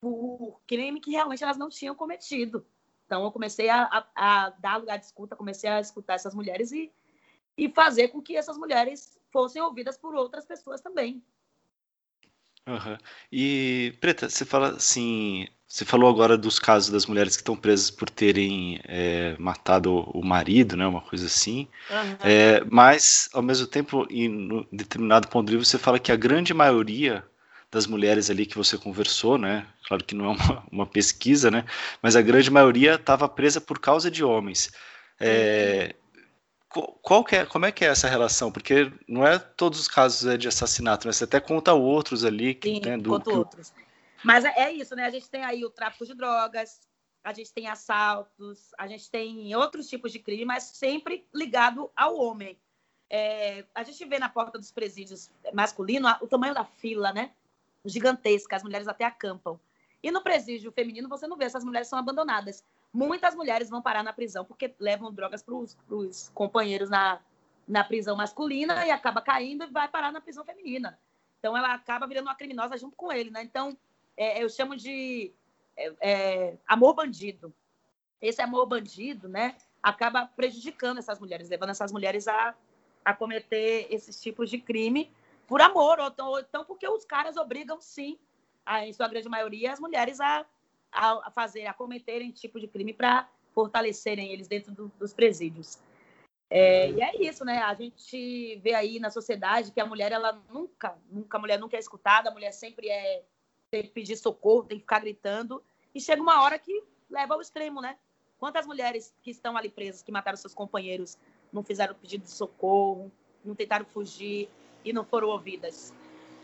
por 0.00 0.60
crime 0.66 1.00
que 1.00 1.12
realmente 1.12 1.42
elas 1.42 1.56
não 1.56 1.70
tinham 1.70 1.94
cometido. 1.94 2.66
Então 3.06 3.24
eu 3.24 3.32
comecei 3.32 3.68
a, 3.68 3.84
a, 3.84 4.06
a 4.14 4.50
dar 4.50 4.76
lugar 4.76 4.98
de 4.98 5.06
escuta, 5.06 5.36
comecei 5.36 5.70
a 5.70 5.80
escutar 5.80 6.14
essas 6.14 6.34
mulheres 6.34 6.72
e, 6.72 6.92
e 7.56 7.68
fazer 7.70 8.08
com 8.08 8.20
que 8.20 8.36
essas 8.36 8.58
mulheres 8.58 9.18
fossem 9.34 9.60
ouvidas 9.60 9.98
por 9.98 10.14
outras 10.14 10.46
pessoas 10.46 10.80
também. 10.80 11.20
Uhum. 12.68 12.96
E, 13.32 13.92
Preta, 14.00 14.30
você 14.30 14.44
fala 14.44 14.68
assim, 14.68 15.48
você 15.66 15.84
falou 15.84 16.08
agora 16.08 16.38
dos 16.38 16.60
casos 16.60 16.88
das 16.88 17.04
mulheres 17.04 17.36
que 17.36 17.42
estão 17.42 17.56
presas 17.56 17.90
por 17.90 18.08
terem 18.08 18.80
é, 18.84 19.34
matado 19.38 19.92
o 19.92 20.24
marido, 20.24 20.76
né, 20.76 20.86
uma 20.86 21.00
coisa 21.00 21.26
assim, 21.26 21.68
uhum. 21.90 22.16
é, 22.22 22.64
mas, 22.70 23.28
ao 23.34 23.42
mesmo 23.42 23.66
tempo, 23.66 24.06
em 24.08 24.64
determinado 24.72 25.26
ponto 25.26 25.50
de 25.50 25.58
vista, 25.58 25.76
você 25.76 25.82
fala 25.82 25.98
que 25.98 26.12
a 26.12 26.16
grande 26.16 26.54
maioria 26.54 27.24
das 27.70 27.88
mulheres 27.88 28.30
ali 28.30 28.46
que 28.46 28.56
você 28.56 28.78
conversou, 28.78 29.36
né, 29.36 29.66
claro 29.88 30.04
que 30.04 30.14
não 30.14 30.26
é 30.26 30.28
uma, 30.28 30.64
uma 30.70 30.86
pesquisa, 30.86 31.50
né, 31.50 31.64
mas 32.00 32.14
a 32.14 32.22
grande 32.22 32.50
maioria 32.50 32.94
estava 32.94 33.28
presa 33.28 33.60
por 33.60 33.80
causa 33.80 34.08
de 34.08 34.22
homens. 34.22 34.70
É, 35.20 35.94
qual 36.82 37.24
que 37.24 37.36
é, 37.36 37.46
como 37.46 37.66
é 37.66 37.72
que 37.72 37.84
é 37.84 37.88
essa 37.88 38.08
relação? 38.08 38.50
Porque 38.50 38.92
não 39.06 39.26
é 39.26 39.38
todos 39.38 39.78
os 39.80 39.88
casos 39.88 40.26
é 40.26 40.36
de 40.36 40.48
assassinato, 40.48 41.06
né? 41.06 41.12
Você 41.12 41.24
até 41.24 41.40
conta 41.40 41.72
outros 41.72 42.24
ali 42.24 42.54
que 42.54 42.68
Sim, 42.68 42.80
né, 42.80 42.96
do, 42.96 43.20
que... 43.20 43.30
outros. 43.30 43.72
Mas 44.24 44.44
é, 44.44 44.52
é, 44.56 44.72
isso, 44.72 44.96
né? 44.96 45.04
A 45.04 45.10
gente 45.10 45.28
tem 45.28 45.44
aí 45.44 45.64
o 45.64 45.70
tráfico 45.70 46.06
de 46.06 46.14
drogas, 46.14 46.80
a 47.22 47.32
gente 47.32 47.52
tem 47.52 47.68
assaltos, 47.68 48.70
a 48.78 48.86
gente 48.86 49.10
tem 49.10 49.54
outros 49.54 49.88
tipos 49.88 50.12
de 50.12 50.18
crime, 50.18 50.44
mas 50.44 50.64
sempre 50.64 51.26
ligado 51.32 51.90
ao 51.94 52.16
homem. 52.16 52.58
É, 53.08 53.64
a 53.74 53.82
gente 53.82 54.04
vê 54.04 54.18
na 54.18 54.28
porta 54.28 54.58
dos 54.58 54.72
presídios 54.72 55.30
masculinos 55.52 56.12
o 56.20 56.26
tamanho 56.26 56.54
da 56.54 56.64
fila, 56.64 57.12
né? 57.12 57.30
Gigantesca, 57.84 58.56
as 58.56 58.62
mulheres 58.62 58.88
até 58.88 59.04
acampam. 59.04 59.60
E 60.02 60.10
no 60.10 60.22
presídio 60.22 60.72
feminino 60.72 61.08
você 61.08 61.26
não 61.26 61.36
vê, 61.36 61.44
essas 61.44 61.64
mulheres 61.64 61.88
são 61.88 61.98
abandonadas. 61.98 62.64
Muitas 62.94 63.34
mulheres 63.34 63.68
vão 63.68 63.82
parar 63.82 64.04
na 64.04 64.12
prisão 64.12 64.44
porque 64.44 64.72
levam 64.78 65.12
drogas 65.12 65.42
para 65.42 65.52
os 65.52 66.30
companheiros 66.32 66.88
na, 66.88 67.20
na 67.66 67.82
prisão 67.82 68.14
masculina 68.14 68.86
e 68.86 68.90
acaba 68.92 69.20
caindo 69.20 69.64
e 69.64 69.66
vai 69.66 69.88
parar 69.88 70.12
na 70.12 70.20
prisão 70.20 70.44
feminina. 70.44 70.96
Então 71.40 71.56
ela 71.56 71.74
acaba 71.74 72.06
virando 72.06 72.28
uma 72.28 72.36
criminosa 72.36 72.78
junto 72.78 72.94
com 72.94 73.12
ele, 73.12 73.30
né? 73.30 73.42
Então 73.42 73.76
é, 74.16 74.40
eu 74.40 74.48
chamo 74.48 74.76
de 74.76 75.32
é, 75.76 75.92
é, 76.00 76.56
amor 76.68 76.94
bandido. 76.94 77.52
Esse 78.22 78.40
amor 78.40 78.64
bandido, 78.66 79.28
né, 79.28 79.56
acaba 79.82 80.26
prejudicando 80.26 80.98
essas 80.98 81.18
mulheres, 81.18 81.48
levando 81.48 81.70
essas 81.70 81.92
mulheres 81.92 82.28
a, 82.28 82.54
a 83.04 83.12
cometer 83.12 83.88
esses 83.90 84.22
tipos 84.22 84.48
de 84.48 84.58
crime 84.58 85.12
por 85.46 85.60
amor, 85.60 85.98
ou 85.98 86.26
ou 86.26 86.38
então 86.38 86.64
porque 86.64 86.88
os 86.88 87.04
caras 87.04 87.36
obrigam, 87.36 87.80
sim, 87.80 88.18
a, 88.64 88.86
em 88.86 88.92
sua 88.92 89.08
grande 89.08 89.28
maioria, 89.28 89.72
as 89.72 89.80
mulheres 89.80 90.20
a, 90.20 90.46
a, 90.94 91.30
fazer, 91.30 91.66
a 91.66 91.74
cometerem 91.74 92.30
tipo 92.30 92.60
de 92.60 92.68
crime 92.68 92.92
para 92.92 93.28
fortalecerem 93.52 94.32
eles 94.32 94.48
dentro 94.48 94.72
do, 94.72 94.88
dos 94.98 95.12
presídios. 95.12 95.78
É, 96.50 96.90
e 96.90 97.02
é 97.02 97.22
isso, 97.22 97.44
né? 97.44 97.58
A 97.58 97.74
gente 97.74 98.56
vê 98.62 98.74
aí 98.74 99.00
na 99.00 99.10
sociedade 99.10 99.72
que 99.72 99.80
a 99.80 99.86
mulher, 99.86 100.12
ela 100.12 100.40
nunca, 100.50 100.96
nunca, 101.10 101.36
a 101.36 101.40
mulher 101.40 101.58
nunca 101.58 101.76
é 101.76 101.80
escutada, 101.80 102.30
a 102.30 102.32
mulher 102.32 102.52
sempre 102.52 102.88
é 102.88 103.24
tem 103.70 103.82
que 103.82 103.88
pedir 103.88 104.16
socorro, 104.16 104.62
tem 104.62 104.78
que 104.78 104.82
ficar 104.82 105.00
gritando. 105.00 105.62
E 105.92 106.00
chega 106.00 106.22
uma 106.22 106.42
hora 106.42 106.58
que 106.58 106.84
leva 107.10 107.34
ao 107.34 107.40
extremo, 107.40 107.80
né? 107.80 107.98
Quantas 108.38 108.66
mulheres 108.66 109.12
que 109.20 109.30
estão 109.30 109.56
ali 109.56 109.68
presas, 109.68 110.02
que 110.02 110.12
mataram 110.12 110.36
seus 110.36 110.54
companheiros, 110.54 111.18
não 111.52 111.64
fizeram 111.64 111.94
pedido 111.94 112.22
de 112.22 112.30
socorro, 112.30 113.10
não 113.44 113.54
tentaram 113.54 113.84
fugir 113.84 114.48
e 114.84 114.92
não 114.92 115.04
foram 115.04 115.28
ouvidas? 115.28 115.92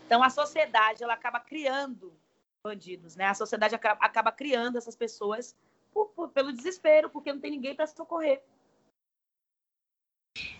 Então, 0.05 0.21
a 0.21 0.29
sociedade, 0.29 1.03
ela 1.03 1.13
acaba 1.13 1.39
criando 1.39 2.11
bandidos, 2.63 3.15
né? 3.15 3.25
A 3.25 3.33
sociedade 3.33 3.75
acaba, 3.75 4.31
criando 4.31 4.77
essas 4.77 4.95
pessoas 4.95 5.55
por, 5.93 6.07
por, 6.09 6.29
pelo 6.29 6.53
desespero, 6.53 7.09
porque 7.09 7.33
não 7.33 7.39
tem 7.39 7.51
ninguém 7.51 7.75
para 7.75 7.87
socorrer. 7.87 8.41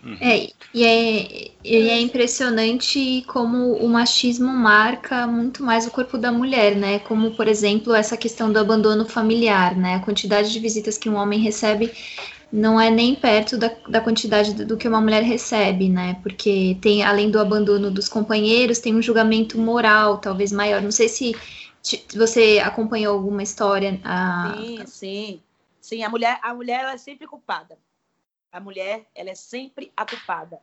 Uhum. 0.03 0.17
É, 0.19 0.49
e 0.73 0.83
é, 0.83 1.51
e 1.63 1.89
é 1.89 2.01
impressionante 2.01 3.23
como 3.27 3.73
o 3.73 3.87
machismo 3.87 4.49
marca 4.51 5.25
muito 5.25 5.63
mais 5.63 5.87
o 5.87 5.91
corpo 5.91 6.17
da 6.17 6.31
mulher, 6.31 6.75
né? 6.75 6.99
Como, 6.99 7.35
por 7.35 7.47
exemplo, 7.47 7.93
essa 7.93 8.17
questão 8.17 8.51
do 8.51 8.59
abandono 8.59 9.05
familiar, 9.05 9.77
né? 9.77 9.95
A 9.95 9.99
quantidade 9.99 10.51
de 10.51 10.59
visitas 10.59 10.97
que 10.97 11.07
um 11.07 11.15
homem 11.15 11.39
recebe 11.39 11.91
não 12.51 12.81
é 12.81 12.89
nem 12.89 13.15
perto 13.15 13.57
da, 13.57 13.71
da 13.87 14.01
quantidade 14.01 14.53
do, 14.53 14.65
do 14.65 14.75
que 14.75 14.87
uma 14.87 14.99
mulher 14.99 15.23
recebe, 15.23 15.87
né? 15.87 16.19
Porque 16.21 16.77
tem, 16.81 17.03
além 17.03 17.31
do 17.31 17.39
abandono 17.39 17.89
dos 17.89 18.09
companheiros, 18.09 18.79
tem 18.79 18.93
um 18.93 19.01
julgamento 19.01 19.57
moral, 19.57 20.17
talvez 20.17 20.51
maior. 20.51 20.81
Não 20.81 20.91
sei 20.91 21.07
se 21.07 21.33
você 22.15 22.59
acompanhou 22.59 23.15
alguma 23.15 23.43
história. 23.43 23.99
A... 24.03 24.53
Sim, 24.55 24.85
sim. 24.85 25.43
Sim, 25.79 26.03
a 26.03 26.09
mulher, 26.09 26.39
a 26.41 26.53
mulher 26.53 26.81
ela 26.81 26.93
é 26.93 26.97
sempre 26.97 27.27
culpada. 27.27 27.77
A 28.51 28.59
mulher, 28.59 29.05
ela 29.15 29.29
é 29.29 29.35
sempre 29.35 29.91
a 29.95 30.05
culpada. 30.05 30.61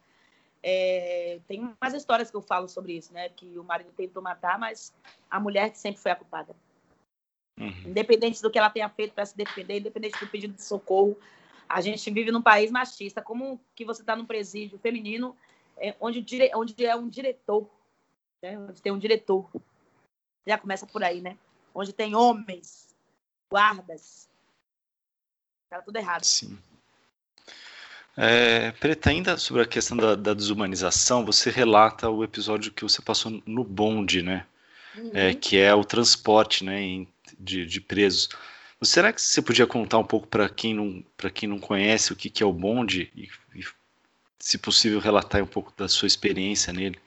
É, 0.63 1.41
tem 1.47 1.61
umas 1.61 1.95
histórias 1.95 2.31
que 2.31 2.37
eu 2.37 2.43
falo 2.43 2.69
sobre 2.69 2.93
isso, 2.93 3.13
né? 3.13 3.29
Que 3.31 3.59
o 3.59 3.65
marido 3.65 3.91
tentou 3.97 4.23
matar, 4.23 4.59
mas 4.59 4.93
a 5.31 5.41
mulher 5.41 5.71
que 5.71 5.79
sempre 5.79 6.01
foi 6.01 6.13
a 6.13 6.17
culpada. 6.17 6.55
Uhum. 7.59 7.73
Independente 7.87 8.41
do 8.41 8.51
que 8.51 8.59
ela 8.59 8.71
tenha 8.71 8.89
feito 8.89 9.13
para 9.15 9.27
se 9.27 9.37
defender, 9.37 9.79
independente 9.79 10.19
do 10.21 10.29
pedido 10.29 10.55
de 10.55 10.63
socorro, 10.63 11.17
a 11.69 11.81
gente 11.81 12.11
vive 12.11 12.31
num 12.31 12.43
país 12.43 12.71
machista. 12.71 13.21
Como 13.21 13.61
que 13.75 13.85
você 13.85 14.03
está 14.03 14.15
num 14.15 14.25
presídio 14.25 14.79
feminino, 14.79 15.37
é, 15.77 15.95
onde, 16.01 16.21
dire, 16.23 16.51
onde 16.55 16.85
é 16.85 16.95
um 16.95 17.09
diretor, 17.09 17.69
né? 18.43 18.59
onde 18.59 18.81
tem 18.81 18.93
um 18.93 18.99
diretor. 18.99 19.49
Já 20.49 20.57
começa 20.57 20.87
por 20.87 21.05
aí, 21.05 21.21
né? 21.21 21.37
Onde 21.75 21.93
tem 21.93 22.15
homens, 22.15 22.89
guardas. 23.51 24.31
Tá 25.69 25.83
tudo 25.83 25.97
errado. 25.97 26.25
Sim. 26.25 26.59
É, 28.17 28.73
Preta, 28.73 29.11
ainda 29.11 29.37
sobre 29.37 29.61
a 29.61 29.67
questão 29.67 29.95
da, 29.95 30.15
da, 30.15 30.33
desumanização, 30.33 31.23
você 31.23 31.51
relata 31.51 32.09
o 32.09 32.25
episódio 32.25 32.73
que 32.73 32.83
você 32.83 33.03
passou 33.03 33.43
no 33.45 33.63
bonde, 33.63 34.23
né? 34.23 34.47
Uhum. 34.97 35.11
É, 35.13 35.35
que 35.35 35.59
é 35.59 35.75
o 35.75 35.85
transporte 35.85 36.65
né, 36.65 37.07
de, 37.39 37.67
de, 37.67 37.81
presos. 37.83 38.31
Será 38.83 39.13
que 39.13 39.21
você 39.21 39.43
podia 39.43 39.67
contar 39.67 39.99
um 39.99 40.05
pouco 40.05 40.27
para 40.27 40.49
quem, 40.49 40.73
não, 40.73 41.05
quem 41.35 41.47
não 41.47 41.61
conhece 41.61 42.11
o 42.11 42.17
que, 42.17 42.31
que 42.31 42.43
é 42.43 42.47
o 42.47 42.53
bonde 42.55 43.13
e, 43.15 43.29
e, 43.55 43.63
se 44.39 44.57
possível, 44.57 44.99
relatar 44.99 45.43
um 45.43 45.47
pouco 45.47 45.75
da 45.77 45.89
sua 45.89 46.07
experiência 46.07 46.73
nele? 46.73 46.99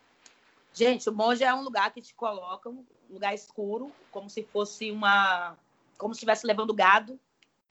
Gente, 0.74 1.10
o 1.10 1.12
bonde 1.12 1.44
é 1.44 1.54
um 1.54 1.64
lugar 1.64 1.92
que 1.92 2.02
te 2.02 2.14
coloca, 2.14 2.70
um 2.70 2.86
lugar 3.12 3.34
escuro, 3.34 3.92
como 4.10 4.30
se 4.30 4.44
fosse 4.44 4.92
uma. 4.92 5.58
como 5.98 6.14
se 6.14 6.20
estivesse 6.20 6.48
levando 6.48 6.74
gado 6.74 7.20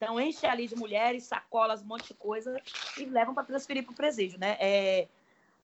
então, 0.01 0.19
enche 0.19 0.47
ali 0.47 0.65
de 0.65 0.75
mulheres, 0.75 1.25
sacolas, 1.25 1.83
um 1.83 1.85
monte 1.85 2.07
de 2.07 2.15
coisa 2.15 2.59
e 2.97 3.05
levam 3.05 3.35
para 3.35 3.43
transferir 3.43 3.83
para 3.83 3.93
o 3.93 3.95
presídio, 3.95 4.39
né? 4.39 4.57
É, 4.59 5.07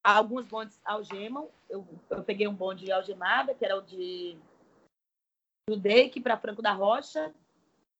alguns 0.04 0.46
bondes 0.46 0.80
algemam. 0.86 1.50
Eu, 1.68 1.88
eu 2.12 2.24
peguei 2.24 2.48
um 2.48 2.54
bonde 2.54 2.92
algemada, 2.92 3.56
que 3.56 3.66
era 3.66 3.76
o 3.76 3.82
de 3.82 4.38
Drake 5.68 6.22
para 6.22 6.38
Franco 6.38 6.62
da 6.62 6.72
Rocha, 6.72 7.34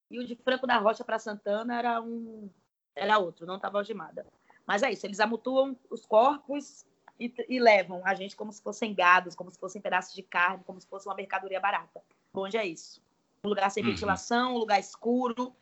e 0.08 0.20
o 0.20 0.24
de 0.24 0.36
Franco 0.36 0.64
da 0.64 0.78
Rocha 0.78 1.02
para 1.02 1.18
Santana 1.18 1.76
era 1.76 2.00
um 2.00 2.48
era 2.94 3.18
outro, 3.18 3.44
não 3.44 3.56
estava 3.56 3.78
algemada. 3.78 4.24
Mas 4.64 4.84
é 4.84 4.92
isso, 4.92 5.04
eles 5.06 5.18
amutuam 5.18 5.76
os 5.90 6.06
corpos 6.06 6.86
e, 7.18 7.32
e, 7.48 7.58
levam 7.58 8.00
a 8.04 8.14
gente 8.14 8.36
como 8.36 8.52
se 8.52 8.62
fossem 8.62 8.94
gados, 8.94 9.34
como 9.34 9.50
se 9.50 9.58
fossem 9.58 9.80
pedaços 9.80 10.14
de 10.14 10.22
carne, 10.22 10.62
como 10.64 10.80
se 10.80 10.86
fosse 10.86 11.06
uma 11.08 11.14
mercadoria 11.14 11.60
barata. 11.60 12.00
Bonde 12.32 12.56
é 12.56 12.66
isso. 12.66 13.02
Um 13.44 13.48
lugar 13.48 13.70
sem 13.70 13.82
uhum. 13.82 13.90
ventilação, 13.90 14.54
um 14.54 14.58
lugar 14.58 14.78
escuro, 14.78 15.54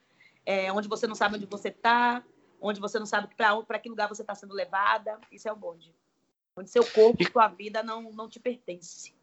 é, 0.45 0.71
onde 0.73 0.89
você 0.89 1.07
não 1.07 1.15
sabe 1.15 1.37
onde 1.37 1.47
você 1.47 1.69
está, 1.69 2.23
onde 2.61 2.81
você 2.81 2.99
não 2.99 3.07
sabe 3.07 3.29
para 3.35 3.79
que 3.79 3.89
lugar 3.89 4.09
você 4.09 4.23
está 4.23 4.35
sendo 4.35 4.55
levada. 4.55 5.19
Isso 5.31 5.49
é 5.49 5.53
o 5.53 5.57
bonde. 5.57 5.95
Onde 6.57 6.71
seu 6.71 6.85
corpo, 6.85 7.23
e... 7.23 7.31
sua 7.31 7.49
vida 7.49 7.83
não, 7.83 8.13
não 8.13 8.29
te 8.29 8.41
pertence. 8.41 9.15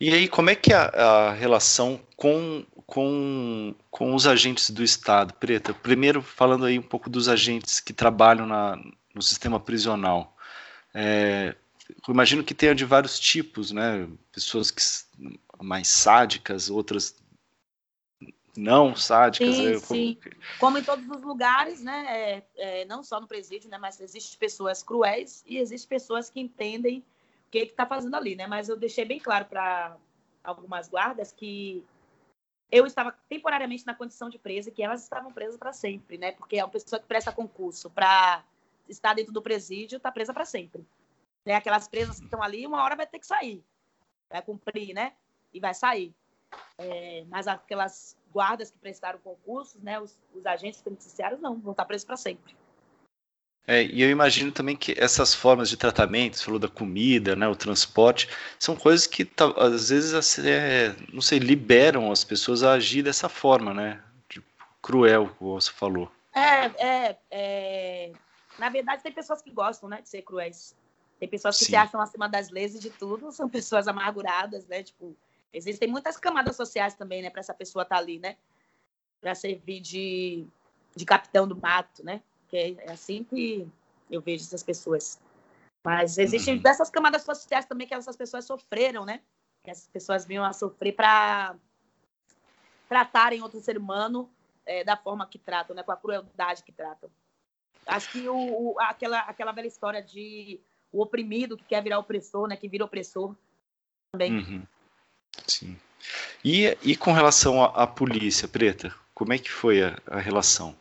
E 0.00 0.12
aí, 0.12 0.28
como 0.28 0.50
é 0.50 0.56
que 0.56 0.72
é 0.72 0.76
a, 0.76 0.88
a 1.28 1.32
relação 1.32 2.00
com, 2.16 2.64
com, 2.84 3.74
com 3.90 4.14
os 4.14 4.26
agentes 4.26 4.70
do 4.70 4.82
Estado, 4.82 5.34
Preta? 5.34 5.72
Primeiro, 5.72 6.20
falando 6.20 6.64
aí 6.64 6.78
um 6.78 6.82
pouco 6.82 7.08
dos 7.08 7.28
agentes 7.28 7.78
que 7.78 7.92
trabalham 7.92 8.46
na, 8.46 8.76
no 9.14 9.22
sistema 9.22 9.60
prisional. 9.60 10.33
É, 10.94 11.56
eu 12.06 12.14
imagino 12.14 12.44
que 12.44 12.54
tenha 12.54 12.74
de 12.74 12.84
vários 12.84 13.18
tipos, 13.18 13.72
né? 13.72 14.08
Pessoas 14.32 14.70
que 14.70 14.82
mais 15.60 15.88
sádicas, 15.88 16.70
outras 16.70 17.16
não 18.56 18.94
sádicas. 18.94 19.56
Sim, 19.56 19.78
sim. 19.78 20.18
Como 20.60 20.78
em 20.78 20.84
todos 20.84 21.04
os 21.08 21.22
lugares, 21.22 21.82
né? 21.82 22.06
É, 22.08 22.42
é, 22.56 22.84
não 22.84 23.02
só 23.02 23.20
no 23.20 23.26
presídio, 23.26 23.68
né? 23.68 23.78
Mas 23.78 24.00
existem 24.00 24.38
pessoas 24.38 24.82
cruéis 24.82 25.42
e 25.46 25.58
existem 25.58 25.88
pessoas 25.88 26.30
que 26.30 26.40
entendem 26.40 27.00
o 27.00 27.50
que 27.50 27.58
está 27.58 27.84
fazendo 27.84 28.14
ali, 28.14 28.36
né? 28.36 28.46
Mas 28.46 28.68
eu 28.68 28.76
deixei 28.76 29.04
bem 29.04 29.18
claro 29.18 29.46
para 29.46 29.96
algumas 30.42 30.88
guardas 30.88 31.32
que 31.32 31.84
eu 32.70 32.86
estava 32.86 33.12
temporariamente 33.28 33.86
na 33.86 33.94
condição 33.94 34.28
de 34.28 34.38
presa 34.38 34.70
que 34.70 34.82
elas 34.82 35.02
estavam 35.02 35.32
presas 35.32 35.56
para 35.56 35.72
sempre, 35.72 36.18
né? 36.18 36.32
Porque 36.32 36.56
é 36.56 36.64
uma 36.64 36.70
pessoa 36.70 37.00
que 37.00 37.06
presta 37.06 37.32
concurso 37.32 37.90
para 37.90 38.44
estar 38.88 39.14
dentro 39.14 39.32
do 39.32 39.42
presídio 39.42 39.96
está 39.96 40.10
presa 40.10 40.32
para 40.32 40.44
sempre. 40.44 40.84
Né? 41.44 41.54
Aquelas 41.54 41.88
presas 41.88 42.18
que 42.18 42.24
estão 42.24 42.42
ali, 42.42 42.66
uma 42.66 42.82
hora 42.82 42.96
vai 42.96 43.06
ter 43.06 43.18
que 43.18 43.26
sair, 43.26 43.62
vai 44.30 44.42
cumprir, 44.42 44.94
né? 44.94 45.12
E 45.52 45.60
vai 45.60 45.74
sair. 45.74 46.12
É, 46.78 47.24
mas 47.28 47.46
aquelas 47.46 48.16
guardas 48.32 48.70
que 48.70 48.78
prestaram 48.78 49.18
concursos, 49.20 49.80
né, 49.82 50.00
os, 50.00 50.18
os 50.34 50.44
agentes 50.46 50.82
penitenciários 50.82 51.40
não, 51.40 51.58
vão 51.58 51.72
estar 51.72 51.84
presos 51.84 52.04
para 52.04 52.16
sempre. 52.16 52.54
É, 53.66 53.82
e 53.82 54.02
eu 54.02 54.10
imagino 54.10 54.52
também 54.52 54.76
que 54.76 54.94
essas 54.98 55.34
formas 55.34 55.70
de 55.70 55.76
tratamento, 55.76 56.36
você 56.36 56.44
falou 56.44 56.60
da 56.60 56.68
comida, 56.68 57.34
né, 57.34 57.48
o 57.48 57.56
transporte, 57.56 58.28
são 58.58 58.76
coisas 58.76 59.06
que 59.06 59.26
às 59.56 59.88
vezes, 59.88 60.38
é, 60.38 60.94
não 61.12 61.22
sei, 61.22 61.38
liberam 61.38 62.12
as 62.12 62.24
pessoas 62.24 62.62
a 62.62 62.72
agir 62.72 63.02
dessa 63.02 63.28
forma, 63.28 63.72
né? 63.72 64.02
Tipo, 64.28 64.46
cruel, 64.82 65.34
como 65.38 65.58
você 65.58 65.70
falou. 65.70 66.12
É, 66.34 66.66
é, 66.84 67.16
é, 67.30 68.12
na 68.58 68.68
verdade 68.68 69.02
tem 69.02 69.12
pessoas 69.12 69.42
que 69.42 69.50
gostam, 69.50 69.88
né, 69.88 70.02
de 70.02 70.08
ser 70.08 70.22
cruéis. 70.22 70.76
Tem 71.18 71.28
pessoas 71.28 71.58
que 71.58 71.64
Sim. 71.64 71.70
se 71.70 71.76
acham 71.76 72.00
acima 72.00 72.28
das 72.28 72.50
leis 72.50 72.74
e 72.74 72.78
de 72.78 72.90
tudo, 72.90 73.30
são 73.32 73.48
pessoas 73.48 73.88
amarguradas, 73.88 74.66
né, 74.66 74.82
tipo, 74.82 75.16
Existem 75.54 75.88
muitas 75.88 76.16
camadas 76.16 76.56
sociais 76.56 76.94
também, 76.94 77.22
né, 77.22 77.30
para 77.30 77.38
essa 77.38 77.54
pessoa 77.54 77.84
estar 77.84 77.94
tá 77.94 78.00
ali, 78.00 78.18
né? 78.18 78.36
Para 79.20 79.36
servir 79.36 79.80
de, 79.80 80.44
de 80.96 81.04
capitão 81.04 81.46
do 81.46 81.56
mato, 81.56 82.04
né? 82.04 82.20
Que 82.48 82.76
é 82.80 82.90
assim 82.90 83.22
que 83.22 83.66
eu 84.10 84.20
vejo 84.20 84.42
essas 84.42 84.64
pessoas. 84.64 85.20
Mas 85.84 86.18
existem 86.18 86.56
uhum. 86.56 86.62
dessas 86.62 86.90
camadas 86.90 87.22
sociais 87.22 87.64
também 87.66 87.86
que 87.86 87.94
essas 87.94 88.16
pessoas 88.16 88.44
sofreram, 88.44 89.04
né? 89.04 89.20
Que 89.62 89.70
essas 89.70 89.86
pessoas 89.86 90.26
vinham 90.26 90.44
a 90.44 90.52
sofrer 90.52 90.92
para 90.92 91.54
tratarem 92.88 93.40
outro 93.40 93.60
ser 93.60 93.78
humano 93.78 94.28
é, 94.66 94.82
da 94.82 94.96
forma 94.96 95.24
que 95.24 95.38
tratam, 95.38 95.76
né? 95.76 95.84
Com 95.84 95.92
a 95.92 95.96
crueldade 95.96 96.64
que 96.64 96.72
tratam. 96.72 97.08
Acho 97.86 98.10
que 98.10 98.28
o, 98.28 98.36
o, 98.36 98.80
aquela, 98.80 99.20
aquela 99.20 99.52
velha 99.52 99.66
história 99.66 100.02
de 100.02 100.60
o 100.92 101.02
oprimido 101.02 101.56
que 101.56 101.64
quer 101.64 101.82
virar 101.82 101.98
opressor, 101.98 102.46
né? 102.46 102.56
Que 102.56 102.68
vira 102.68 102.84
opressor 102.84 103.34
também. 104.12 104.38
Uhum. 104.38 104.62
Sim. 105.46 105.76
E, 106.44 106.76
e 106.82 106.96
com 106.96 107.12
relação 107.12 107.62
à, 107.64 107.86
polícia, 107.86 108.46
Preta, 108.46 108.94
como 109.14 109.32
é 109.32 109.38
que 109.38 109.50
foi 109.50 109.82
a, 109.82 109.98
a, 110.06 110.20
relação? 110.20 110.76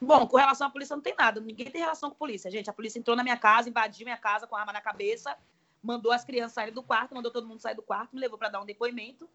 Bom, 0.00 0.26
com 0.26 0.36
relação 0.36 0.66
à 0.66 0.70
polícia 0.70 0.96
não 0.96 1.02
tem 1.02 1.14
nada. 1.18 1.40
Ninguém 1.40 1.70
tem 1.70 1.80
relação 1.80 2.08
com 2.08 2.16
a 2.16 2.18
polícia, 2.18 2.50
gente. 2.50 2.70
A 2.70 2.72
polícia 2.72 2.98
entrou 2.98 3.16
na 3.16 3.22
minha 3.22 3.36
casa, 3.36 3.68
invadiu 3.68 4.04
minha 4.06 4.16
casa 4.16 4.46
com 4.46 4.56
a 4.56 4.60
arma 4.60 4.72
na 4.72 4.80
cabeça, 4.80 5.36
mandou 5.82 6.12
as 6.12 6.24
crianças 6.24 6.52
saírem 6.52 6.74
do 6.74 6.82
quarto, 6.82 7.14
mandou 7.14 7.30
todo 7.30 7.46
mundo 7.46 7.60
sair 7.60 7.74
do 7.74 7.82
quarto, 7.82 8.14
me 8.14 8.20
levou 8.20 8.38
para 8.38 8.48
dar 8.48 8.60
um 8.60 8.66
depoimento. 8.66 9.28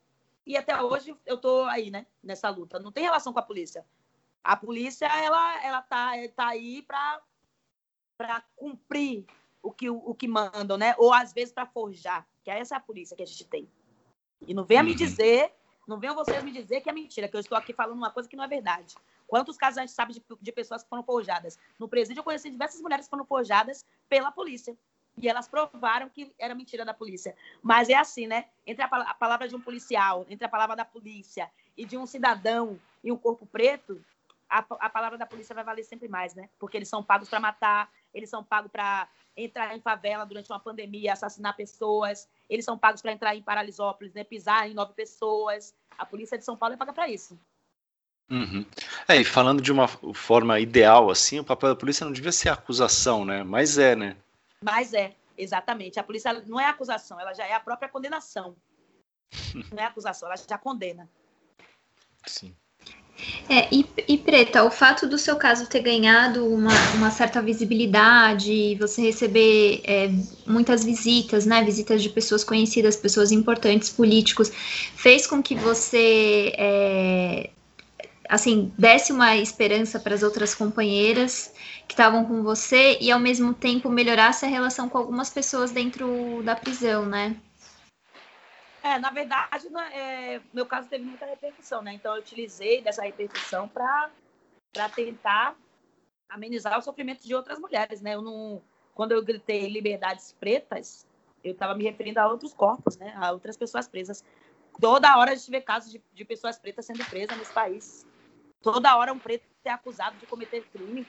E 0.46 0.56
até 0.56 0.82
hoje 0.82 1.16
eu 1.26 1.38
tô 1.38 1.64
aí, 1.66 1.92
né? 1.92 2.06
Nessa 2.24 2.50
luta. 2.50 2.80
Não 2.80 2.92
tem 2.92 3.04
relação 3.04 3.34
com 3.34 3.40
a 3.40 3.44
polícia. 3.44 3.86
A 4.48 4.56
polícia, 4.56 5.06
ela, 5.08 5.62
ela 5.62 5.82
tá, 5.82 6.14
tá 6.34 6.48
aí 6.48 6.82
para 6.82 7.22
para 8.18 8.42
cumprir 8.56 9.26
o 9.62 9.72
que, 9.74 9.90
o, 9.90 9.98
o 9.98 10.16
que 10.16 10.26
mandam, 10.26 10.78
né? 10.78 10.96
Ou 10.98 11.14
às 11.14 11.34
vezes 11.34 11.54
para 11.54 11.66
forjar. 11.66 12.26
Que 12.46 12.50
essa 12.50 12.76
é 12.76 12.78
a 12.78 12.80
polícia 12.80 13.16
que 13.16 13.22
a 13.22 13.26
gente 13.26 13.44
tem. 13.44 13.70
E 14.48 14.54
não 14.54 14.64
venha 14.64 14.80
uhum. 14.80 14.88
me 14.88 14.96
dizer, 14.96 15.54
não 15.86 16.00
venham 16.00 16.16
vocês 16.16 16.42
me 16.46 16.52
dizer 16.52 16.80
que 16.80 16.90
é 16.90 16.94
mentira, 16.94 17.28
que 17.28 17.36
eu 17.36 17.42
estou 17.42 17.58
aqui 17.58 17.74
falando 17.74 17.98
uma 17.98 18.10
coisa 18.10 18.30
que 18.30 18.38
não 18.38 18.44
é 18.46 18.48
verdade. 18.48 18.96
Quantos 19.28 19.58
casos 19.58 19.80
a 19.80 19.82
gente 19.82 19.92
sabe 19.92 20.14
de, 20.14 20.24
de 20.42 20.52
pessoas 20.54 20.82
que 20.82 20.90
foram 20.90 21.04
forjadas? 21.04 21.60
No 21.78 21.90
presídio 21.90 22.22
eu 22.22 22.24
conheci 22.24 22.50
diversas 22.50 22.82
mulheres 22.82 23.06
que 23.06 23.10
foram 23.10 23.26
forjadas 23.26 23.86
pela 24.08 24.32
polícia. 24.32 24.78
E 25.22 25.28
elas 25.28 25.50
provaram 25.50 26.08
que 26.10 26.34
era 26.40 26.56
mentira 26.56 26.86
da 26.86 26.94
polícia. 26.94 27.36
Mas 27.62 27.90
é 27.90 27.96
assim, 27.96 28.28
né? 28.28 28.46
Entre 28.66 28.82
a, 28.82 28.88
a 28.88 29.14
palavra 29.14 29.46
de 29.46 29.58
um 29.58 29.62
policial, 29.62 30.26
entre 30.30 30.46
a 30.46 30.50
palavra 30.50 30.76
da 30.76 30.86
polícia 30.86 31.52
e 31.76 31.86
de 31.86 31.98
um 31.98 32.06
cidadão 32.06 32.80
e 33.04 33.12
um 33.12 33.18
corpo 33.18 33.46
preto, 33.46 34.02
a, 34.50 34.60
a 34.80 34.90
palavra 34.90 35.18
da 35.18 35.26
polícia 35.26 35.54
vai 35.54 35.64
valer 35.64 35.84
sempre 35.84 36.08
mais, 36.08 36.34
né? 36.34 36.50
Porque 36.58 36.78
eles 36.78 36.90
são 36.90 37.04
pagos 37.04 37.30
para 37.30 37.40
matar, 37.40 37.90
eles 38.14 38.30
são 38.30 38.44
pagos 38.44 38.72
para 38.72 39.08
entrar 39.36 39.76
em 39.76 39.82
favela 39.82 40.26
durante 40.26 40.52
uma 40.52 40.60
pandemia, 40.60 41.14
assassinar 41.14 41.56
pessoas, 41.56 42.28
eles 42.50 42.66
são 42.66 42.78
pagos 42.78 43.02
para 43.02 43.12
entrar 43.12 43.36
em 43.36 43.42
Paralisópolis, 43.42 44.14
né? 44.14 44.24
Pisar 44.24 44.70
em 44.70 44.74
nove 44.74 44.94
pessoas. 44.94 45.76
A 45.98 46.06
polícia 46.06 46.38
de 46.38 46.46
São 46.46 46.58
Paulo 46.58 46.76
é 46.76 46.78
paga 46.78 46.94
para 46.94 47.10
isso. 47.10 47.40
Uhum. 48.30 48.66
É, 49.08 49.16
e 49.16 49.24
falando 49.24 49.62
de 49.62 49.72
uma 49.72 49.88
forma 49.88 50.60
ideal, 50.60 51.10
assim, 51.10 51.40
o 51.40 51.44
papel 51.44 51.70
da 51.70 51.76
polícia 51.76 52.06
não 52.06 52.12
devia 52.12 52.32
ser 52.32 52.50
acusação, 52.50 53.24
né? 53.24 53.44
Mas 53.44 53.78
é, 53.78 53.96
né? 53.96 54.18
Mas 54.62 54.94
é, 54.94 55.16
exatamente. 55.38 56.00
A 56.00 56.04
polícia 56.04 56.34
não 56.46 56.60
é 56.60 56.66
acusação, 56.66 57.20
ela 57.20 57.34
já 57.34 57.46
é 57.46 57.54
a 57.54 57.60
própria 57.60 57.90
condenação. 57.90 58.56
não 59.72 59.82
é 59.82 59.86
acusação, 59.86 60.28
ela 60.28 60.38
já 60.38 60.58
condena. 60.58 61.10
Sim. 62.26 62.56
É, 63.50 63.68
e, 63.74 63.86
e, 64.08 64.18
Preta, 64.18 64.64
o 64.64 64.70
fato 64.70 65.08
do 65.08 65.18
seu 65.18 65.36
caso 65.38 65.68
ter 65.68 65.82
ganhado 65.82 66.46
uma, 66.46 66.72
uma 66.96 67.10
certa 67.10 67.42
visibilidade, 67.42 68.76
você 68.76 69.02
receber 69.02 69.82
é, 69.86 70.12
muitas 70.46 70.84
visitas, 70.84 71.46
né? 71.46 71.64
Visitas 71.64 72.04
de 72.04 72.10
pessoas 72.10 72.44
conhecidas, 72.44 72.96
pessoas 72.96 73.32
importantes, 73.32 73.90
políticos, 73.90 74.52
fez 74.96 75.26
com 75.26 75.42
que 75.42 75.56
você 75.56 76.54
é, 76.58 77.50
assim, 78.30 78.72
desse 78.78 79.12
uma 79.12 79.36
esperança 79.38 80.00
para 80.00 80.14
as 80.14 80.24
outras 80.24 80.54
companheiras 80.54 81.52
que 81.88 81.94
estavam 81.94 82.26
com 82.26 82.44
você 82.44 82.98
e 83.00 83.10
ao 83.12 83.20
mesmo 83.20 83.54
tempo 83.54 83.90
melhorasse 83.90 84.46
a 84.46 84.50
relação 84.50 84.90
com 84.90 84.98
algumas 84.98 85.30
pessoas 85.30 85.72
dentro 85.72 86.42
da 86.44 86.56
prisão, 86.56 87.06
né? 87.06 87.36
É, 88.88 88.98
na 89.00 89.10
verdade, 89.10 89.70
né, 89.70 89.90
é, 89.94 90.42
meu 90.54 90.66
caso 90.66 90.88
teve 90.88 91.04
muita 91.04 91.26
repercussão, 91.26 91.82
né? 91.82 91.94
Então 91.94 92.16
eu 92.16 92.22
utilizei 92.22 92.82
dessa 92.82 93.04
repercussão 93.04 93.68
para 93.68 94.10
tentar 94.96 95.58
amenizar 96.30 96.80
o 96.80 96.82
sofrimento 96.82 97.22
de 97.22 97.36
outras 97.36 97.60
mulheres, 97.60 98.00
né? 98.00 98.16
Eu 98.16 98.22
não, 98.22 98.62
quando 98.96 99.12
eu 99.12 99.22
gritei 99.22 99.68
liberdades 99.68 100.32
pretas, 100.40 101.06
eu 101.44 101.52
estava 101.52 101.76
me 101.76 101.84
referindo 101.84 102.18
a 102.22 102.30
outros 102.30 102.54
corpos, 102.54 102.96
né? 102.96 103.14
A 103.18 103.34
outras 103.34 103.58
pessoas 103.58 103.90
presas. 103.90 104.24
Toda 104.80 105.18
hora 105.18 105.34
a 105.34 105.36
gente 105.36 105.52
vê 105.52 105.60
casos 105.60 105.92
de, 105.92 106.02
de 106.14 106.24
pessoas 106.24 106.58
pretas 106.58 106.86
sendo 106.86 107.04
presas 107.10 107.38
nesse 107.38 107.54
país. 107.54 108.06
Toda 108.62 108.96
hora 108.96 109.12
um 109.12 109.20
preto 109.20 109.44
é 109.66 109.70
acusado 109.70 110.18
de 110.18 110.26
cometer 110.26 110.64
crime. 110.72 111.06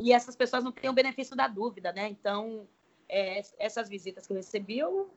E 0.00 0.12
essas 0.12 0.36
pessoas 0.36 0.62
não 0.62 0.70
têm 0.70 0.88
o 0.88 0.94
benefício 0.94 1.34
da 1.34 1.48
dúvida, 1.48 1.92
né? 1.92 2.06
Então, 2.08 2.68
é, 3.08 3.42
essas 3.58 3.88
visitas 3.88 4.28
que 4.28 4.32
eu 4.32 4.36
recebi, 4.36 4.78
eu, 4.78 5.10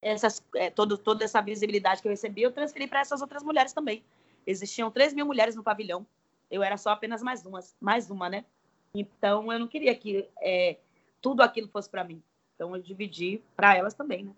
essas, 0.00 0.42
é, 0.54 0.70
todo, 0.70 0.96
toda 0.96 1.24
essa 1.24 1.40
visibilidade 1.40 2.00
que 2.00 2.08
eu 2.08 2.10
recebi, 2.10 2.42
eu 2.42 2.52
transferi 2.52 2.86
para 2.86 3.00
essas 3.00 3.20
outras 3.20 3.42
mulheres 3.42 3.72
também. 3.72 4.04
Existiam 4.46 4.90
3 4.90 5.12
mil 5.12 5.26
mulheres 5.26 5.54
no 5.54 5.62
pavilhão. 5.62 6.06
Eu 6.50 6.62
era 6.62 6.76
só 6.76 6.90
apenas 6.90 7.22
mais 7.22 7.44
uma, 7.44 7.60
mais 7.80 8.10
uma, 8.10 8.28
né? 8.28 8.44
Então, 8.94 9.52
eu 9.52 9.58
não 9.58 9.68
queria 9.68 9.94
que 9.94 10.28
é, 10.40 10.78
tudo 11.20 11.42
aquilo 11.42 11.68
fosse 11.68 11.88
para 11.90 12.04
mim. 12.04 12.22
Então, 12.54 12.74
eu 12.74 12.82
dividi 12.82 13.42
para 13.54 13.76
elas 13.76 13.94
também, 13.94 14.24
né? 14.24 14.32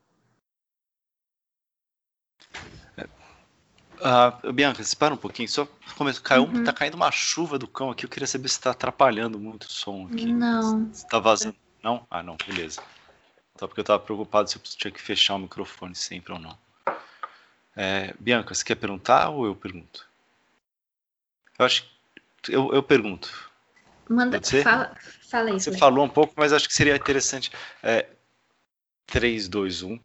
Uh, 4.01 4.53
Bianca, 4.53 4.83
para 4.99 5.15
um 5.15 5.17
pouquinho. 5.17 5.49
Só 5.49 5.69
começou, 5.97 6.23
caiu, 6.23 6.45
uhum. 6.45 6.65
tá 6.65 6.73
caindo 6.73 6.95
uma 6.95 7.11
chuva 7.13 7.59
do 7.59 7.69
cão 7.69 7.91
aqui. 7.91 8.07
Eu 8.07 8.09
queria 8.09 8.27
saber 8.27 8.49
se 8.49 8.55
está 8.55 8.71
atrapalhando 8.71 9.39
muito 9.39 9.65
o 9.65 9.71
som 9.71 10.07
aqui. 10.07 10.33
Não. 10.33 10.93
Se 10.93 11.07
tá 11.07 11.19
vazando. 11.19 11.55
Não? 11.83 12.07
Ah, 12.11 12.23
não, 12.23 12.37
beleza. 12.47 12.83
Só 13.61 13.67
porque 13.69 13.81
eu 13.81 13.83
estava 13.83 14.03
preocupado 14.03 14.49
se 14.49 14.57
eu 14.57 14.63
tinha 14.63 14.91
que 14.91 15.03
fechar 15.03 15.35
o 15.35 15.39
microfone 15.39 15.95
sempre 15.95 16.33
ou 16.33 16.39
não. 16.39 16.57
É, 17.77 18.15
Bianca, 18.19 18.55
você 18.55 18.65
quer 18.65 18.75
perguntar 18.75 19.29
ou 19.29 19.45
eu 19.45 19.55
pergunto? 19.55 20.09
Eu 21.59 21.67
acho 21.67 21.85
que 22.41 22.55
eu, 22.55 22.73
eu 22.73 22.83
pergunto. 22.83 23.51
Manda, 24.09 24.41
fala, 24.63 24.97
fala 25.29 25.51
isso. 25.51 25.71
Você 25.71 25.77
falou 25.77 26.07
um 26.07 26.09
pouco, 26.09 26.33
mas 26.39 26.55
acho 26.55 26.67
que 26.67 26.73
seria 26.73 26.97
interessante. 26.97 27.53
É, 27.83 28.07
3, 29.07 29.47
2, 29.47 29.83
1. 29.83 30.01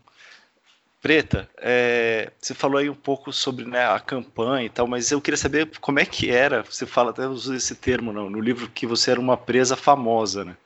Preta, 1.02 1.50
é, 1.56 2.34
você 2.38 2.54
falou 2.54 2.78
aí 2.78 2.90
um 2.90 2.94
pouco 2.94 3.32
sobre 3.32 3.64
né, 3.64 3.88
a 3.88 4.02
campanha 4.02 4.66
e 4.66 4.70
tal, 4.70 4.86
mas 4.86 5.12
eu 5.12 5.22
queria 5.22 5.38
saber 5.38 5.72
como 5.80 5.98
é 5.98 6.06
que 6.06 6.30
era, 6.30 6.62
você 6.62 6.86
fala, 6.86 7.12
até 7.12 7.26
usou 7.26 7.56
esse 7.56 7.74
termo 7.74 8.12
no, 8.12 8.30
no 8.30 8.42
livro, 8.42 8.70
que 8.70 8.86
você 8.86 9.12
era 9.12 9.20
uma 9.20 9.38
presa 9.38 9.78
famosa, 9.78 10.44
né? 10.44 10.58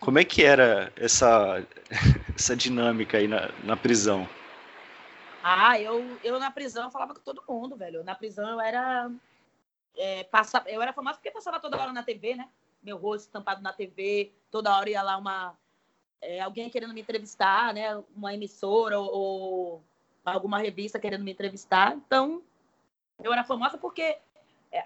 Como 0.00 0.18
é 0.18 0.24
que 0.24 0.44
era 0.44 0.92
essa, 0.96 1.66
essa 2.34 2.56
dinâmica 2.56 3.18
aí 3.18 3.26
na, 3.26 3.50
na 3.64 3.76
prisão? 3.76 4.28
Ah, 5.42 5.80
eu, 5.80 6.18
eu 6.24 6.38
na 6.40 6.50
prisão 6.50 6.90
falava 6.90 7.14
com 7.14 7.20
todo 7.20 7.44
mundo, 7.48 7.76
velho. 7.76 8.02
Na 8.02 8.14
prisão 8.14 8.48
eu 8.48 8.60
era. 8.60 9.10
É, 9.96 10.24
passa, 10.24 10.62
eu 10.66 10.82
era 10.82 10.92
famosa 10.92 11.16
porque 11.16 11.30
passava 11.30 11.60
toda 11.60 11.80
hora 11.80 11.92
na 11.92 12.02
TV, 12.02 12.34
né? 12.34 12.48
Meu 12.82 12.96
rosto 12.96 13.26
estampado 13.26 13.62
na 13.62 13.72
TV, 13.72 14.32
toda 14.50 14.76
hora 14.76 14.90
ia 14.90 15.02
lá 15.02 15.16
uma, 15.16 15.56
é, 16.20 16.40
alguém 16.40 16.68
querendo 16.68 16.94
me 16.94 17.00
entrevistar, 17.00 17.72
né? 17.72 17.96
Uma 18.14 18.34
emissora 18.34 18.98
ou, 18.98 19.10
ou, 19.12 19.84
alguma 20.24 20.58
revista 20.58 20.98
querendo 20.98 21.24
me 21.24 21.32
entrevistar. 21.32 21.94
Então, 21.94 22.42
eu 23.22 23.32
era 23.32 23.44
famosa 23.44 23.78
porque, 23.78 24.18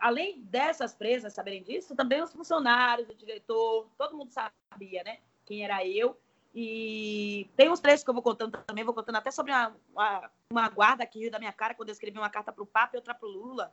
além 0.00 0.42
dessas 0.42 0.94
presas 0.94 1.32
saberem 1.32 1.62
disso, 1.62 1.96
também 1.96 2.22
os 2.22 2.32
funcionários, 2.32 3.08
o 3.08 3.14
diretor, 3.14 3.88
todo 3.96 4.16
mundo 4.16 4.30
sabia, 4.30 5.02
né? 5.04 5.18
Quem 5.46 5.64
era 5.64 5.86
eu. 5.86 6.18
E 6.54 7.48
tem 7.56 7.70
uns 7.70 7.80
trechos 7.80 8.02
que 8.02 8.10
eu 8.10 8.14
vou 8.14 8.22
contando 8.22 8.58
também, 8.66 8.84
vou 8.84 8.94
contando 8.94 9.16
até 9.16 9.30
sobre 9.30 9.52
uma, 9.52 9.76
uma, 9.92 10.30
uma 10.50 10.68
guarda 10.68 11.06
que 11.06 11.20
riu 11.20 11.30
da 11.30 11.38
minha 11.38 11.52
cara 11.52 11.74
quando 11.74 11.88
eu 11.88 11.92
escrevi 11.92 12.18
uma 12.18 12.30
carta 12.30 12.52
para 12.52 12.62
o 12.62 12.66
Papa 12.66 12.96
e 12.96 12.98
outra 12.98 13.14
para 13.14 13.28
o 13.28 13.30
Lula. 13.30 13.72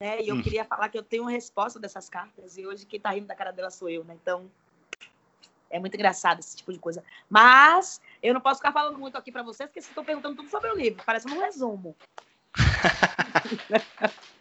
Né? 0.00 0.20
E 0.22 0.28
eu 0.28 0.34
hum. 0.34 0.42
queria 0.42 0.64
falar 0.64 0.88
que 0.88 0.98
eu 0.98 1.02
tenho 1.04 1.24
resposta 1.24 1.78
dessas 1.78 2.08
cartas, 2.08 2.58
e 2.58 2.66
hoje 2.66 2.84
quem 2.84 2.96
está 2.96 3.10
rindo 3.10 3.28
da 3.28 3.34
cara 3.34 3.52
dela 3.52 3.70
sou 3.70 3.88
eu, 3.88 4.04
né? 4.04 4.14
Então, 4.20 4.50
é 5.70 5.78
muito 5.78 5.94
engraçado 5.94 6.40
esse 6.40 6.56
tipo 6.56 6.72
de 6.72 6.78
coisa. 6.78 7.02
Mas 7.28 8.00
eu 8.22 8.34
não 8.34 8.40
posso 8.40 8.58
ficar 8.58 8.72
falando 8.72 8.98
muito 8.98 9.16
aqui 9.16 9.30
para 9.30 9.42
vocês, 9.42 9.68
porque 9.68 9.80
vocês 9.80 9.90
estão 9.90 10.04
perguntando 10.04 10.36
tudo 10.36 10.48
sobre 10.48 10.70
o 10.70 10.76
livro. 10.76 11.02
Parece 11.04 11.28
um 11.28 11.40
resumo. 11.40 11.96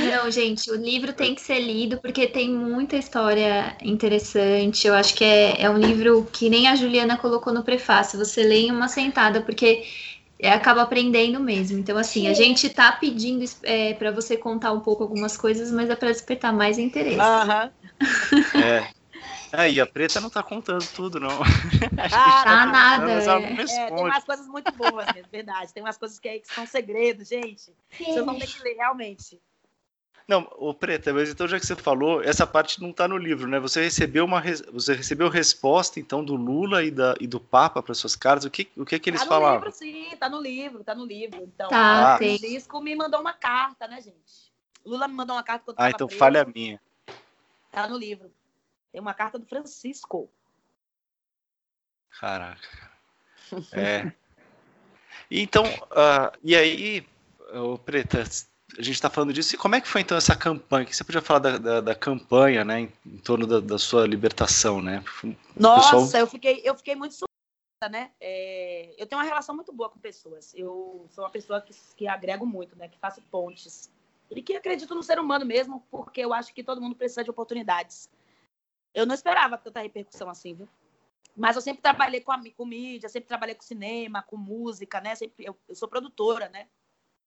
Não, 0.00 0.30
gente, 0.30 0.70
o 0.70 0.74
livro 0.74 1.12
tem 1.12 1.34
que 1.34 1.40
ser 1.40 1.60
lido 1.60 1.98
porque 2.00 2.26
tem 2.26 2.50
muita 2.50 2.96
história 2.96 3.76
interessante. 3.82 4.86
Eu 4.86 4.94
acho 4.94 5.14
que 5.14 5.24
é, 5.24 5.62
é 5.62 5.70
um 5.70 5.78
livro 5.78 6.28
que 6.32 6.48
nem 6.48 6.68
a 6.68 6.76
Juliana 6.76 7.16
colocou 7.16 7.52
no 7.52 7.62
prefácio. 7.62 8.18
Você 8.18 8.42
lê 8.42 8.62
em 8.62 8.70
uma 8.70 8.88
sentada, 8.88 9.42
porque 9.42 9.84
é, 10.38 10.50
acaba 10.50 10.82
aprendendo 10.82 11.38
mesmo. 11.38 11.78
Então, 11.78 11.96
assim, 11.96 12.26
a 12.26 12.34
gente 12.34 12.68
tá 12.70 12.92
pedindo 12.92 13.44
é, 13.62 13.94
para 13.94 14.10
você 14.10 14.36
contar 14.36 14.72
um 14.72 14.80
pouco 14.80 15.02
algumas 15.02 15.36
coisas, 15.36 15.70
mas 15.70 15.90
é 15.90 15.96
para 15.96 16.10
despertar 16.10 16.52
mais 16.52 16.78
interesse. 16.78 17.20
Aham. 17.20 17.70
É. 18.54 19.02
É, 19.54 19.70
e 19.70 19.78
a 19.78 19.86
preta 19.86 20.18
não 20.18 20.30
tá 20.30 20.42
contando 20.42 20.86
tudo, 20.94 21.20
não. 21.20 21.28
Ah, 22.14 22.42
tá 22.44 22.66
nada. 22.66 23.12
É. 23.12 23.52
É, 23.62 23.90
tem 23.90 24.04
umas 24.04 24.24
coisas 24.24 24.46
muito 24.46 24.72
boas 24.72 25.12
mesmo, 25.14 25.28
verdade. 25.30 25.72
Tem 25.72 25.82
umas 25.82 25.96
coisas 25.96 26.18
que, 26.18 26.28
aí 26.28 26.40
que 26.40 26.52
são 26.52 26.66
segredos, 26.66 27.28
gente. 27.28 27.72
Vocês 27.90 28.24
vão 28.24 28.38
ter 28.38 28.46
que 28.46 28.62
ler, 28.62 28.74
realmente. 28.74 29.40
Não, 30.26 30.48
o 30.56 30.72
Preta, 30.72 31.12
mas 31.12 31.30
então 31.30 31.48
já 31.48 31.58
que 31.58 31.66
você 31.66 31.74
falou, 31.74 32.22
essa 32.22 32.46
parte 32.46 32.80
não 32.80 32.90
está 32.90 33.08
no 33.08 33.16
livro, 33.16 33.48
né? 33.48 33.58
Você 33.58 33.82
recebeu 33.82 34.24
uma 34.24 34.42
você 34.72 34.94
recebeu 34.94 35.28
resposta 35.28 35.98
então 35.98 36.24
do 36.24 36.36
Lula 36.36 36.84
e, 36.84 36.90
da, 36.90 37.14
e 37.20 37.26
do 37.26 37.40
Papa 37.40 37.82
para 37.82 37.94
suas 37.94 38.14
cartas. 38.14 38.44
O 38.44 38.50
que 38.50 38.68
o 38.76 38.84
que, 38.84 38.98
que 38.98 39.10
eles 39.10 39.20
tá 39.20 39.26
falaram? 39.26 39.56
Livro, 39.56 39.72
sim, 39.72 40.16
tá 40.18 40.28
no 40.28 40.40
livro, 40.40 40.84
tá 40.84 40.94
no 40.94 41.04
livro. 41.04 41.42
Então, 41.42 41.68
tá, 41.68 42.14
o 42.14 42.18
Francisco 42.18 42.80
me 42.80 42.94
mandou 42.94 43.20
uma 43.20 43.32
carta, 43.32 43.88
né, 43.88 44.00
gente? 44.00 44.52
Lula 44.84 45.08
me 45.08 45.14
mandou 45.14 45.36
uma 45.36 45.42
carta 45.42 45.64
quando 45.64 45.80
Ah, 45.80 45.90
então 45.90 46.08
falha 46.08 46.44
minha. 46.44 46.80
Tá 47.70 47.88
no 47.88 47.96
livro. 47.96 48.30
Tem 48.90 49.00
uma 49.00 49.14
carta 49.14 49.38
do 49.38 49.46
Francisco. 49.46 50.30
Caraca. 52.20 52.90
É. 53.72 54.12
Então, 55.34 55.64
uh, 55.64 56.36
e 56.44 56.54
aí, 56.54 57.06
ô, 57.54 57.78
Preta, 57.78 58.22
a 58.78 58.82
gente 58.82 58.94
está 58.94 59.10
falando 59.10 59.32
disso. 59.32 59.54
E 59.54 59.58
como 59.58 59.74
é 59.74 59.80
que 59.80 59.88
foi 59.88 60.00
então 60.00 60.16
essa 60.16 60.36
campanha? 60.36 60.86
que 60.86 60.96
você 60.96 61.04
podia 61.04 61.20
falar 61.20 61.38
da, 61.40 61.58
da, 61.58 61.80
da 61.80 61.94
campanha, 61.94 62.64
né, 62.64 62.80
em, 62.80 62.92
em 63.06 63.18
torno 63.18 63.46
da, 63.46 63.60
da, 63.60 63.78
sua 63.78 64.06
libertação, 64.06 64.80
né? 64.80 65.04
Nossa, 65.56 65.96
pessoal... 65.96 66.20
eu 66.20 66.26
fiquei, 66.26 66.60
eu 66.64 66.74
fiquei 66.74 66.94
muito 66.94 67.14
surpresa, 67.14 67.90
né? 67.90 68.10
É, 68.20 68.94
eu 68.96 69.06
tenho 69.06 69.20
uma 69.20 69.26
relação 69.26 69.54
muito 69.54 69.72
boa 69.72 69.90
com 69.90 69.98
pessoas. 69.98 70.52
Eu 70.54 71.06
sou 71.10 71.24
uma 71.24 71.30
pessoa 71.30 71.60
que, 71.60 71.74
que 71.96 72.06
agrego 72.06 72.46
muito, 72.46 72.76
né? 72.76 72.88
Que 72.88 72.98
faço 72.98 73.20
pontes 73.30 73.90
e 74.30 74.42
que 74.42 74.56
acredito 74.56 74.94
no 74.94 75.02
ser 75.02 75.18
humano 75.18 75.44
mesmo, 75.44 75.84
porque 75.90 76.20
eu 76.20 76.32
acho 76.32 76.54
que 76.54 76.64
todo 76.64 76.80
mundo 76.80 76.96
precisa 76.96 77.22
de 77.22 77.30
oportunidades. 77.30 78.08
Eu 78.94 79.06
não 79.06 79.14
esperava 79.14 79.58
tanta 79.58 79.80
repercussão 79.80 80.28
assim, 80.28 80.54
viu? 80.54 80.68
Mas 81.36 81.56
eu 81.56 81.62
sempre 81.62 81.82
trabalhei 81.82 82.20
com, 82.20 82.32
a, 82.32 82.40
com 82.56 82.64
mídia, 82.64 83.08
sempre 83.08 83.28
trabalhei 83.28 83.54
com 83.54 83.62
cinema, 83.62 84.22
com 84.22 84.36
música, 84.36 85.00
né? 85.00 85.14
Sempre, 85.14 85.46
eu, 85.46 85.56
eu 85.68 85.74
sou 85.74 85.88
produtora, 85.88 86.48
né? 86.48 86.68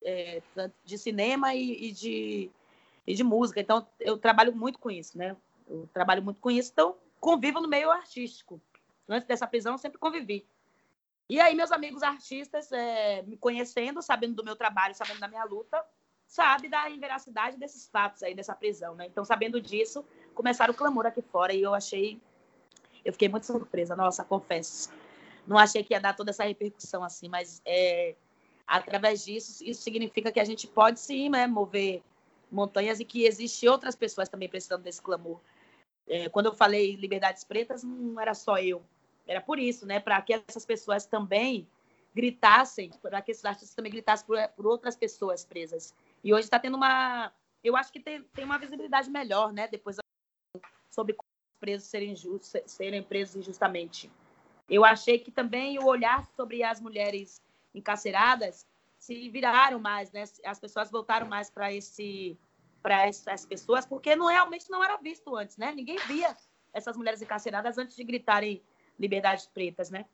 É, 0.07 0.41
de 0.83 0.97
cinema 0.99 1.55
e, 1.55 1.87
e, 1.87 1.91
de, 1.91 2.51
e 3.07 3.15
de 3.15 3.23
música. 3.23 3.59
Então, 3.59 3.87
eu 3.99 4.17
trabalho 4.17 4.55
muito 4.55 4.77
com 4.77 4.91
isso, 4.91 5.17
né? 5.17 5.35
Eu 5.67 5.89
trabalho 5.91 6.21
muito 6.21 6.39
com 6.39 6.51
isso, 6.51 6.69
então 6.71 6.95
convivo 7.19 7.59
no 7.59 7.67
meio 7.67 7.89
artístico. 7.89 8.61
Antes 9.09 9.27
dessa 9.27 9.47
prisão, 9.47 9.77
sempre 9.79 9.97
convivi. 9.97 10.45
E 11.27 11.39
aí, 11.39 11.55
meus 11.55 11.71
amigos 11.71 12.03
artistas, 12.03 12.71
é, 12.71 13.23
me 13.23 13.35
conhecendo, 13.35 13.99
sabendo 14.01 14.35
do 14.35 14.43
meu 14.43 14.55
trabalho, 14.55 14.93
sabendo 14.93 15.19
da 15.19 15.27
minha 15.27 15.43
luta, 15.43 15.83
sabe 16.27 16.69
da 16.69 16.87
inveracidade 16.87 17.57
desses 17.57 17.87
fatos 17.87 18.21
aí, 18.21 18.35
dessa 18.35 18.53
prisão, 18.53 18.93
né? 18.93 19.07
Então, 19.07 19.25
sabendo 19.25 19.59
disso, 19.59 20.05
começaram 20.35 20.71
o 20.71 20.77
clamor 20.77 21.07
aqui 21.07 21.23
fora 21.23 21.51
e 21.51 21.63
eu 21.63 21.73
achei 21.73 22.21
eu 23.05 23.13
fiquei 23.13 23.29
muito 23.29 23.45
surpresa, 23.45 23.95
nossa, 23.95 24.23
confesso. 24.23 24.91
Não 25.45 25.59
achei 25.59 25.83
que 25.83 25.93
ia 25.93 25.99
dar 25.99 26.15
toda 26.15 26.31
essa 26.31 26.43
repercussão 26.43 27.03
assim, 27.03 27.29
mas 27.29 27.61
é, 27.63 28.15
através 28.67 29.23
disso, 29.23 29.63
isso 29.63 29.81
significa 29.81 30.31
que 30.31 30.39
a 30.39 30.45
gente 30.45 30.67
pode 30.67 30.99
sim 30.99 31.29
né, 31.29 31.47
mover 31.47 32.01
montanhas 32.51 32.99
e 32.99 33.05
que 33.05 33.25
existem 33.25 33.69
outras 33.69 33.95
pessoas 33.95 34.29
também 34.29 34.49
precisando 34.49 34.83
desse 34.83 35.01
clamor. 35.01 35.39
É, 36.07 36.29
quando 36.29 36.47
eu 36.47 36.53
falei 36.53 36.95
liberdades 36.95 37.43
pretas, 37.43 37.83
não 37.83 38.19
era 38.19 38.33
só 38.33 38.57
eu. 38.57 38.83
Era 39.27 39.41
por 39.41 39.57
isso, 39.57 39.85
né? 39.85 39.99
Para 39.99 40.21
que 40.21 40.33
essas 40.33 40.65
pessoas 40.65 41.05
também 41.05 41.67
gritassem, 42.13 42.91
para 43.01 43.21
que 43.21 43.31
esses 43.31 43.43
artistas 43.43 43.75
também 43.75 43.91
gritassem 43.91 44.25
por, 44.25 44.37
por 44.49 44.67
outras 44.67 44.95
pessoas 44.95 45.43
presas. 45.43 45.93
E 46.23 46.33
hoje 46.33 46.43
está 46.43 46.59
tendo 46.59 46.75
uma. 46.75 47.33
Eu 47.63 47.75
acho 47.75 47.91
que 47.91 47.99
tem, 47.99 48.21
tem 48.33 48.45
uma 48.45 48.59
visibilidade 48.59 49.09
melhor, 49.09 49.51
né? 49.51 49.67
Depois 49.67 49.97
sobre 50.89 51.17
presos 51.59 51.89
serem, 51.89 52.11
injustos, 52.11 52.61
serem 52.67 53.01
presos 53.01 53.35
injustamente. 53.35 54.11
Eu 54.69 54.85
achei 54.85 55.19
que 55.19 55.31
também 55.31 55.77
o 55.79 55.85
olhar 55.85 56.25
sobre 56.35 56.63
as 56.63 56.79
mulheres 56.79 57.41
encarceradas 57.75 58.65
se 58.97 59.29
viraram 59.29 59.79
mais, 59.79 60.11
né? 60.11 60.23
As 60.45 60.59
pessoas 60.59 60.89
voltaram 60.89 61.27
mais 61.27 61.49
para 61.49 61.71
esse 61.73 62.37
para 62.81 63.07
essas 63.07 63.45
pessoas, 63.47 63.83
porque 63.83 64.15
não 64.15 64.27
realmente 64.27 64.69
não 64.69 64.83
era 64.83 64.95
visto 64.97 65.35
antes, 65.35 65.57
né? 65.57 65.71
Ninguém 65.71 65.97
via 66.07 66.37
essas 66.71 66.95
mulheres 66.95 67.19
encarceradas 67.19 67.79
antes 67.79 67.95
de 67.95 68.03
gritarem 68.03 68.61
liberdades 68.99 69.47
pretas, 69.47 69.89
né? 69.89 70.05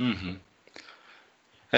Uhum. 0.00 0.40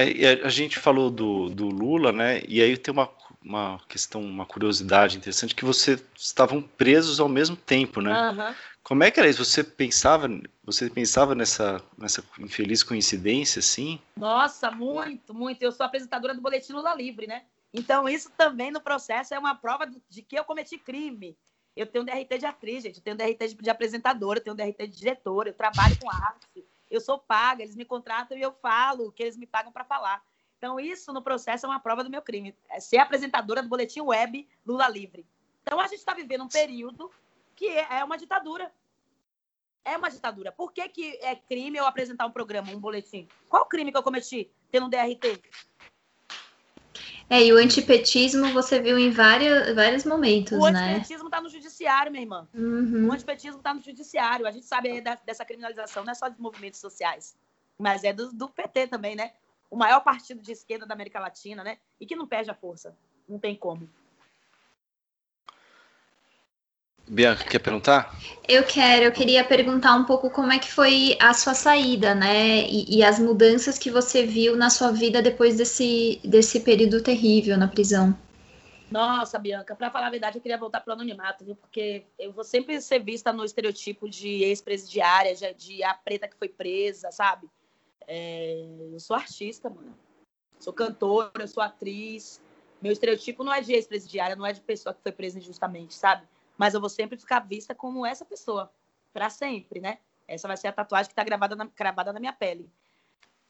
É, 0.03 0.45
a 0.45 0.49
gente 0.49 0.79
falou 0.79 1.11
do, 1.11 1.49
do 1.49 1.69
Lula, 1.69 2.13
né? 2.13 2.43
E 2.47 2.63
aí 2.63 2.77
tem 2.77 2.93
uma 2.93 3.09
uma 3.49 3.81
questão, 3.89 4.21
uma 4.21 4.45
curiosidade 4.45 5.17
interessante, 5.17 5.55
que 5.55 5.65
vocês 5.65 6.05
estavam 6.17 6.61
presos 6.61 7.21
ao 7.21 7.29
mesmo 7.29 7.57
tempo, 7.57 8.01
né? 8.01 8.31
Uhum. 8.31 8.55
Como 8.83 9.05
é 9.05 9.11
que 9.11 9.21
era 9.21 9.29
isso? 9.29 9.45
Você 9.45 9.63
pensava, 9.63 10.29
você 10.65 10.89
pensava 10.91 11.35
nessa, 11.35 11.83
nessa 11.97 12.23
infeliz 12.39 12.83
coincidência, 12.83 13.61
assim? 13.61 14.01
Nossa, 14.17 14.71
muito, 14.71 15.35
muito. 15.35 15.63
Eu 15.63 15.73
sou 15.73 15.85
apresentadora 15.85 16.35
do 16.35 16.41
Boletim 16.41 16.73
Lula 16.73 16.95
Livre, 16.95 17.27
né? 17.27 17.43
Então, 17.73 18.09
isso 18.09 18.31
também 18.37 18.71
no 18.71 18.81
processo 18.81 19.35
é 19.35 19.39
uma 19.39 19.55
prova 19.55 19.87
de 20.09 20.23
que 20.23 20.39
eu 20.39 20.45
cometi 20.45 20.79
crime. 20.79 21.37
Eu 21.77 21.87
tenho 21.87 22.03
um 22.03 22.07
DRT 22.07 22.39
de 22.39 22.47
atriz, 22.47 22.83
gente. 22.83 22.97
Eu 22.97 23.03
tenho 23.03 23.15
um 23.15 23.19
DRT 23.19 23.55
de 23.61 23.71
apresentadora, 23.71 24.39
eu 24.39 24.43
tenho 24.43 24.55
um 24.55 24.57
DRT 24.57 24.89
de 24.89 24.99
diretora, 24.99 25.51
eu 25.51 25.55
trabalho 25.55 25.97
com 26.01 26.11
arte, 26.11 26.65
eu 26.91 27.01
sou 27.01 27.19
paga, 27.19 27.63
eles 27.63 27.77
me 27.77 27.85
contratam 27.85 28.37
e 28.37 28.43
eu 28.43 28.53
falo 28.53 29.09
o 29.09 29.13
que 29.13 29.23
eles 29.23 29.37
me 29.37 29.47
pagam 29.47 29.73
para 29.73 29.85
falar. 29.85 30.23
Então, 30.59 30.79
isso 30.81 31.13
no 31.13 31.23
processo 31.23 31.67
é 31.67 31.69
uma 31.69 31.79
prova 31.79 32.03
do 32.03 32.11
meu 32.11 32.21
crime. 32.21 32.55
É 32.69 32.81
ser 32.81 32.99
apresentadora 32.99 33.63
do 33.63 33.69
boletim 33.69 34.01
web 34.01 34.49
Lula 34.67 34.89
Livre. 34.89 35.25
Então, 35.63 35.79
a 35.79 35.87
gente 35.87 35.99
está 35.99 36.15
vivendo 36.15 36.45
um 36.45 36.49
período 36.49 37.11
que 37.55 37.67
é, 37.67 38.03
uma 38.03 38.19
ditadura. 38.19 38.73
É 39.85 39.97
uma 39.97 40.11
ditadura. 40.11 40.51
Por 40.51 40.73
que, 40.73 40.89
que 40.89 41.19
é 41.23 41.37
crime 41.37 41.79
eu 41.79 41.87
apresentar 41.87 42.27
um 42.27 42.33
programa, 42.33 42.73
um 42.73 42.81
boletim? 42.81 43.29
Qual 43.49 43.67
crime 43.67 43.93
que 43.93 43.99
eu 43.99 44.03
cometi 44.03 44.51
tendo 44.71 44.87
um 44.87 44.91
DRT? 44.91 45.41
É, 47.31 47.45
e 47.45 47.53
o 47.53 47.59
antipetismo 47.59 48.53
você 48.53 48.81
viu 48.81 48.99
em 48.99 49.11
vários, 49.11 49.75
vários 49.75 50.05
momentos, 50.05 50.53
o 50.53 50.71
né? 50.71 50.93
O 50.93 50.97
antipetismo 50.97 51.27
está 51.27 51.41
no 51.41 51.49
judiciário, 51.49 52.11
minha 52.11 52.23
irmã. 52.23 52.49
Uhum. 52.55 53.09
O 53.09 53.13
antipetismo 53.13 53.59
está 53.59 53.75
no 53.75 53.83
judiciário. 53.83 54.47
A 54.47 54.51
gente 54.51 54.65
sabe 54.65 55.03
dessa 55.27 55.45
criminalização, 55.45 56.05
não 56.05 56.13
é 56.13 56.15
só 56.15 56.29
dos 56.29 56.39
movimentos 56.39 56.81
sociais, 56.81 57.37
mas 57.79 58.03
é 58.03 58.13
do, 58.13 58.33
do 58.33 58.49
PT 58.49 58.87
também, 58.87 59.15
né? 59.15 59.33
o 59.71 59.77
maior 59.77 60.01
partido 60.01 60.43
de 60.43 60.53
esquerda 60.53 60.87
da 60.87 60.95
América 60.95 61.21
Latina, 61.21 61.63
né? 61.63 61.79
E 62.01 62.07
que 62.07 62.17
não 62.17 62.27
perde 62.27 62.51
a 62.51 62.55
força. 62.55 62.97
Não 63.29 63.39
tem 63.39 63.55
como. 63.55 63.89
Bianca, 67.09 67.45
quer 67.45 67.59
perguntar? 67.59 68.15
Eu 68.47 68.63
quero, 68.65 69.05
eu 69.05 69.13
queria 69.13 69.45
perguntar 69.45 69.95
um 69.95 70.05
pouco 70.05 70.31
como 70.31 70.53
é 70.53 70.59
que 70.59 70.71
foi 70.71 71.17
a 71.21 71.33
sua 71.33 71.55
saída, 71.55 72.15
né? 72.15 72.67
E, 72.69 72.99
e 72.99 73.03
as 73.03 73.19
mudanças 73.19 73.79
que 73.79 73.91
você 73.91 74.25
viu 74.25 74.57
na 74.57 74.71
sua 74.71 74.91
vida 74.91 75.23
depois 75.23 75.57
desse, 75.57 76.21
desse 76.25 76.61
período 76.61 77.03
terrível 77.03 77.57
na 77.57 77.69
prisão. 77.69 78.17
Nossa, 78.91 79.39
Bianca, 79.39 79.77
para 79.77 79.91
falar 79.91 80.07
a 80.07 80.11
verdade, 80.11 80.39
eu 80.39 80.43
queria 80.43 80.57
voltar 80.57 80.81
para 80.81 80.93
o 80.93 80.95
anonimato, 80.95 81.45
viu? 81.45 81.57
Porque 81.57 82.05
eu 82.19 82.33
vou 82.33 82.45
sempre 82.45 82.81
ser 82.81 83.01
vista 83.01 83.33
no 83.33 83.45
estereotipo 83.45 84.09
de 84.09 84.45
ex-presidiária, 84.45 85.35
de 85.55 85.83
a 85.83 85.93
preta 85.93 86.27
que 86.27 86.37
foi 86.37 86.49
presa, 86.49 87.11
sabe? 87.11 87.49
É, 88.07 88.65
eu 88.93 88.99
sou 88.99 89.15
artista, 89.15 89.69
mano. 89.69 89.95
Sou 90.59 90.73
cantora, 90.73 91.47
sou 91.47 91.63
atriz. 91.63 92.41
Meu 92.81 92.93
estereotipo 92.93 93.45
não 93.45 93.53
é 93.53 93.61
de 93.61 93.73
ex-presidiária, 93.75 94.37
não 94.37 94.47
é 94.47 94.53
de 94.53 94.61
pessoa 94.61 94.95
que 94.95 95.03
foi 95.03 95.13
presa 95.13 95.39
injustamente, 95.39 95.95
sabe? 95.95 96.27
Mas 96.59 96.75
eu 96.75 96.81
vou 96.81 96.91
sempre 96.91 97.17
ficar 97.17 97.39
vista 97.39 97.75
como 97.75 98.05
essa 98.05 98.25
pessoa, 98.25 98.71
para 99.13 99.31
sempre, 99.31 99.81
né? 99.81 99.99
Essa 100.27 100.49
vai 100.49 100.57
ser 100.57 100.67
a 100.67 100.73
tatuagem 100.73 101.07
que 101.07 101.13
está 101.13 101.25
gravada 101.25 101.57
na, 101.57 101.65
gravada 101.65 102.13
na 102.13 102.21
minha 102.21 102.33
pele. 102.33 102.71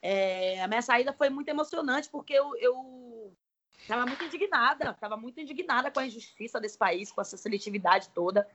É, 0.00 0.62
a 0.62 0.68
minha 0.68 0.82
saída 0.82 1.12
foi 1.12 1.28
muito 1.30 1.48
emocionante, 1.48 2.08
porque 2.08 2.34
eu, 2.34 2.54
eu 2.56 3.32
estava 3.78 4.06
muito 4.06 4.22
indignada, 4.22 4.90
estava 4.90 5.16
muito 5.16 5.40
indignada 5.40 5.90
com 5.90 5.98
a 5.98 6.06
injustiça 6.06 6.60
desse 6.60 6.78
país, 6.78 7.10
com 7.10 7.20
essa 7.20 7.36
seletividade 7.36 8.10
toda. 8.10 8.46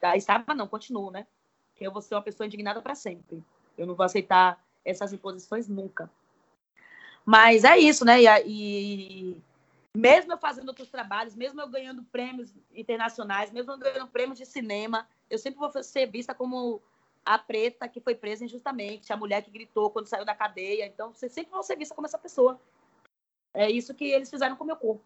Tá? 0.00 0.16
Estava, 0.16 0.54
não, 0.54 0.66
continuo, 0.66 1.10
né? 1.10 1.26
Eu 1.78 1.92
vou 1.92 2.02
ser 2.02 2.14
uma 2.14 2.22
pessoa 2.22 2.46
indignada 2.46 2.80
para 2.82 2.94
sempre. 2.94 3.44
Eu 3.76 3.86
não 3.86 3.94
vou 3.94 4.04
aceitar 4.04 4.60
essas 4.84 5.12
imposições 5.12 5.68
nunca. 5.68 6.10
Mas 7.24 7.62
é 7.62 7.78
isso, 7.78 8.04
né? 8.04 8.22
E, 8.22 8.26
e, 8.46 9.42
mesmo 9.96 10.32
eu 10.32 10.38
fazendo 10.38 10.68
outros 10.68 10.88
trabalhos, 10.88 11.34
mesmo 11.34 11.60
eu 11.60 11.68
ganhando 11.68 12.02
prêmios 12.04 12.54
internacionais, 12.74 13.50
mesmo 13.50 13.72
eu 13.72 13.78
ganhando 13.78 14.08
prêmios 14.08 14.38
de 14.38 14.46
cinema, 14.46 15.08
eu 15.30 15.38
sempre 15.38 15.58
vou 15.58 15.70
ser 15.82 16.06
vista 16.06 16.34
como 16.34 16.80
a 17.24 17.38
preta 17.38 17.88
que 17.88 18.00
foi 18.00 18.14
presa 18.14 18.44
injustamente, 18.44 19.12
a 19.12 19.16
mulher 19.16 19.42
que 19.42 19.50
gritou 19.50 19.90
quando 19.90 20.06
saiu 20.06 20.24
da 20.24 20.34
cadeia. 20.34 20.86
Então, 20.86 21.12
você 21.12 21.28
sempre 21.28 21.52
vai 21.52 21.62
ser 21.62 21.76
vista 21.76 21.94
como 21.94 22.06
essa 22.06 22.18
pessoa. 22.18 22.60
É 23.52 23.70
isso 23.70 23.94
que 23.94 24.04
eles 24.04 24.30
fizeram 24.30 24.56
com 24.56 24.64
o 24.64 24.66
meu 24.66 24.76
corpo. 24.76 25.04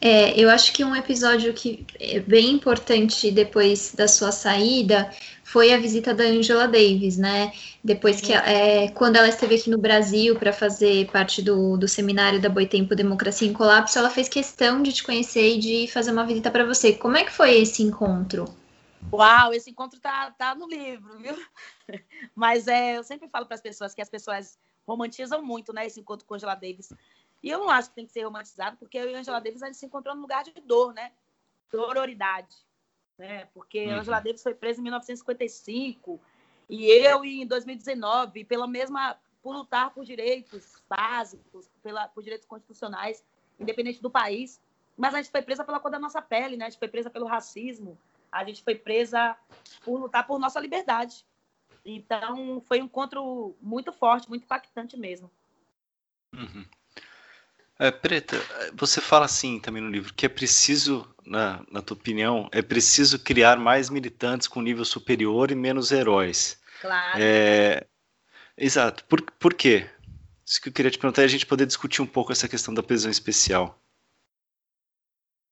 É, 0.00 0.38
eu 0.40 0.48
acho 0.48 0.72
que 0.72 0.84
um 0.84 0.94
episódio 0.94 1.52
que 1.52 1.84
é 1.98 2.20
bem 2.20 2.52
importante 2.52 3.30
depois 3.32 3.92
da 3.92 4.06
sua 4.06 4.30
saída 4.30 5.10
foi 5.42 5.72
a 5.72 5.78
visita 5.78 6.14
da 6.14 6.24
Angela 6.24 6.68
Davis, 6.68 7.16
né? 7.16 7.52
Depois 7.82 8.20
que 8.20 8.32
é, 8.32 8.90
quando 8.90 9.16
ela 9.16 9.28
esteve 9.28 9.56
aqui 9.56 9.70
no 9.70 9.78
Brasil 9.78 10.36
para 10.36 10.52
fazer 10.52 11.10
parte 11.10 11.42
do, 11.42 11.76
do 11.76 11.88
seminário 11.88 12.40
da 12.40 12.48
Boitempo 12.48 12.94
Democracia 12.94 13.48
em 13.48 13.52
Colapso, 13.52 13.98
ela 13.98 14.10
fez 14.10 14.28
questão 14.28 14.82
de 14.82 14.92
te 14.92 15.02
conhecer 15.02 15.56
e 15.56 15.58
de 15.58 15.88
fazer 15.88 16.12
uma 16.12 16.26
visita 16.26 16.50
para 16.50 16.64
você. 16.64 16.92
Como 16.92 17.16
é 17.16 17.24
que 17.24 17.32
foi 17.32 17.58
esse 17.58 17.82
encontro? 17.82 18.44
Uau, 19.12 19.54
esse 19.54 19.70
encontro 19.70 19.98
tá, 19.98 20.30
tá 20.32 20.54
no 20.54 20.68
livro, 20.68 21.18
viu? 21.18 21.34
Mas 22.36 22.68
é, 22.68 22.98
eu 22.98 23.02
sempre 23.02 23.28
falo 23.28 23.46
para 23.46 23.54
as 23.54 23.62
pessoas 23.62 23.94
que 23.94 24.02
as 24.02 24.10
pessoas 24.10 24.58
romantizam 24.86 25.42
muito, 25.42 25.72
né, 25.72 25.86
esse 25.86 26.00
encontro 26.00 26.26
com 26.26 26.34
Angela 26.34 26.54
Davis. 26.54 26.90
E 27.42 27.50
eu 27.50 27.60
não 27.60 27.70
acho 27.70 27.90
que 27.90 27.94
tem 27.94 28.06
que 28.06 28.12
ser 28.12 28.24
romantizado, 28.24 28.76
porque 28.76 28.98
eu 28.98 29.08
e 29.08 29.14
Angela 29.14 29.40
Davis 29.40 29.62
a 29.62 29.66
gente 29.66 29.78
se 29.78 29.86
encontrou 29.86 30.14
num 30.14 30.22
lugar 30.22 30.42
de 30.42 30.52
dor, 30.60 30.92
né? 30.92 31.12
Dororidade. 31.70 32.56
Né? 33.16 33.46
Porque 33.54 33.86
uhum. 33.86 33.94
Angela 33.94 34.20
Davis 34.20 34.42
foi 34.42 34.54
presa 34.54 34.80
em 34.80 34.82
1955 34.82 36.20
e 36.68 36.86
eu 36.86 37.24
em 37.24 37.46
2019, 37.46 38.44
pela 38.44 38.66
mesma, 38.66 39.16
por 39.42 39.54
lutar 39.54 39.90
por 39.90 40.04
direitos 40.04 40.82
básicos, 40.88 41.68
pela, 41.82 42.08
por 42.08 42.22
direitos 42.22 42.46
constitucionais, 42.46 43.24
independente 43.58 44.02
do 44.02 44.10
país. 44.10 44.60
Mas 44.96 45.14
a 45.14 45.18
gente 45.18 45.30
foi 45.30 45.42
presa 45.42 45.64
pela 45.64 45.80
cor 45.80 45.90
da 45.90 45.98
nossa 45.98 46.20
pele, 46.20 46.56
né? 46.56 46.66
A 46.66 46.70
gente 46.70 46.78
foi 46.78 46.88
presa 46.88 47.08
pelo 47.08 47.26
racismo, 47.26 47.96
a 48.30 48.44
gente 48.44 48.62
foi 48.62 48.74
presa 48.74 49.36
por 49.84 49.98
lutar 49.98 50.26
por 50.26 50.38
nossa 50.38 50.58
liberdade. 50.60 51.24
Então, 51.84 52.60
foi 52.66 52.82
um 52.82 52.84
encontro 52.84 53.56
muito 53.60 53.92
forte, 53.92 54.28
muito 54.28 54.44
impactante 54.44 54.96
mesmo. 54.96 55.30
Uhum. 56.34 56.66
É, 57.78 57.92
Preta, 57.92 58.36
você 58.74 59.00
fala 59.00 59.26
assim 59.26 59.60
também 59.60 59.80
no 59.80 59.88
livro 59.88 60.12
que 60.12 60.26
é 60.26 60.28
preciso, 60.28 61.08
na, 61.24 61.64
na 61.70 61.80
tua 61.80 61.96
opinião, 61.96 62.48
é 62.50 62.60
preciso 62.60 63.18
criar 63.20 63.56
mais 63.56 63.88
militantes 63.88 64.48
com 64.48 64.60
nível 64.60 64.84
superior 64.84 65.52
e 65.52 65.54
menos 65.54 65.92
heróis. 65.92 66.60
Claro. 66.80 67.18
É, 67.20 67.86
exato. 68.56 69.04
Por, 69.04 69.22
por 69.22 69.54
quê? 69.54 69.88
Isso 70.44 70.60
que 70.60 70.70
eu 70.70 70.72
queria 70.72 70.90
te 70.90 70.98
perguntar 70.98 71.22
é 71.22 71.26
a 71.26 71.28
gente 71.28 71.46
poder 71.46 71.66
discutir 71.66 72.02
um 72.02 72.06
pouco 72.06 72.32
essa 72.32 72.48
questão 72.48 72.74
da 72.74 72.82
prisão 72.82 73.10
especial. 73.10 73.80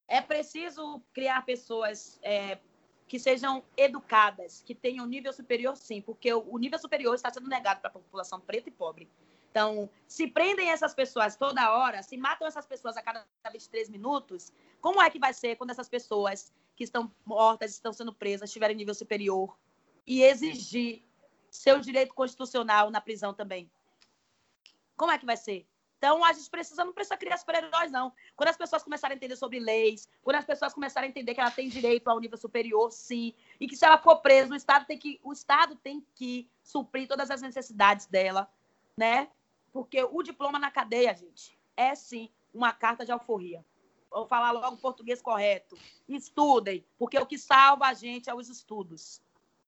É 0.09 0.20
preciso 0.20 1.03
criar 1.12 1.45
pessoas 1.45 2.18
é, 2.22 2.59
que 3.07 3.18
sejam 3.18 3.62
educadas, 3.77 4.62
que 4.66 4.74
tenham 4.74 5.07
nível 5.07 5.33
superior, 5.33 5.77
sim, 5.77 6.01
porque 6.01 6.33
o 6.33 6.59
nível 6.59 6.79
superior 6.79 7.14
está 7.14 7.31
sendo 7.31 7.49
negado 7.49 7.81
para 7.81 7.91
a 7.91 7.93
população 7.93 8.41
preta 8.41 8.68
e 8.68 8.72
pobre. 8.72 9.09
Então, 9.57 9.89
se 10.07 10.27
prendem 10.27 10.71
essas 10.71 10.95
pessoas 10.95 11.35
toda 11.35 11.75
hora, 11.75 12.03
se 12.03 12.15
matam 12.19 12.47
essas 12.47 12.67
pessoas 12.67 12.95
a 12.95 13.01
cada 13.01 13.27
23 13.51 13.89
minutos, 13.89 14.53
como 14.83 15.01
é 15.01 15.09
que 15.09 15.19
vai 15.19 15.33
ser 15.33 15.57
quando 15.57 15.71
essas 15.71 15.89
pessoas 15.89 16.53
que 16.77 16.85
estão 16.85 17.11
mortas, 17.25 17.71
estão 17.71 17.91
sendo 17.91 18.13
presas, 18.13 18.53
tiverem 18.53 18.77
nível 18.77 18.95
superior 18.95 19.57
e 20.07 20.23
exigir 20.23 21.03
seu 21.51 21.81
direito 21.81 22.13
constitucional 22.13 22.91
na 22.91 23.01
prisão 23.01 23.33
também? 23.33 23.71
Como 24.95 25.11
é 25.11 25.19
que 25.19 25.25
vai 25.25 25.39
ser? 25.39 25.67
Então, 25.97 26.23
a 26.23 26.35
gente 26.35 26.51
precisa, 26.51 26.85
não 26.85 26.93
precisa 26.93 27.17
criar 27.17 27.39
super-heróis, 27.39 27.91
não. 27.91 28.13
Quando 28.37 28.51
as 28.51 28.59
pessoas 28.59 28.83
começarem 28.83 29.15
a 29.15 29.17
entender 29.17 29.37
sobre 29.37 29.59
leis, 29.59 30.07
quando 30.23 30.37
as 30.37 30.45
pessoas 30.45 30.75
começarem 30.75 31.09
a 31.09 31.11
entender 31.11 31.33
que 31.35 31.41
ela 31.41 31.51
tem 31.51 31.71
direito 31.71 32.09
ao 32.09 32.21
nível 32.21 32.37
superior, 32.37 32.93
sim, 32.93 33.33
e 33.59 33.67
que 33.67 33.75
se 33.75 33.87
ela 33.87 33.97
for 33.97 34.17
presa, 34.17 34.53
o 34.53 34.57
Estado 34.57 34.85
tem 34.85 34.99
que, 34.99 35.19
o 35.25 35.33
Estado 35.33 35.75
tem 35.77 36.07
que 36.15 36.47
suprir 36.63 37.09
todas 37.09 37.31
as 37.31 37.41
necessidades 37.41 38.05
dela, 38.05 38.47
né? 38.99 39.31
Porque 39.77 40.03
o 40.03 40.22
diploma 40.22 40.59
na 40.59 40.70
cadeia, 40.70 41.14
gente, 41.14 41.59
é 41.77 41.95
sim 41.95 42.31
uma 42.55 42.72
carta 42.72 43.05
de 43.05 43.12
alforria. 43.12 43.62
Vou 44.11 44.27
falar 44.27 44.51
logo 44.51 44.74
o 44.74 44.79
português 44.79 45.20
correto. 45.20 45.77
Estudem, 46.09 46.83
porque 46.97 47.18
o 47.18 47.27
que 47.27 47.37
salva 47.37 47.85
a 47.85 47.93
gente 47.93 48.31
é 48.31 48.35
os 48.35 48.49
estudos. 48.49 49.20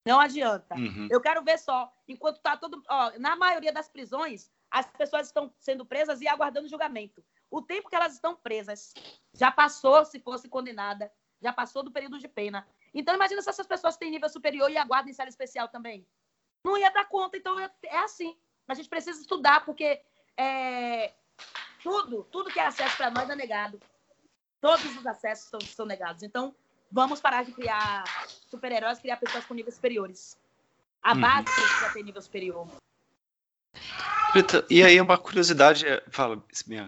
Não 0.06 0.18
adianta. 0.18 0.74
Uhum. 0.76 1.08
Eu 1.10 1.20
quero 1.20 1.44
ver 1.44 1.58
só, 1.58 1.92
enquanto 2.08 2.38
está 2.38 2.56
todo. 2.56 2.82
Ó, 2.88 3.18
na 3.18 3.36
maioria 3.36 3.70
das 3.70 3.90
prisões, 3.90 4.50
as 4.70 4.86
pessoas 4.86 5.26
estão 5.26 5.52
sendo 5.58 5.84
presas 5.84 6.22
e 6.22 6.26
aguardando 6.26 6.68
julgamento. 6.68 7.22
O 7.50 7.60
tempo 7.60 7.90
que 7.90 7.96
elas 7.96 8.14
estão 8.14 8.34
presas 8.34 8.94
já 9.34 9.50
passou, 9.50 10.06
se 10.06 10.18
fosse 10.20 10.48
condenada, 10.48 11.12
já 11.38 11.52
passou 11.52 11.82
do 11.82 11.92
período 11.92 12.18
de 12.18 12.28
pena. 12.28 12.66
Então, 12.94 13.14
imagina 13.14 13.42
se 13.42 13.50
essas 13.50 13.66
pessoas 13.66 13.98
têm 13.98 14.10
nível 14.10 14.30
superior 14.30 14.70
e 14.70 14.78
aguardam 14.78 15.10
em 15.10 15.14
série 15.14 15.28
especial 15.28 15.68
também. 15.68 16.06
Não 16.64 16.78
ia 16.78 16.90
dar 16.90 17.06
conta, 17.10 17.36
então 17.36 17.60
é, 17.60 17.70
é 17.84 17.98
assim. 18.68 18.72
A 18.72 18.74
gente 18.74 18.88
precisa 18.88 19.20
estudar, 19.20 19.64
porque 19.64 20.00
é, 20.36 21.12
tudo, 21.82 22.26
tudo 22.30 22.50
que 22.50 22.60
é 22.60 22.66
acesso 22.66 22.96
para 22.96 23.10
nós 23.10 23.28
é 23.28 23.36
negado. 23.36 23.80
Todos 24.60 24.96
os 24.96 25.06
acessos 25.06 25.48
são, 25.48 25.60
são 25.60 25.86
negados. 25.86 26.22
Então, 26.22 26.54
vamos 26.90 27.20
parar 27.20 27.44
de 27.44 27.52
criar 27.52 28.04
super-heróis, 28.50 28.98
criar 28.98 29.16
pessoas 29.16 29.44
com 29.44 29.54
níveis 29.54 29.74
superiores. 29.74 30.36
A 31.02 31.14
uhum. 31.14 31.20
base 31.20 31.44
precisa 31.44 31.92
ter 31.92 32.02
nível 32.02 32.22
superior. 32.22 32.68
E 34.68 34.82
aí, 34.82 35.00
uma 35.00 35.16
curiosidade, 35.16 35.86
é, 35.86 36.02
fala, 36.10 36.42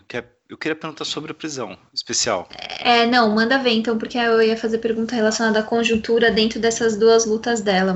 que 0.06 0.16
é, 0.16 0.24
eu 0.48 0.58
queria 0.58 0.76
perguntar 0.76 1.04
sobre 1.04 1.30
a 1.32 1.34
prisão 1.34 1.78
especial. 1.92 2.48
É, 2.80 3.06
não, 3.06 3.34
manda 3.34 3.58
ver 3.58 3.70
então, 3.70 3.96
porque 3.96 4.18
eu 4.18 4.42
ia 4.42 4.56
fazer 4.56 4.78
pergunta 4.78 5.14
relacionada 5.14 5.60
à 5.60 5.62
conjuntura 5.62 6.30
dentro 6.30 6.60
dessas 6.60 6.98
duas 6.98 7.24
lutas 7.24 7.62
dela. 7.62 7.94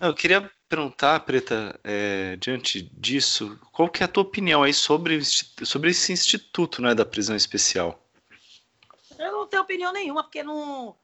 Eu 0.00 0.14
queria 0.14 0.48
perguntar, 0.70 1.18
Preta, 1.20 1.78
é, 1.82 2.36
diante 2.36 2.82
disso, 2.94 3.58
qual 3.72 3.88
que 3.90 4.04
é 4.04 4.06
a 4.06 4.08
tua 4.08 4.22
opinião 4.22 4.62
aí 4.62 4.72
sobre, 4.72 5.20
sobre 5.24 5.90
esse 5.90 6.12
instituto 6.12 6.80
né, 6.80 6.94
da 6.94 7.04
prisão 7.04 7.34
especial? 7.34 8.00
Eu 9.18 9.32
não 9.32 9.46
tenho 9.48 9.62
opinião 9.62 9.92
nenhuma, 9.92 10.22
porque 10.22 10.44
não... 10.44 10.96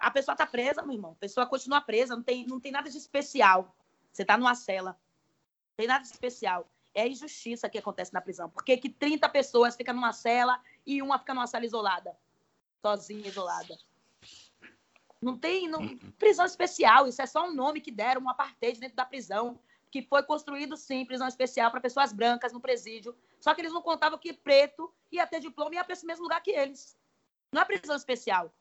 a 0.00 0.10
pessoa 0.10 0.34
está 0.34 0.44
presa, 0.44 0.82
meu 0.82 0.94
irmão. 0.94 1.12
A 1.12 1.20
pessoa 1.20 1.46
continua 1.46 1.80
presa, 1.80 2.16
não 2.16 2.24
tem, 2.24 2.44
não 2.44 2.58
tem 2.58 2.72
nada 2.72 2.90
de 2.90 2.98
especial. 2.98 3.72
Você 4.12 4.22
está 4.22 4.36
numa 4.36 4.56
cela. 4.56 4.90
Não 4.90 5.76
tem 5.76 5.86
nada 5.86 6.02
de 6.02 6.10
especial. 6.10 6.68
É 6.92 7.02
a 7.02 7.08
injustiça 7.08 7.68
que 7.68 7.78
acontece 7.78 8.12
na 8.12 8.20
prisão. 8.20 8.50
Por 8.50 8.64
que 8.64 8.76
30 8.76 9.28
pessoas 9.28 9.76
ficam 9.76 9.94
numa 9.94 10.12
cela 10.12 10.60
e 10.84 11.00
uma 11.00 11.20
fica 11.20 11.32
numa 11.32 11.46
cela 11.46 11.64
isolada? 11.64 12.16
Sozinha, 12.82 13.28
isolada. 13.28 13.78
Não 15.20 15.36
tem 15.36 15.68
não, 15.68 15.80
uhum. 15.80 15.98
prisão 16.18 16.46
especial, 16.46 17.08
isso 17.08 17.20
é 17.20 17.26
só 17.26 17.48
um 17.48 17.54
nome 17.54 17.80
que 17.80 17.90
deram, 17.90 18.22
um 18.22 18.30
apartheid 18.30 18.78
dentro 18.78 18.96
da 18.96 19.04
prisão, 19.04 19.58
que 19.90 20.02
foi 20.02 20.22
construído 20.22 20.76
sim, 20.76 21.04
prisão 21.04 21.26
especial 21.26 21.70
para 21.70 21.80
pessoas 21.80 22.12
brancas 22.12 22.52
no 22.52 22.60
presídio. 22.60 23.16
Só 23.40 23.54
que 23.54 23.60
eles 23.60 23.72
não 23.72 23.82
contavam 23.82 24.18
que 24.18 24.32
preto 24.32 24.92
ia 25.10 25.26
ter 25.26 25.40
diploma 25.40 25.72
e 25.72 25.74
ia 25.74 25.84
para 25.84 25.92
esse 25.92 26.06
mesmo 26.06 26.24
lugar 26.24 26.40
que 26.40 26.50
eles. 26.50 26.96
Não 27.52 27.62
é 27.62 27.64
prisão 27.64 27.96
especial. 27.96 28.52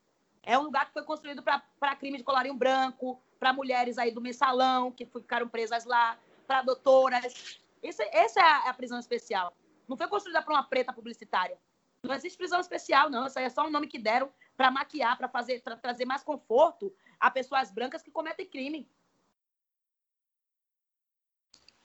É 0.42 0.58
um 0.58 0.64
lugar 0.64 0.86
que 0.88 0.94
foi 0.94 1.04
construído 1.04 1.44
para 1.44 1.96
crime 1.96 2.18
de 2.18 2.24
colarinho 2.24 2.56
branco, 2.56 3.22
para 3.40 3.54
mulheres 3.54 3.98
aí 3.98 4.12
do 4.12 4.22
mensalão, 4.22 4.92
que 4.92 5.06
ficaram 5.06 5.48
presas 5.48 5.86
lá, 5.86 6.18
para 6.48 6.62
doutoras. 6.62 7.60
Esse, 7.84 8.02
essa 8.14 8.40
é 8.40 8.44
a, 8.44 8.66
é 8.68 8.70
a 8.70 8.74
prisão 8.74 8.98
especial. 8.98 9.54
Não 9.88 9.98
foi 9.98 10.08
construída 10.08 10.42
para 10.42 10.54
uma 10.54 10.64
preta 10.64 10.94
publicitária. 10.94 11.58
Não 12.02 12.16
existe 12.16 12.38
prisão 12.38 12.60
especial, 12.60 13.10
não. 13.10 13.28
Isso 13.28 13.38
aí 13.38 13.46
é 13.46 13.50
só 13.50 13.66
um 13.66 13.70
nome 13.70 13.88
que 13.88 14.00
deram 14.00 14.32
para 14.58 14.72
maquiar, 14.72 15.16
para 15.16 15.30
fazer, 15.30 15.62
para 15.62 15.78
trazer 15.78 16.04
mais 16.04 16.24
conforto 16.24 16.92
a 17.20 17.30
pessoas 17.30 17.72
brancas 17.72 18.02
que 18.02 18.12
cometem 18.12 18.46
crime. 18.46 18.90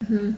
Uhum. 0.09 0.35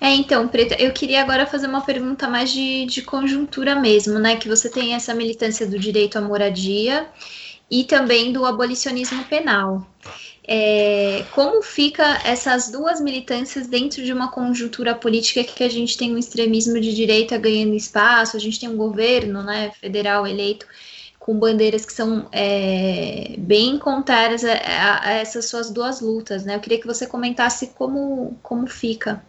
É, 0.00 0.10
então, 0.14 0.48
Preta, 0.48 0.74
eu 0.74 0.92
queria 0.92 1.22
agora 1.22 1.46
fazer 1.46 1.66
uma 1.66 1.84
pergunta 1.84 2.26
mais 2.26 2.50
de, 2.50 2.86
de 2.86 3.02
conjuntura 3.02 3.76
mesmo, 3.76 4.18
né? 4.18 4.36
Que 4.36 4.48
você 4.48 4.68
tem 4.68 4.94
essa 4.94 5.14
militância 5.14 5.66
do 5.66 5.78
direito 5.78 6.16
à 6.18 6.20
moradia 6.20 7.08
e 7.70 7.84
também 7.84 8.32
do 8.32 8.44
abolicionismo 8.44 9.24
penal. 9.24 9.86
É, 10.42 11.24
como 11.32 11.62
fica 11.62 12.20
essas 12.24 12.70
duas 12.70 13.00
militâncias 13.00 13.68
dentro 13.68 14.02
de 14.02 14.12
uma 14.12 14.32
conjuntura 14.32 14.94
política 14.94 15.44
que 15.44 15.62
a 15.62 15.68
gente 15.68 15.96
tem 15.96 16.12
um 16.12 16.18
extremismo 16.18 16.80
de 16.80 16.94
direita 16.94 17.38
ganhando 17.38 17.74
espaço, 17.74 18.36
a 18.36 18.40
gente 18.40 18.58
tem 18.58 18.68
um 18.68 18.76
governo 18.76 19.42
né, 19.42 19.70
federal 19.78 20.26
eleito 20.26 20.66
com 21.20 21.38
bandeiras 21.38 21.84
que 21.84 21.92
são 21.92 22.26
é, 22.32 23.36
bem 23.36 23.78
contrárias 23.78 24.42
a, 24.42 24.54
a, 24.54 25.08
a, 25.08 25.12
essas 25.12 25.50
suas 25.50 25.70
duas 25.70 26.00
lutas, 26.00 26.46
né? 26.46 26.56
Eu 26.56 26.60
queria 26.60 26.80
que 26.80 26.86
você 26.86 27.06
comentasse 27.06 27.74
como, 27.74 28.38
como 28.42 28.66
fica. 28.66 29.22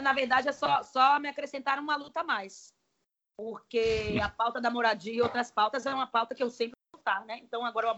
Na 0.00 0.12
verdade, 0.12 0.48
é 0.48 0.52
só, 0.52 0.82
só 0.84 1.18
me 1.18 1.28
acrescentar 1.28 1.80
uma 1.80 1.96
luta 1.96 2.20
a 2.20 2.24
mais. 2.24 2.68
Porque 3.36 4.16
a 4.22 4.28
pauta 4.28 4.60
da 4.60 4.70
moradia 4.70 5.12
e 5.12 5.20
outras 5.20 5.50
pautas 5.50 5.84
é 5.84 5.92
uma 5.92 6.06
pauta 6.06 6.36
que 6.36 6.42
eu 6.42 6.48
sempre 6.48 6.76
vou 6.92 7.00
lutar, 7.00 7.24
né? 7.26 7.40
Então, 7.42 7.66
agora, 7.66 7.92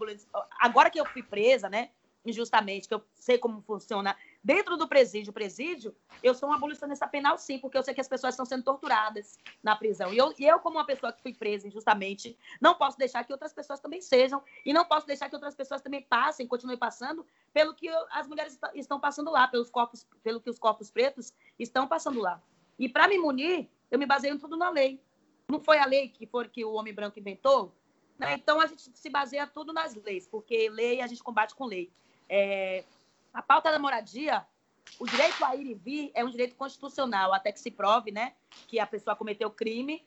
agora 0.59 0.91
que 0.91 0.99
eu 0.99 1.05
fui 1.05 1.23
presa, 1.23 1.69
né? 1.69 1.91
Injustamente, 2.25 2.89
que 2.89 2.95
eu 2.95 3.05
sei 3.15 3.37
como 3.37 3.61
funciona 3.61 4.17
Dentro 4.47 4.77
do 4.77 4.87
presídio, 4.87 5.33
presídio, 5.33 5.93
eu 6.23 6.33
sou 6.33 6.49
uma 6.49 6.55
abolicionista 6.55 7.05
penal, 7.09 7.37
sim, 7.37 7.59
porque 7.59 7.77
eu 7.77 7.83
sei 7.83 7.93
que 7.93 8.01
as 8.01 8.07
pessoas 8.07 8.33
estão 8.33 8.47
sendo 8.47 8.63
torturadas 8.63 9.37
na 9.61 9.75
prisão. 9.75 10.15
E 10.15 10.19
eu, 10.19 10.33
e 10.39 10.45
eu, 10.45 10.61
como 10.61 10.79
uma 10.79 10.87
pessoa 10.87 11.13
que 11.13 11.21
fui 11.21 11.35
presa 11.35 11.67
injustamente, 11.67 12.39
não 12.61 12.77
posso 12.77 12.97
deixar 12.97 13.25
que 13.25 13.33
outras 13.33 13.53
pessoas 13.53 13.81
também 13.81 14.01
sejam, 14.01 14.41
e 14.65 14.73
não 14.73 14.85
posso 14.85 15.05
deixar 15.05 15.29
que 15.29 15.35
outras 15.35 15.57
pessoas 15.57 15.83
também 15.83 16.01
passem, 16.01 16.47
continuem 16.47 16.79
passando, 16.79 17.27
pelo 17.53 17.75
que 17.75 17.89
as 18.13 18.29
mulheres 18.29 18.57
estão 18.77 19.01
passando 19.01 19.33
lá, 19.33 19.49
pelos 19.49 19.69
corpos, 19.69 20.07
pelo 20.23 20.41
que 20.41 20.49
os 20.49 20.61
corpos 20.61 20.93
pretos 20.93 21.35
estão 21.59 21.89
passando 21.89 22.21
lá. 22.21 22.41
E 22.79 22.89
para 22.89 23.09
me 23.09 23.19
munir, 23.19 23.69
eu 23.91 23.99
me 23.99 24.07
baseio 24.07 24.33
em 24.33 24.39
tudo 24.39 24.57
na 24.57 24.71
lei. 24.71 25.03
Não 25.49 25.59
foi 25.59 25.79
a 25.79 25.87
lei 25.87 26.09
que 26.09 26.25
foi 26.25 26.49
que 26.49 26.65
o 26.65 26.75
homem 26.75 26.95
branco 26.95 27.19
inventou? 27.19 27.75
Né? 28.17 28.35
Então 28.35 28.61
a 28.61 28.67
gente 28.67 28.97
se 28.97 29.11
baseia 29.11 29.45
tudo 29.45 29.73
nas 29.73 29.97
leis, 29.97 30.29
porque 30.29 30.71
lei 30.71 31.01
a 31.01 31.09
gente 31.09 31.21
combate 31.21 31.53
com 31.53 31.65
lei. 31.65 31.91
É, 32.29 32.85
a 33.37 33.43
pauta 33.43 33.71
da 33.71 33.79
moradia, 33.79 34.47
o 34.99 35.07
direito 35.07 35.45
a 35.45 35.55
ir 35.55 35.67
e 35.67 35.75
vir 35.75 36.11
é 36.15 36.25
um 36.25 36.31
direito 36.31 36.57
constitucional, 36.57 37.35
até 37.35 37.53
que 37.53 37.61
se 37.61 37.71
prove 37.71 38.11
né, 38.11 38.33
que 38.67 38.81
a 38.81 38.87
pessoa 38.87 39.15
cometeu 39.15 39.51
crime, 39.51 40.03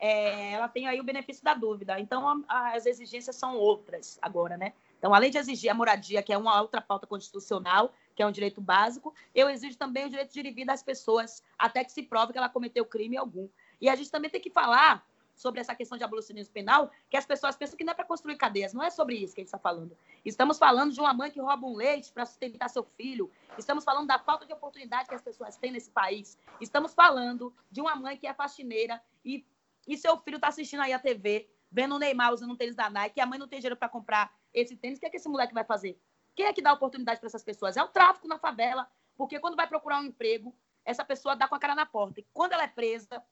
é, 0.00 0.50
ela 0.50 0.66
tem 0.66 0.88
aí 0.88 1.00
o 1.00 1.04
benefício 1.04 1.44
da 1.44 1.54
dúvida. 1.54 2.00
Então, 2.00 2.42
a, 2.48 2.74
as 2.74 2.84
exigências 2.84 3.36
são 3.36 3.56
outras 3.56 4.18
agora, 4.20 4.56
né? 4.56 4.72
Então, 4.98 5.14
além 5.14 5.30
de 5.30 5.38
exigir 5.38 5.70
a 5.70 5.74
moradia, 5.74 6.24
que 6.24 6.32
é 6.32 6.38
uma 6.38 6.60
outra 6.60 6.80
pauta 6.80 7.06
constitucional, 7.06 7.92
que 8.16 8.22
é 8.22 8.26
um 8.26 8.32
direito 8.32 8.60
básico, 8.60 9.14
eu 9.32 9.48
exijo 9.48 9.78
também 9.78 10.06
o 10.06 10.10
direito 10.10 10.32
de 10.32 10.40
ir 10.40 10.46
e 10.46 10.50
vir 10.50 10.64
das 10.64 10.82
pessoas, 10.82 11.40
até 11.56 11.84
que 11.84 11.92
se 11.92 12.02
prove 12.02 12.32
que 12.32 12.38
ela 12.38 12.48
cometeu 12.48 12.84
crime 12.84 13.16
algum. 13.16 13.48
E 13.80 13.88
a 13.88 13.94
gente 13.94 14.10
também 14.10 14.28
tem 14.28 14.40
que 14.40 14.50
falar 14.50 15.06
sobre 15.34 15.60
essa 15.60 15.74
questão 15.74 15.98
de 15.98 16.04
abolicionismo 16.04 16.52
penal, 16.52 16.90
que 17.08 17.16
as 17.16 17.26
pessoas 17.26 17.56
pensam 17.56 17.76
que 17.76 17.84
não 17.84 17.92
é 17.92 17.94
para 17.94 18.04
construir 18.04 18.36
cadeias. 18.36 18.72
Não 18.72 18.82
é 18.82 18.90
sobre 18.90 19.16
isso 19.16 19.34
que 19.34 19.40
a 19.40 19.42
gente 19.42 19.48
está 19.48 19.58
falando. 19.58 19.96
Estamos 20.24 20.58
falando 20.58 20.92
de 20.92 21.00
uma 21.00 21.12
mãe 21.12 21.30
que 21.30 21.40
rouba 21.40 21.66
um 21.66 21.74
leite 21.74 22.12
para 22.12 22.24
sustentar 22.24 22.68
seu 22.68 22.84
filho. 22.84 23.30
Estamos 23.58 23.84
falando 23.84 24.06
da 24.06 24.18
falta 24.18 24.46
de 24.46 24.52
oportunidade 24.52 25.08
que 25.08 25.14
as 25.14 25.22
pessoas 25.22 25.56
têm 25.56 25.72
nesse 25.72 25.90
país. 25.90 26.38
Estamos 26.60 26.94
falando 26.94 27.54
de 27.70 27.80
uma 27.80 27.96
mãe 27.96 28.16
que 28.16 28.26
é 28.26 28.34
faxineira 28.34 29.02
e, 29.24 29.44
e 29.86 29.96
seu 29.96 30.16
filho 30.18 30.36
está 30.36 30.48
assistindo 30.48 30.80
aí 30.80 30.92
a 30.92 30.98
TV, 30.98 31.48
vendo 31.70 31.94
o 31.94 31.98
Neymar 31.98 32.32
usando 32.32 32.52
um 32.52 32.56
tênis 32.56 32.76
da 32.76 32.88
Nike, 32.88 33.18
e 33.18 33.20
a 33.20 33.26
mãe 33.26 33.38
não 33.38 33.48
tem 33.48 33.58
dinheiro 33.58 33.76
para 33.76 33.88
comprar 33.88 34.32
esse 34.52 34.76
tênis. 34.76 34.98
O 34.98 35.00
que 35.00 35.06
é 35.06 35.10
que 35.10 35.16
esse 35.16 35.28
moleque 35.28 35.54
vai 35.54 35.64
fazer? 35.64 35.98
Quem 36.34 36.46
é 36.46 36.52
que 36.52 36.62
dá 36.62 36.72
oportunidade 36.72 37.20
para 37.20 37.26
essas 37.26 37.44
pessoas? 37.44 37.76
É 37.76 37.82
o 37.82 37.88
tráfico 37.88 38.26
na 38.28 38.38
favela, 38.38 38.88
porque 39.16 39.38
quando 39.38 39.56
vai 39.56 39.66
procurar 39.66 40.00
um 40.00 40.04
emprego, 40.04 40.54
essa 40.84 41.04
pessoa 41.04 41.36
dá 41.36 41.46
com 41.46 41.54
a 41.54 41.58
cara 41.58 41.74
na 41.74 41.86
porta. 41.86 42.20
E 42.20 42.26
quando 42.32 42.52
ela 42.52 42.64
é 42.64 42.68
presa, 42.68 43.22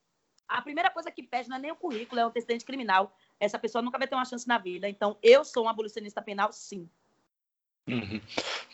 a 0.50 0.60
primeira 0.62 0.90
coisa 0.90 1.10
que 1.10 1.22
pede 1.22 1.48
não 1.48 1.56
é 1.56 1.60
nem 1.60 1.70
o 1.70 1.76
currículo, 1.76 2.20
é 2.20 2.24
o 2.24 2.28
antecedente 2.28 2.64
criminal. 2.64 3.16
Essa 3.38 3.58
pessoa 3.58 3.80
nunca 3.80 3.98
vai 3.98 4.08
ter 4.08 4.14
uma 4.14 4.24
chance 4.24 4.46
na 4.46 4.58
vida. 4.58 4.88
Então, 4.88 5.16
eu 5.22 5.44
sou 5.44 5.64
um 5.64 5.68
abolicionista 5.68 6.20
penal, 6.20 6.52
sim. 6.52 6.88
Uhum. 7.88 8.20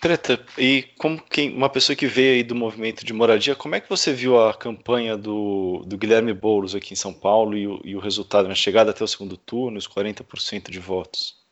Treta, 0.01 0.45
e 0.59 0.83
como 0.99 1.23
quem, 1.23 1.55
uma 1.55 1.71
pessoa 1.71 1.97
que 1.97 2.07
veio 2.07 2.35
aí 2.35 2.43
do 2.43 2.55
movimento 2.55 3.05
de 3.05 3.13
moradia, 3.13 3.55
como 3.55 3.75
é 3.75 3.81
que 3.81 3.89
você 3.89 4.13
viu 4.13 4.41
a 4.41 4.53
campanha 4.53 5.17
do, 5.17 5.83
do 5.87 5.97
Guilherme 5.97 6.35
Boulos 6.35 6.75
aqui 6.75 6.93
em 6.93 6.97
São 6.97 7.15
Paulo 7.15 7.57
e 7.57 7.67
o, 7.67 7.81
e 7.85 7.97
o 7.97 8.01
resultado 8.01 8.49
na 8.49 8.55
chegada 8.55 8.91
até 8.91 9.03
o 9.05 9.09
segundo 9.09 9.37
turno, 9.37 9.79
os 9.79 9.89
40% 9.89 10.71
de 10.71 10.79
votos? 10.79 11.43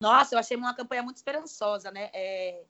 Nossa, 0.00 0.34
eu 0.34 0.38
achei 0.38 0.56
uma 0.56 0.74
campanha 0.74 1.02
muito 1.02 1.16
esperançosa, 1.16 1.90
né? 1.90 2.10
É, 2.14 2.62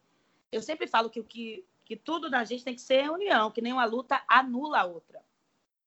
eu 0.51 0.63
sempre 0.63 0.89
falo 0.89 1.09
que 1.09 1.23
que, 1.23 1.65
que 1.85 1.95
tudo 1.95 2.29
na 2.29 2.45
gente 2.45 2.65
tem 2.65 2.75
que 2.75 2.81
ser 2.81 3.09
união, 3.09 3.53
que 3.53 3.63
nenhuma 3.63 3.85
luta 3.85 4.21
anula 4.27 4.81
a 4.81 4.85
outra. 4.85 5.21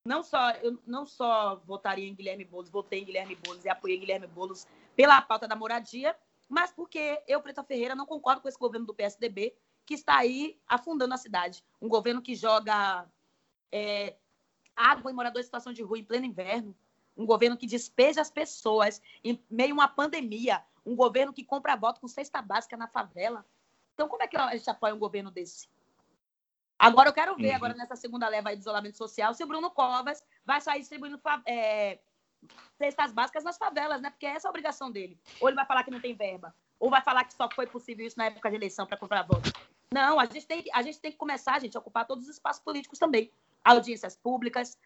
Não 0.05 0.21
só 0.21 0.51
eu 0.51 0.77
não 0.85 1.05
só 1.05 1.55
votaria 1.65 2.07
em 2.07 2.13
Guilherme 2.13 2.43
Boulos, 2.43 2.69
votei 2.69 2.99
em 2.99 3.05
Guilherme 3.05 3.35
Boulos 3.35 3.63
e 3.63 3.69
apoiei 3.69 3.97
Guilherme 3.97 4.27
Boulos 4.27 4.67
pela 4.97 5.21
pauta 5.21 5.47
da 5.47 5.55
moradia, 5.55 6.13
mas 6.49 6.73
porque 6.73 7.23
eu, 7.25 7.41
Preta 7.41 7.63
Ferreira, 7.63 7.95
não 7.95 8.05
concordo 8.05 8.41
com 8.41 8.49
esse 8.49 8.59
governo 8.59 8.85
do 8.85 8.93
PSDB 8.93 9.55
que 9.85 9.93
está 9.93 10.17
aí 10.17 10.59
afundando 10.67 11.13
a 11.13 11.17
cidade. 11.17 11.63
Um 11.81 11.87
governo 11.87 12.21
que 12.21 12.35
joga 12.35 13.07
é, 13.71 14.15
água 14.75 15.09
em 15.09 15.15
moradores 15.15 15.45
em 15.45 15.47
situação 15.47 15.71
de 15.71 15.81
rua 15.81 15.97
em 15.97 16.03
pleno 16.03 16.25
inverno. 16.25 16.75
Um 17.15 17.25
governo 17.25 17.57
que 17.57 17.65
despeja 17.65 18.19
as 18.19 18.29
pessoas 18.29 19.01
em 19.23 19.41
meio 19.49 19.71
a 19.71 19.73
uma 19.73 19.87
pandemia. 19.87 20.63
Um 20.85 20.97
governo 20.97 21.31
que 21.31 21.45
compra 21.45 21.77
voto 21.77 22.01
com 22.01 22.07
cesta 22.09 22.41
básica 22.41 22.75
na 22.75 22.87
favela. 22.87 23.45
Então, 23.93 24.09
como 24.09 24.23
é 24.23 24.27
que 24.27 24.35
a 24.35 24.55
gente 24.55 24.69
apoia 24.69 24.93
um 24.93 24.99
governo 24.99 25.31
desse? 25.31 25.69
Agora, 26.78 27.09
eu 27.09 27.13
quero 27.13 27.36
ver, 27.36 27.49
uhum. 27.49 27.55
agora 27.55 27.74
nessa 27.74 27.95
segunda 27.95 28.28
leva 28.28 28.53
de 28.53 28.59
isolamento 28.59 28.97
social, 28.97 29.34
se 29.34 29.43
o 29.43 29.47
Bruno 29.47 29.71
Covas 29.71 30.24
vai 30.45 30.59
sair 30.59 30.80
distribuindo 30.80 31.19
é, 31.45 31.99
cestas 32.78 33.11
básicas 33.11 33.43
nas 33.43 33.57
favelas, 33.57 34.01
né? 34.01 34.09
Porque 34.09 34.26
essa 34.26 34.47
é 34.47 34.49
a 34.49 34.51
obrigação 34.51 34.91
dele. 34.91 35.17
Ou 35.39 35.47
ele 35.47 35.55
vai 35.55 35.65
falar 35.65 35.84
que 35.84 35.91
não 35.91 36.01
tem 36.01 36.15
verba, 36.15 36.53
ou 36.80 36.89
vai 36.89 37.01
falar 37.01 37.24
que 37.24 37.34
só 37.34 37.49
foi 37.49 37.67
possível 37.67 38.05
isso 38.05 38.17
na 38.17 38.26
época 38.26 38.49
de 38.49 38.55
eleição 38.55 38.86
para 38.86 38.97
comprar 38.97 39.24
voto. 39.24 39.51
Não, 39.93 40.19
a 40.19 40.26
gente, 40.26 40.47
tem, 40.47 40.65
a 40.74 40.82
gente 40.82 40.99
tem 40.99 41.11
que 41.11 41.17
começar, 41.17 41.53
a 41.53 41.59
gente, 41.59 41.78
a 41.78 41.80
ocupar 41.80 42.05
todos 42.05 42.26
os 42.26 42.36
espaços 42.36 42.63
políticos 42.63 42.97
também. 42.97 43.32
Audiências 43.63 44.15
públicas, 44.15 44.78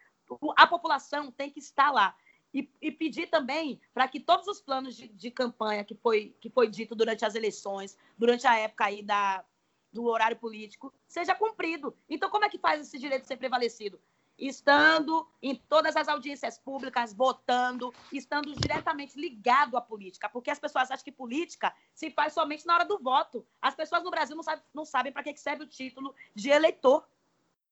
a 0.56 0.66
população 0.66 1.32
tem 1.32 1.50
que 1.50 1.58
estar 1.58 1.90
lá. 1.90 2.14
E, 2.52 2.70
e 2.80 2.90
pedir 2.90 3.26
também 3.28 3.78
para 3.92 4.08
que 4.08 4.20
todos 4.20 4.46
os 4.46 4.60
planos 4.60 4.96
de, 4.96 5.08
de, 5.08 5.30
campanha 5.30 5.84
que 5.84 5.94
foi, 5.94 6.34
que 6.40 6.48
foi 6.48 6.66
dito 6.66 6.94
durante 6.94 7.24
as 7.24 7.34
eleições, 7.34 7.98
durante 8.16 8.46
a 8.46 8.56
época 8.56 8.86
aí 8.86 9.02
da, 9.02 9.44
do 9.92 10.04
horário 10.04 10.36
político, 10.36 10.92
seja 11.06 11.34
cumprido. 11.34 11.96
Então, 12.08 12.30
como 12.30 12.44
é 12.44 12.48
que 12.48 12.58
faz 12.58 12.80
esse 12.80 12.98
direito 12.98 13.26
ser 13.26 13.36
prevalecido? 13.36 14.00
estando 14.38 15.28
em 15.42 15.54
todas 15.54 15.96
as 15.96 16.06
audiências 16.06 16.58
públicas, 16.58 17.12
votando, 17.12 17.92
estando 18.12 18.54
diretamente 18.54 19.18
ligado 19.18 19.76
à 19.76 19.80
política, 19.80 20.28
porque 20.28 20.50
as 20.50 20.60
pessoas 20.60 20.90
acham 20.90 21.04
que 21.04 21.10
política 21.10 21.74
se 21.92 22.10
faz 22.10 22.32
somente 22.32 22.64
na 22.64 22.74
hora 22.74 22.84
do 22.84 22.98
voto. 22.98 23.44
As 23.60 23.74
pessoas 23.74 24.04
no 24.04 24.10
Brasil 24.10 24.36
não, 24.36 24.42
sabe, 24.44 24.62
não 24.72 24.84
sabem 24.84 25.12
para 25.12 25.24
que 25.24 25.36
serve 25.36 25.64
o 25.64 25.66
título 25.66 26.14
de 26.34 26.50
eleitor. 26.50 27.06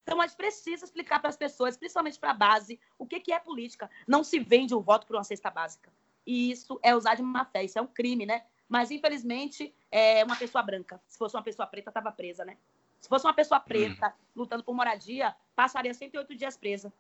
Então, 0.02 0.20
a 0.20 0.26
gente 0.26 0.36
precisa 0.36 0.84
explicar 0.84 1.20
para 1.20 1.30
as 1.30 1.36
pessoas, 1.36 1.76
principalmente 1.76 2.18
para 2.18 2.30
a 2.30 2.34
base, 2.34 2.80
o 2.98 3.06
que, 3.06 3.20
que 3.20 3.32
é 3.32 3.38
política. 3.38 3.88
Não 4.06 4.24
se 4.24 4.38
vende 4.38 4.74
um 4.74 4.80
voto 4.80 5.06
por 5.06 5.16
uma 5.16 5.24
cesta 5.24 5.50
básica. 5.50 5.92
E 6.26 6.50
isso 6.50 6.78
é 6.82 6.94
usar 6.94 7.14
de 7.14 7.22
má 7.22 7.44
fé, 7.44 7.64
isso 7.64 7.78
é 7.78 7.82
um 7.82 7.86
crime, 7.86 8.26
né? 8.26 8.44
Mas, 8.68 8.90
infelizmente, 8.90 9.74
é 9.90 10.24
uma 10.24 10.36
pessoa 10.36 10.62
branca. 10.62 11.00
Se 11.06 11.16
fosse 11.18 11.36
uma 11.36 11.42
pessoa 11.42 11.66
preta, 11.66 11.90
estava 11.90 12.10
presa, 12.10 12.44
né? 12.44 12.56
Se 13.00 13.08
fosse 13.08 13.26
uma 13.26 13.34
pessoa 13.34 13.60
preta 13.60 14.08
hum. 14.08 14.12
lutando 14.34 14.64
por 14.64 14.74
moradia, 14.74 15.34
passaria 15.54 15.94
108 15.94 16.34
dias 16.34 16.56
presa. 16.56 16.92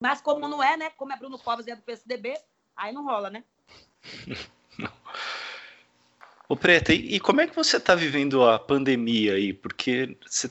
Mas 0.00 0.20
como 0.20 0.46
não 0.46 0.62
é, 0.62 0.76
né? 0.76 0.90
Como 0.90 1.12
é 1.12 1.16
Bruno 1.16 1.38
Covas 1.38 1.66
e 1.66 1.72
é 1.72 1.76
do 1.76 1.82
PSDB, 1.82 2.38
aí 2.76 2.92
não 2.92 3.04
rola, 3.04 3.30
né? 3.30 3.44
Ô 6.48 6.56
Preta, 6.56 6.94
e, 6.94 7.16
e, 7.16 7.20
como 7.20 7.42
é 7.42 7.46
que 7.46 7.54
você 7.54 7.76
está 7.76 7.94
vivendo 7.94 8.42
a 8.42 8.58
pandemia 8.58 9.34
aí? 9.34 9.52
Porque 9.52 10.16
você 10.24 10.50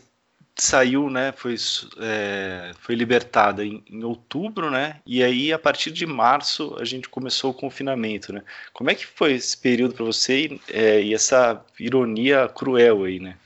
saiu, 0.58 1.10
né? 1.10 1.32
Foi, 1.32 1.56
é, 2.00 2.72
foi 2.80 2.96
libertada 2.96 3.66
em, 3.66 3.84
em, 3.90 4.04
outubro, 4.04 4.72
né? 4.72 5.02
E 5.06 5.24
aí, 5.24 5.54
a 5.54 5.60
partir 5.60 5.92
de 5.92 6.06
março, 6.06 6.76
a 6.80 6.86
gente 6.86 7.08
começou 7.10 7.52
o 7.52 7.54
confinamento, 7.54 8.34
né? 8.34 8.44
Como 8.74 8.90
é 8.90 8.96
que 8.96 9.06
foi 9.06 9.34
esse 9.34 9.58
período 9.58 9.94
para 9.94 10.06
você 10.06 10.60
é, 10.70 11.02
e 11.02 11.14
essa 11.14 11.64
ironia 11.80 12.50
cruel 12.50 13.04
aí, 13.04 13.20
né? 13.20 13.38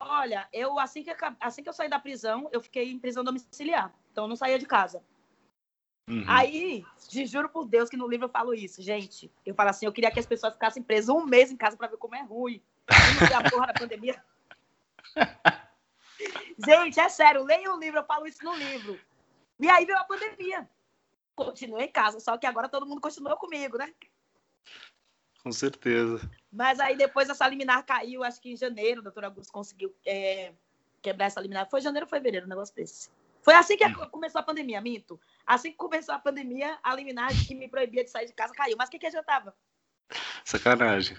Olha, 0.00 0.46
eu 0.52 0.78
assim 0.78 1.02
que, 1.02 1.14
assim 1.40 1.62
que 1.62 1.68
eu 1.68 1.72
saí 1.72 1.88
da 1.88 1.98
prisão, 1.98 2.48
eu 2.52 2.60
fiquei 2.60 2.90
em 2.90 2.98
prisão 2.98 3.24
domiciliar. 3.24 3.92
Então 4.12 4.24
eu 4.24 4.28
não 4.28 4.36
saía 4.36 4.58
de 4.58 4.66
casa. 4.66 5.02
Uhum. 6.08 6.24
Aí, 6.28 6.84
te 7.08 7.26
juro 7.26 7.48
por 7.48 7.66
Deus 7.66 7.88
que 7.90 7.96
no 7.96 8.06
livro 8.06 8.26
eu 8.26 8.30
falo 8.30 8.54
isso, 8.54 8.80
gente. 8.80 9.30
Eu 9.44 9.54
falo 9.54 9.70
assim, 9.70 9.86
eu 9.86 9.92
queria 9.92 10.10
que 10.10 10.20
as 10.20 10.26
pessoas 10.26 10.52
ficassem 10.52 10.82
presas 10.82 11.08
um 11.08 11.24
mês 11.26 11.50
em 11.50 11.56
casa 11.56 11.76
para 11.76 11.88
ver 11.88 11.96
como 11.96 12.14
é 12.14 12.22
ruim. 12.22 12.62
Não 12.88 13.38
a 13.38 13.50
porra 13.50 13.66
da 13.66 13.74
pandemia. 13.74 14.22
gente, 16.64 16.98
é 17.00 17.08
sério, 17.08 17.44
leia 17.44 17.72
o 17.72 17.78
livro, 17.78 18.00
eu 18.00 18.04
falo 18.04 18.26
isso 18.26 18.44
no 18.44 18.54
livro. 18.54 18.98
E 19.58 19.68
aí 19.68 19.84
veio 19.84 19.98
a 19.98 20.04
pandemia. 20.04 20.68
Continuei 21.34 21.86
em 21.86 21.92
casa, 21.92 22.20
só 22.20 22.36
que 22.38 22.46
agora 22.46 22.68
todo 22.68 22.86
mundo 22.86 23.00
continuou 23.00 23.36
comigo, 23.36 23.76
né? 23.76 23.92
Com 25.42 25.52
certeza. 25.52 26.28
Mas 26.50 26.80
aí 26.80 26.96
depois 26.96 27.28
essa 27.28 27.46
liminar 27.46 27.84
caiu, 27.84 28.24
acho 28.24 28.40
que 28.40 28.50
em 28.50 28.56
janeiro, 28.56 29.00
o 29.00 29.04
doutor 29.04 29.24
Augusto 29.24 29.52
conseguiu 29.52 29.94
é, 30.04 30.52
quebrar 31.02 31.26
essa 31.26 31.40
liminar. 31.40 31.68
Foi 31.70 31.80
janeiro 31.80 32.06
ou 32.06 32.10
fevereiro, 32.10 32.46
um 32.46 32.48
negócio 32.48 32.74
desse. 32.74 33.10
Foi 33.42 33.54
assim 33.54 33.76
que 33.76 33.86
hum. 33.86 34.08
começou 34.10 34.40
a 34.40 34.44
pandemia, 34.44 34.80
minto. 34.80 35.20
Assim 35.46 35.70
que 35.70 35.76
começou 35.76 36.14
a 36.14 36.18
pandemia, 36.18 36.78
a 36.82 36.92
liminar 36.94 37.30
que 37.46 37.54
me 37.54 37.68
proibia 37.68 38.02
de 38.02 38.10
sair 38.10 38.26
de 38.26 38.32
casa 38.32 38.52
caiu. 38.52 38.76
Mas 38.76 38.88
o 38.88 38.90
que, 38.90 38.98
que 38.98 39.06
adiantava? 39.06 39.54
Sacanagem. 40.44 41.16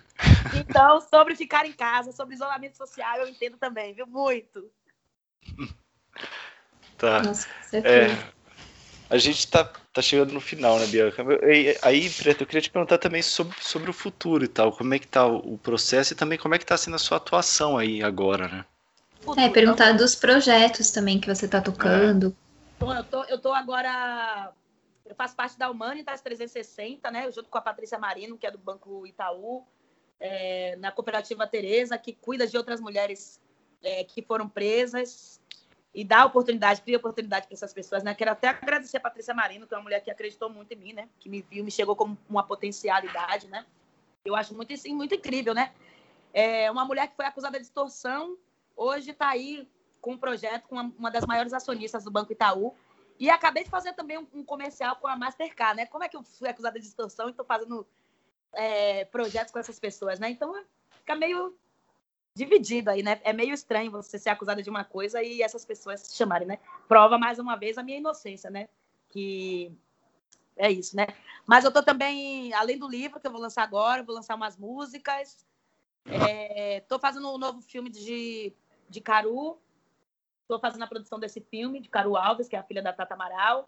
Então, 0.59 0.99
sobre 0.99 1.35
ficar 1.35 1.65
em 1.65 1.73
casa, 1.73 2.11
sobre 2.11 2.35
isolamento 2.35 2.75
social, 2.75 3.19
eu 3.19 3.27
entendo 3.27 3.57
também, 3.57 3.93
viu? 3.93 4.05
Muito. 4.05 4.69
Tá. 6.97 7.21
Nossa, 7.21 7.47
é, 7.73 8.07
a 9.07 9.17
gente 9.17 9.39
está 9.39 9.63
tá 9.63 10.01
chegando 10.01 10.33
no 10.33 10.41
final, 10.41 10.79
né, 10.79 10.87
Bianca? 10.87 11.23
Aí, 11.83 12.09
Preto, 12.09 12.41
eu 12.41 12.47
queria 12.47 12.61
te 12.61 12.71
perguntar 12.71 12.97
também 12.97 13.21
sobre, 13.21 13.55
sobre 13.61 13.89
o 13.89 13.93
futuro 13.93 14.43
e 14.43 14.47
tal. 14.47 14.71
Como 14.71 14.93
é 14.93 14.99
que 14.99 15.07
tá 15.07 15.25
o 15.25 15.57
processo 15.57 16.13
e 16.13 16.15
também 16.15 16.37
como 16.37 16.55
é 16.55 16.57
que 16.57 16.65
tá 16.65 16.75
sendo 16.75 16.95
a 16.95 16.99
sua 16.99 17.17
atuação 17.17 17.77
aí 17.77 18.01
agora, 18.01 18.47
né? 18.47 18.65
É, 19.37 19.49
perguntar 19.49 19.93
dos 19.93 20.15
projetos 20.15 20.91
também 20.91 21.19
que 21.19 21.33
você 21.33 21.45
está 21.45 21.61
tocando. 21.61 22.35
É. 22.81 22.83
Eu, 22.99 23.03
tô, 23.03 23.23
eu 23.25 23.39
tô 23.39 23.53
agora. 23.53 24.51
Eu 25.05 25.15
faço 25.15 25.35
parte 25.35 25.57
da 25.57 25.69
Humanitas 25.69 26.21
360, 26.21 27.09
né? 27.11 27.31
Junto 27.31 27.49
com 27.49 27.57
a 27.57 27.61
Patrícia 27.61 27.97
Marino, 27.97 28.37
que 28.37 28.47
é 28.47 28.51
do 28.51 28.57
Banco 28.57 29.05
Itaú, 29.05 29.65
é, 30.19 30.75
na 30.77 30.91
cooperativa 30.91 31.47
Tereza, 31.47 31.97
que 31.97 32.13
cuida 32.13 32.47
de 32.47 32.57
outras 32.57 32.79
mulheres 32.79 33.39
é, 33.83 34.03
que 34.03 34.21
foram 34.21 34.47
presas 34.47 35.39
e 35.93 36.03
dá 36.03 36.25
oportunidade, 36.25 36.81
cria 36.81 36.97
oportunidade 36.97 37.47
para 37.47 37.55
essas 37.55 37.73
pessoas, 37.73 38.03
né? 38.03 38.13
Quero 38.13 38.31
até 38.31 38.47
agradecer 38.47 38.97
a 38.97 38.99
Patrícia 38.99 39.33
Marino, 39.33 39.65
que 39.65 39.73
é 39.73 39.77
uma 39.77 39.83
mulher 39.83 39.99
que 40.01 40.11
acreditou 40.11 40.49
muito 40.49 40.71
em 40.71 40.75
mim, 40.75 40.93
né? 40.93 41.09
Que 41.19 41.27
me 41.27 41.41
viu, 41.41 41.63
me 41.63 41.71
chegou 41.71 41.95
como 41.95 42.17
uma 42.29 42.43
potencialidade, 42.43 43.47
né? 43.47 43.65
Eu 44.23 44.35
acho 44.35 44.53
muito, 44.53 44.73
assim, 44.73 44.93
muito 44.93 45.15
incrível, 45.15 45.53
né? 45.53 45.73
É 46.33 46.69
uma 46.69 46.85
mulher 46.85 47.07
que 47.07 47.15
foi 47.15 47.25
acusada 47.25 47.57
de 47.57 47.65
extorsão, 47.65 48.37
hoje 48.75 49.11
está 49.11 49.29
aí 49.29 49.67
com 49.99 50.11
um 50.11 50.17
projeto 50.17 50.67
com 50.67 50.75
uma, 50.75 51.09
das 51.09 51.25
maiores 51.25 51.51
acionistas 51.51 52.03
do 52.03 52.11
Banco 52.11 52.31
Itaú. 52.31 52.75
E 53.19 53.31
acabei 53.31 53.63
de 53.63 53.69
fazer 53.69 53.93
também 53.93 54.19
um, 54.19 54.27
um 54.35 54.43
comercial 54.43 54.95
com 54.97 55.07
a 55.07 55.15
Mastercard, 55.15 55.77
né? 55.77 55.87
Como 55.87 56.03
é 56.03 56.09
que 56.09 56.15
eu 56.15 56.21
fui 56.21 56.47
acusada 56.47 56.79
de 56.79 56.85
extorsão 56.85 57.27
e 57.27 57.31
estou 57.31 57.45
fazendo 57.45 57.87
é, 58.53 59.05
projetos 59.05 59.51
com 59.51 59.57
essas 59.57 59.79
pessoas, 59.79 60.19
né? 60.19 60.29
Então, 60.29 60.53
fica 60.91 61.15
meio 61.15 61.57
dividido 62.37 62.91
aí, 62.91 63.01
né? 63.01 63.19
É 63.23 63.33
meio 63.33 63.53
estranho 63.53 63.91
você 63.91 64.19
ser 64.19 64.29
acusada 64.29 64.61
de 64.61 64.69
uma 64.69 64.83
coisa 64.83 65.23
e 65.23 65.41
essas 65.41 65.65
pessoas 65.65 66.01
se 66.01 66.15
chamarem, 66.15 66.47
né? 66.47 66.59
Prova 66.87 67.17
mais 67.17 67.39
uma 67.39 67.55
vez 67.55 67.77
a 67.77 67.83
minha 67.83 67.97
inocência, 67.97 68.49
né? 68.49 68.69
Que 69.09 69.75
é 70.55 70.71
isso, 70.71 70.95
né? 70.95 71.07
Mas 71.47 71.65
eu 71.65 71.71
tô 71.71 71.81
também, 71.81 72.53
além 72.53 72.77
do 72.77 72.87
livro 72.87 73.19
que 73.19 73.25
eu 73.25 73.31
vou 73.31 73.41
lançar 73.41 73.63
agora, 73.63 74.03
vou 74.03 74.13
lançar 74.13 74.35
umas 74.35 74.55
músicas. 74.55 75.45
É, 76.05 76.81
tô 76.81 76.99
fazendo 76.99 77.33
um 77.33 77.39
novo 77.39 77.59
filme 77.61 77.89
de, 77.89 78.53
de 78.87 79.01
Caru. 79.01 79.59
Tô 80.47 80.59
fazendo 80.59 80.83
a 80.83 80.87
produção 80.87 81.19
desse 81.19 81.41
filme 81.41 81.79
de 81.79 81.89
Caru 81.89 82.15
Alves, 82.15 82.47
que 82.47 82.55
é 82.55 82.59
a 82.59 82.63
filha 82.63 82.83
da 82.83 82.93
Tata 82.93 83.15
Amaral. 83.15 83.67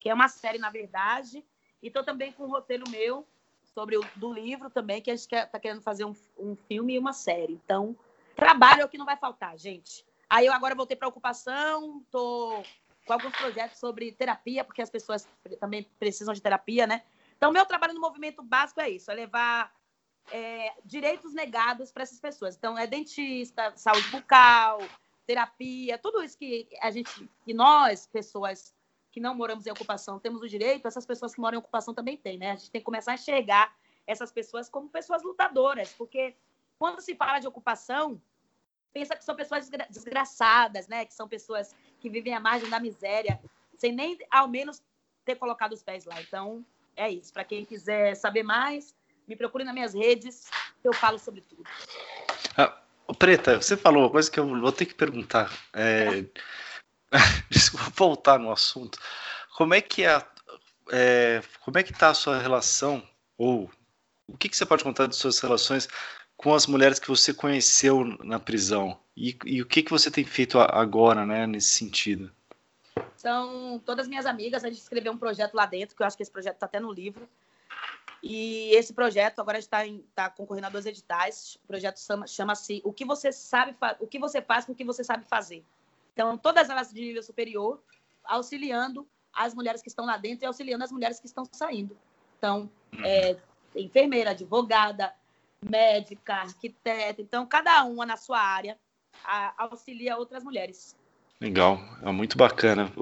que 0.00 0.10
é 0.10 0.14
uma 0.14 0.28
série, 0.28 0.58
na 0.58 0.70
verdade. 0.70 1.44
E 1.80 1.86
estou 1.86 2.02
também 2.02 2.32
com 2.32 2.44
um 2.44 2.50
roteiro 2.50 2.84
meu 2.90 3.26
sobre 3.74 3.96
o 3.96 4.04
do 4.16 4.32
livro 4.32 4.70
também, 4.70 5.00
que 5.00 5.10
a 5.10 5.16
gente 5.16 5.32
está 5.32 5.58
querendo 5.58 5.82
fazer 5.82 6.04
um, 6.04 6.14
um 6.38 6.56
filme 6.68 6.94
e 6.94 6.98
uma 6.98 7.12
série. 7.12 7.54
Então, 7.54 7.96
trabalho 8.36 8.82
é 8.82 8.84
o 8.84 8.88
que 8.88 8.98
não 8.98 9.06
vai 9.06 9.16
faltar, 9.16 9.56
gente. 9.58 10.04
Aí 10.28 10.46
eu 10.46 10.52
agora 10.52 10.74
voltei 10.74 10.96
para 10.96 11.08
ocupação, 11.08 12.00
estou 12.04 12.62
com 13.06 13.12
alguns 13.12 13.34
projetos 13.36 13.78
sobre 13.78 14.12
terapia, 14.12 14.64
porque 14.64 14.82
as 14.82 14.90
pessoas 14.90 15.28
também 15.58 15.86
precisam 15.98 16.32
de 16.32 16.40
terapia, 16.40 16.86
né? 16.86 17.02
Então, 17.36 17.52
meu 17.52 17.66
trabalho 17.66 17.94
no 17.94 18.00
movimento 18.00 18.42
básico 18.42 18.80
é 18.80 18.88
isso, 18.88 19.10
é 19.10 19.14
levar 19.14 19.72
é, 20.30 20.72
direitos 20.84 21.34
negados 21.34 21.90
para 21.90 22.04
essas 22.04 22.20
pessoas. 22.20 22.56
Então, 22.56 22.78
é 22.78 22.86
dentista, 22.86 23.72
saúde 23.76 24.08
bucal, 24.10 24.80
terapia, 25.26 25.98
tudo 25.98 26.22
isso 26.22 26.38
que 26.38 26.68
a 26.80 26.90
gente, 26.90 27.28
que 27.44 27.52
nós, 27.52 28.06
pessoas 28.06 28.74
que 29.12 29.20
não 29.20 29.34
moramos 29.34 29.66
em 29.66 29.70
ocupação, 29.70 30.18
temos 30.18 30.40
o 30.40 30.48
direito, 30.48 30.88
essas 30.88 31.04
pessoas 31.04 31.34
que 31.34 31.40
moram 31.40 31.56
em 31.56 31.58
ocupação 31.58 31.92
também 31.92 32.16
têm, 32.16 32.38
né? 32.38 32.52
A 32.52 32.56
gente 32.56 32.70
tem 32.70 32.80
que 32.80 32.84
começar 32.84 33.12
a 33.12 33.14
enxergar 33.14 33.72
essas 34.06 34.32
pessoas 34.32 34.68
como 34.70 34.88
pessoas 34.88 35.22
lutadoras, 35.22 35.92
porque 35.92 36.34
quando 36.78 37.00
se 37.00 37.14
fala 37.14 37.38
de 37.38 37.46
ocupação, 37.46 38.20
pensa 38.92 39.14
que 39.14 39.22
são 39.22 39.36
pessoas 39.36 39.70
desgraçadas, 39.90 40.88
né? 40.88 41.04
Que 41.04 41.14
são 41.14 41.28
pessoas 41.28 41.74
que 42.00 42.08
vivem 42.08 42.34
à 42.34 42.40
margem 42.40 42.68
da 42.70 42.80
miséria, 42.80 43.38
sem 43.76 43.92
nem 43.92 44.18
ao 44.30 44.48
menos 44.48 44.82
ter 45.24 45.36
colocado 45.36 45.72
os 45.72 45.82
pés 45.82 46.06
lá. 46.06 46.20
Então, 46.20 46.64
é 46.96 47.10
isso. 47.10 47.32
Para 47.32 47.44
quem 47.44 47.64
quiser 47.64 48.14
saber 48.16 48.42
mais, 48.42 48.94
me 49.28 49.36
procure 49.36 49.62
nas 49.62 49.74
minhas 49.74 49.94
redes, 49.94 50.50
eu 50.82 50.92
falo 50.92 51.18
sobre 51.18 51.42
tudo. 51.42 51.64
Ah, 52.56 52.82
Preta, 53.18 53.60
você 53.60 53.76
falou 53.76 54.04
uma 54.04 54.10
coisa 54.10 54.30
que 54.30 54.40
eu 54.40 54.46
vou 54.46 54.72
ter 54.72 54.86
que 54.86 54.94
perguntar. 54.94 55.52
É... 55.74 56.24
Voltar 57.94 58.38
no 58.38 58.50
assunto. 58.50 58.98
Como 59.56 59.74
é 59.74 59.80
que 59.80 60.04
é, 60.04 60.24
é 60.90 61.42
como 61.60 61.78
é 61.78 61.82
que 61.82 61.92
está 61.92 62.10
a 62.10 62.14
sua 62.14 62.38
relação 62.38 63.06
ou 63.36 63.70
o 64.26 64.36
que, 64.36 64.48
que 64.48 64.56
você 64.56 64.64
pode 64.64 64.82
contar 64.82 65.06
de 65.06 65.16
suas 65.16 65.38
relações 65.40 65.88
com 66.36 66.54
as 66.54 66.66
mulheres 66.66 66.98
que 66.98 67.08
você 67.08 67.34
conheceu 67.34 68.04
na 68.24 68.40
prisão 68.40 68.98
e, 69.16 69.36
e 69.44 69.60
o 69.60 69.66
que, 69.66 69.82
que 69.82 69.90
você 69.90 70.10
tem 70.10 70.24
feito 70.24 70.58
agora, 70.58 71.26
né, 71.26 71.46
nesse 71.46 71.70
sentido? 71.70 72.32
São 73.16 73.80
todas 73.84 74.08
minhas 74.08 74.26
amigas. 74.26 74.64
A 74.64 74.68
gente 74.68 74.80
escreveu 74.80 75.12
um 75.12 75.18
projeto 75.18 75.54
lá 75.54 75.66
dentro, 75.66 75.94
que 75.94 76.02
eu 76.02 76.06
acho 76.06 76.16
que 76.16 76.22
esse 76.22 76.32
projeto 76.32 76.54
está 76.54 76.66
até 76.66 76.80
no 76.80 76.92
livro. 76.92 77.28
E 78.22 78.70
esse 78.74 78.92
projeto 78.92 79.40
agora 79.40 79.58
está 79.58 79.80
tá 80.14 80.30
concorrendo 80.30 80.66
a 80.66 80.70
dois 80.70 80.86
editais. 80.86 81.56
O 81.64 81.66
projeto 81.66 81.98
chama-se 82.00 82.34
chama 82.34 82.52
O 82.84 82.92
que 82.92 83.04
você 83.04 83.32
sabe, 83.32 83.76
o 84.00 84.06
que 84.06 84.18
você 84.18 84.40
faz 84.40 84.64
com 84.64 84.72
o 84.72 84.74
que 84.74 84.84
você 84.84 85.04
sabe 85.04 85.24
fazer. 85.26 85.64
Então, 86.12 86.36
todas 86.36 86.68
elas 86.68 86.92
de 86.92 87.00
nível 87.00 87.22
superior, 87.22 87.82
auxiliando 88.24 89.06
as 89.32 89.54
mulheres 89.54 89.80
que 89.80 89.88
estão 89.88 90.04
lá 90.04 90.16
dentro 90.16 90.44
e 90.44 90.46
auxiliando 90.46 90.84
as 90.84 90.92
mulheres 90.92 91.18
que 91.18 91.26
estão 91.26 91.44
saindo. 91.50 91.96
Então, 92.36 92.70
uhum. 92.92 93.04
é, 93.04 93.36
enfermeira, 93.74 94.30
advogada, 94.30 95.12
médica, 95.62 96.34
arquiteta. 96.34 97.22
Então, 97.22 97.46
cada 97.46 97.84
uma 97.84 98.04
na 98.04 98.16
sua 98.16 98.40
área 98.40 98.78
a, 99.24 99.54
auxilia 99.64 100.16
outras 100.16 100.44
mulheres. 100.44 100.96
Legal, 101.40 101.80
é 102.02 102.10
muito 102.10 102.36
bacana. 102.36 102.92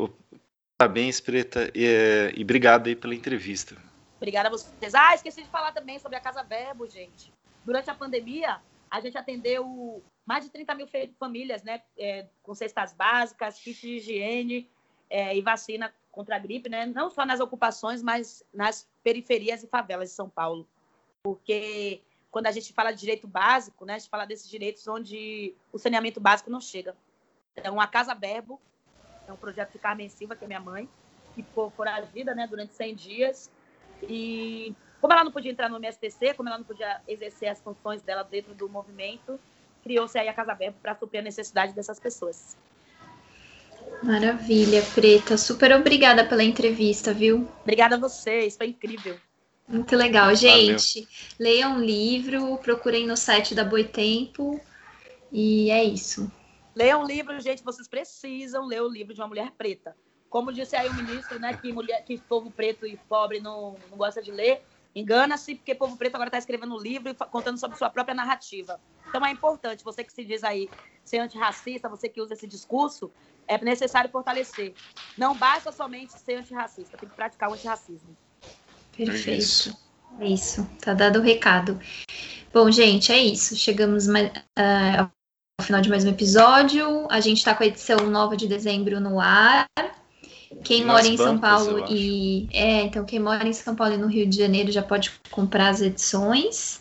Parabéns, 0.78 1.20
Preta, 1.20 1.70
e, 1.74 2.32
e 2.34 2.42
obrigado 2.42 2.86
aí 2.86 2.96
pela 2.96 3.14
entrevista. 3.14 3.76
Obrigada 4.16 4.48
a 4.48 4.50
vocês. 4.50 4.94
Ah, 4.94 5.14
esqueci 5.14 5.42
de 5.42 5.48
falar 5.48 5.72
também 5.72 5.98
sobre 5.98 6.16
a 6.16 6.20
Casa 6.20 6.42
Verbo, 6.42 6.86
gente. 6.86 7.32
Durante 7.64 7.90
a 7.90 7.94
pandemia, 7.94 8.60
a 8.90 9.00
gente 9.00 9.16
atendeu 9.16 10.02
mais 10.30 10.44
de 10.44 10.50
30 10.52 10.76
mil 10.76 10.86
famílias, 11.18 11.64
né? 11.64 11.82
É, 11.98 12.24
com 12.44 12.54
cestas 12.54 12.92
básicas, 12.92 13.58
kits 13.58 13.80
de 13.80 13.96
higiene 13.96 14.70
é, 15.10 15.36
e 15.36 15.40
vacina 15.42 15.92
contra 16.12 16.36
a 16.36 16.38
gripe, 16.38 16.68
né? 16.68 16.86
Não 16.86 17.10
só 17.10 17.26
nas 17.26 17.40
ocupações, 17.40 18.00
mas 18.00 18.44
nas 18.54 18.88
periferias 19.02 19.64
e 19.64 19.66
favelas 19.66 20.10
de 20.10 20.14
São 20.14 20.30
Paulo. 20.30 20.68
Porque 21.20 22.00
quando 22.30 22.46
a 22.46 22.52
gente 22.52 22.72
fala 22.72 22.92
de 22.92 23.00
direito 23.00 23.26
básico, 23.26 23.84
né? 23.84 23.94
A 23.94 23.98
gente 23.98 24.08
fala 24.08 24.24
desses 24.24 24.48
direitos 24.48 24.86
onde 24.86 25.52
o 25.72 25.78
saneamento 25.78 26.20
básico 26.20 26.48
não 26.48 26.60
chega. 26.60 26.96
Então, 27.56 27.80
a 27.80 27.88
Casa 27.88 28.14
Verbo 28.14 28.60
é 29.26 29.32
um 29.32 29.36
projeto 29.36 29.72
de 29.72 29.80
Carmen 29.80 30.08
Silva, 30.08 30.36
que 30.36 30.44
é 30.44 30.46
minha 30.46 30.60
mãe, 30.60 30.88
que 31.34 31.42
ficou 31.42 31.70
foragida, 31.70 32.36
né? 32.36 32.46
Durante 32.46 32.72
100 32.72 32.94
dias. 32.94 33.50
E 34.04 34.76
como 35.00 35.12
ela 35.12 35.24
não 35.24 35.32
podia 35.32 35.50
entrar 35.50 35.68
no 35.68 35.78
MSTC, 35.78 36.34
como 36.34 36.48
ela 36.48 36.58
não 36.58 36.64
podia 36.64 37.02
exercer 37.08 37.48
as 37.48 37.60
funções 37.60 38.00
dela 38.00 38.22
dentro 38.22 38.54
do 38.54 38.68
movimento, 38.68 39.40
criou-se 39.82 40.18
aí 40.18 40.28
a 40.28 40.34
Casa 40.34 40.54
Verbo 40.54 40.78
para 40.80 40.94
suprir 40.94 41.20
a 41.20 41.24
necessidade 41.24 41.72
dessas 41.72 41.98
pessoas. 41.98 42.56
Maravilha, 44.02 44.82
Preta. 44.94 45.36
Super 45.36 45.72
obrigada 45.72 46.24
pela 46.24 46.42
entrevista, 46.42 47.12
viu? 47.12 47.48
Obrigada 47.62 47.96
a 47.96 47.98
vocês, 47.98 48.56
foi 48.56 48.68
incrível. 48.68 49.16
Muito 49.68 49.94
legal, 49.94 50.34
gente. 50.34 51.02
Valeu. 51.02 51.08
Leiam 51.38 51.72
um 51.76 51.80
livro, 51.80 52.58
procurem 52.58 53.06
no 53.06 53.16
site 53.16 53.54
da 53.54 53.62
Boitempo 53.62 54.60
e 55.30 55.70
é 55.70 55.84
isso. 55.84 56.30
Leiam 56.74 57.02
um 57.02 57.06
livro, 57.06 57.38
gente, 57.40 57.62
vocês 57.62 57.86
precisam 57.86 58.66
ler 58.66 58.82
o 58.82 58.88
livro 58.88 59.14
de 59.14 59.20
uma 59.20 59.28
mulher 59.28 59.52
preta. 59.56 59.94
Como 60.28 60.52
disse 60.52 60.76
aí 60.76 60.88
o 60.88 60.94
ministro, 60.94 61.38
né, 61.38 61.52
que 61.54 61.72
mulher, 61.72 62.04
que 62.04 62.16
povo 62.18 62.50
preto 62.50 62.86
e 62.86 62.96
pobre 63.08 63.40
não, 63.40 63.76
não 63.90 63.98
gosta 63.98 64.22
de 64.22 64.30
ler, 64.30 64.62
engana-se, 64.94 65.54
porque 65.54 65.74
povo 65.74 65.96
preto 65.96 66.14
agora 66.14 66.28
está 66.28 66.38
escrevendo 66.38 66.74
um 66.74 66.78
livro 66.78 67.10
e 67.10 67.14
contando 67.14 67.58
sobre 67.58 67.78
sua 67.78 67.90
própria 67.90 68.14
narrativa. 68.14 68.80
Então 69.08 69.24
é 69.24 69.30
importante, 69.30 69.84
você 69.84 70.04
que 70.04 70.12
se 70.12 70.24
diz 70.24 70.42
aí 70.44 70.68
ser 71.04 71.18
antirracista, 71.18 71.88
você 71.88 72.08
que 72.08 72.20
usa 72.20 72.34
esse 72.34 72.46
discurso, 72.46 73.10
é 73.46 73.62
necessário 73.62 74.10
fortalecer. 74.10 74.74
Não 75.16 75.36
basta 75.36 75.72
somente 75.72 76.12
ser 76.12 76.34
antirracista, 76.34 76.96
tem 76.96 77.08
que 77.08 77.14
praticar 77.14 77.50
o 77.50 77.54
antirracismo. 77.54 78.16
Perfeito. 78.96 79.30
É 79.30 79.34
isso. 79.34 79.90
É 80.18 80.26
isso. 80.26 80.68
Tá 80.80 80.94
dado 80.94 81.20
o 81.20 81.22
recado. 81.22 81.78
Bom, 82.52 82.70
gente, 82.70 83.12
é 83.12 83.18
isso. 83.18 83.56
Chegamos 83.56 84.06
mais, 84.06 84.28
uh, 84.58 85.10
ao 85.58 85.64
final 85.64 85.80
de 85.80 85.88
mais 85.88 86.04
um 86.04 86.10
episódio. 86.10 87.06
A 87.10 87.20
gente 87.20 87.38
está 87.38 87.54
com 87.54 87.62
a 87.62 87.66
edição 87.66 87.98
nova 88.10 88.36
de 88.36 88.48
dezembro 88.48 89.00
no 89.00 89.20
ar. 89.20 89.66
Quem 90.64 90.84
mora 90.84 91.06
em 91.06 91.16
São 91.16 91.38
Paulo 91.38 91.86
e. 91.88 92.48
É, 92.52 92.82
então 92.82 93.04
quem 93.04 93.20
mora 93.20 93.46
em 93.46 93.52
São 93.52 93.74
Paulo 93.74 93.94
e 93.94 93.98
no 93.98 94.08
Rio 94.08 94.26
de 94.26 94.36
Janeiro 94.36 94.72
já 94.72 94.82
pode 94.82 95.12
comprar 95.30 95.68
as 95.68 95.80
edições. 95.80 96.80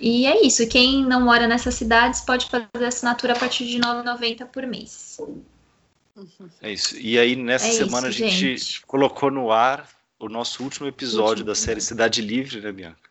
E 0.00 0.26
é 0.26 0.46
isso. 0.46 0.66
Quem 0.68 1.04
não 1.04 1.20
mora 1.20 1.46
nessas 1.46 1.74
cidades 1.74 2.20
pode 2.20 2.46
fazer 2.46 2.84
assinatura 2.84 3.32
a 3.32 3.38
partir 3.38 3.66
de 3.66 3.76
R$ 3.76 3.82
9,90 3.82 4.46
por 4.46 4.66
mês. 4.66 5.18
É 6.62 6.72
isso. 6.72 6.96
E 6.98 7.18
aí, 7.18 7.36
nessa 7.36 7.66
é 7.66 7.72
semana, 7.72 8.08
isso, 8.08 8.24
a 8.24 8.28
gente, 8.28 8.56
gente, 8.56 8.86
colocou 8.86 9.30
no 9.30 9.50
ar 9.50 9.88
o 10.18 10.28
nosso 10.28 10.62
último 10.62 10.86
episódio 10.86 11.42
último. 11.42 11.46
da 11.46 11.54
série 11.54 11.80
Cidade 11.80 12.22
Livre, 12.22 12.60
né, 12.60 12.72
Bianca? 12.72 13.05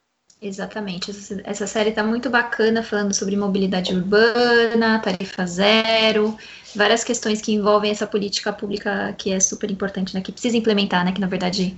Exatamente. 0.46 1.10
Essa, 1.10 1.42
essa 1.44 1.66
série 1.66 1.90
está 1.90 2.04
muito 2.04 2.30
bacana, 2.30 2.84
falando 2.84 3.16
sobre 3.16 3.36
mobilidade 3.36 3.96
urbana, 3.96 5.00
tarifa 5.00 5.44
zero, 5.48 6.38
várias 6.76 7.04
questões 7.04 7.42
que 7.42 7.52
envolvem 7.52 7.90
essa 7.90 8.06
política 8.06 8.54
pública 8.54 9.16
que 9.18 9.34
é 9.34 9.40
super 9.40 9.72
importante, 9.72 10.14
né? 10.14 10.22
Que 10.22 10.32
precisa 10.32 10.56
implementar, 10.56 11.04
né? 11.04 11.12
Que 11.12 11.20
na 11.20 11.26
verdade 11.26 11.76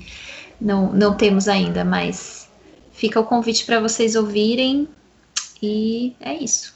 não, 0.60 0.92
não 0.92 1.16
temos 1.16 1.48
ainda, 1.48 1.86
mas 1.86 2.50
fica 2.92 3.18
o 3.22 3.24
convite 3.24 3.64
para 3.64 3.80
vocês 3.80 4.18
ouvirem. 4.18 4.90
E 5.64 6.14
é 6.20 6.34
isso. 6.34 6.76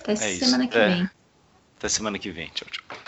Até 0.00 0.12
é 0.12 0.16
semana 0.16 0.64
isso. 0.64 0.72
que 0.72 0.78
é. 0.78 0.88
vem. 0.88 1.10
Até 1.78 1.88
semana 1.88 2.18
que 2.18 2.30
vem. 2.30 2.50
Tchau, 2.54 2.68
tchau. 2.70 2.98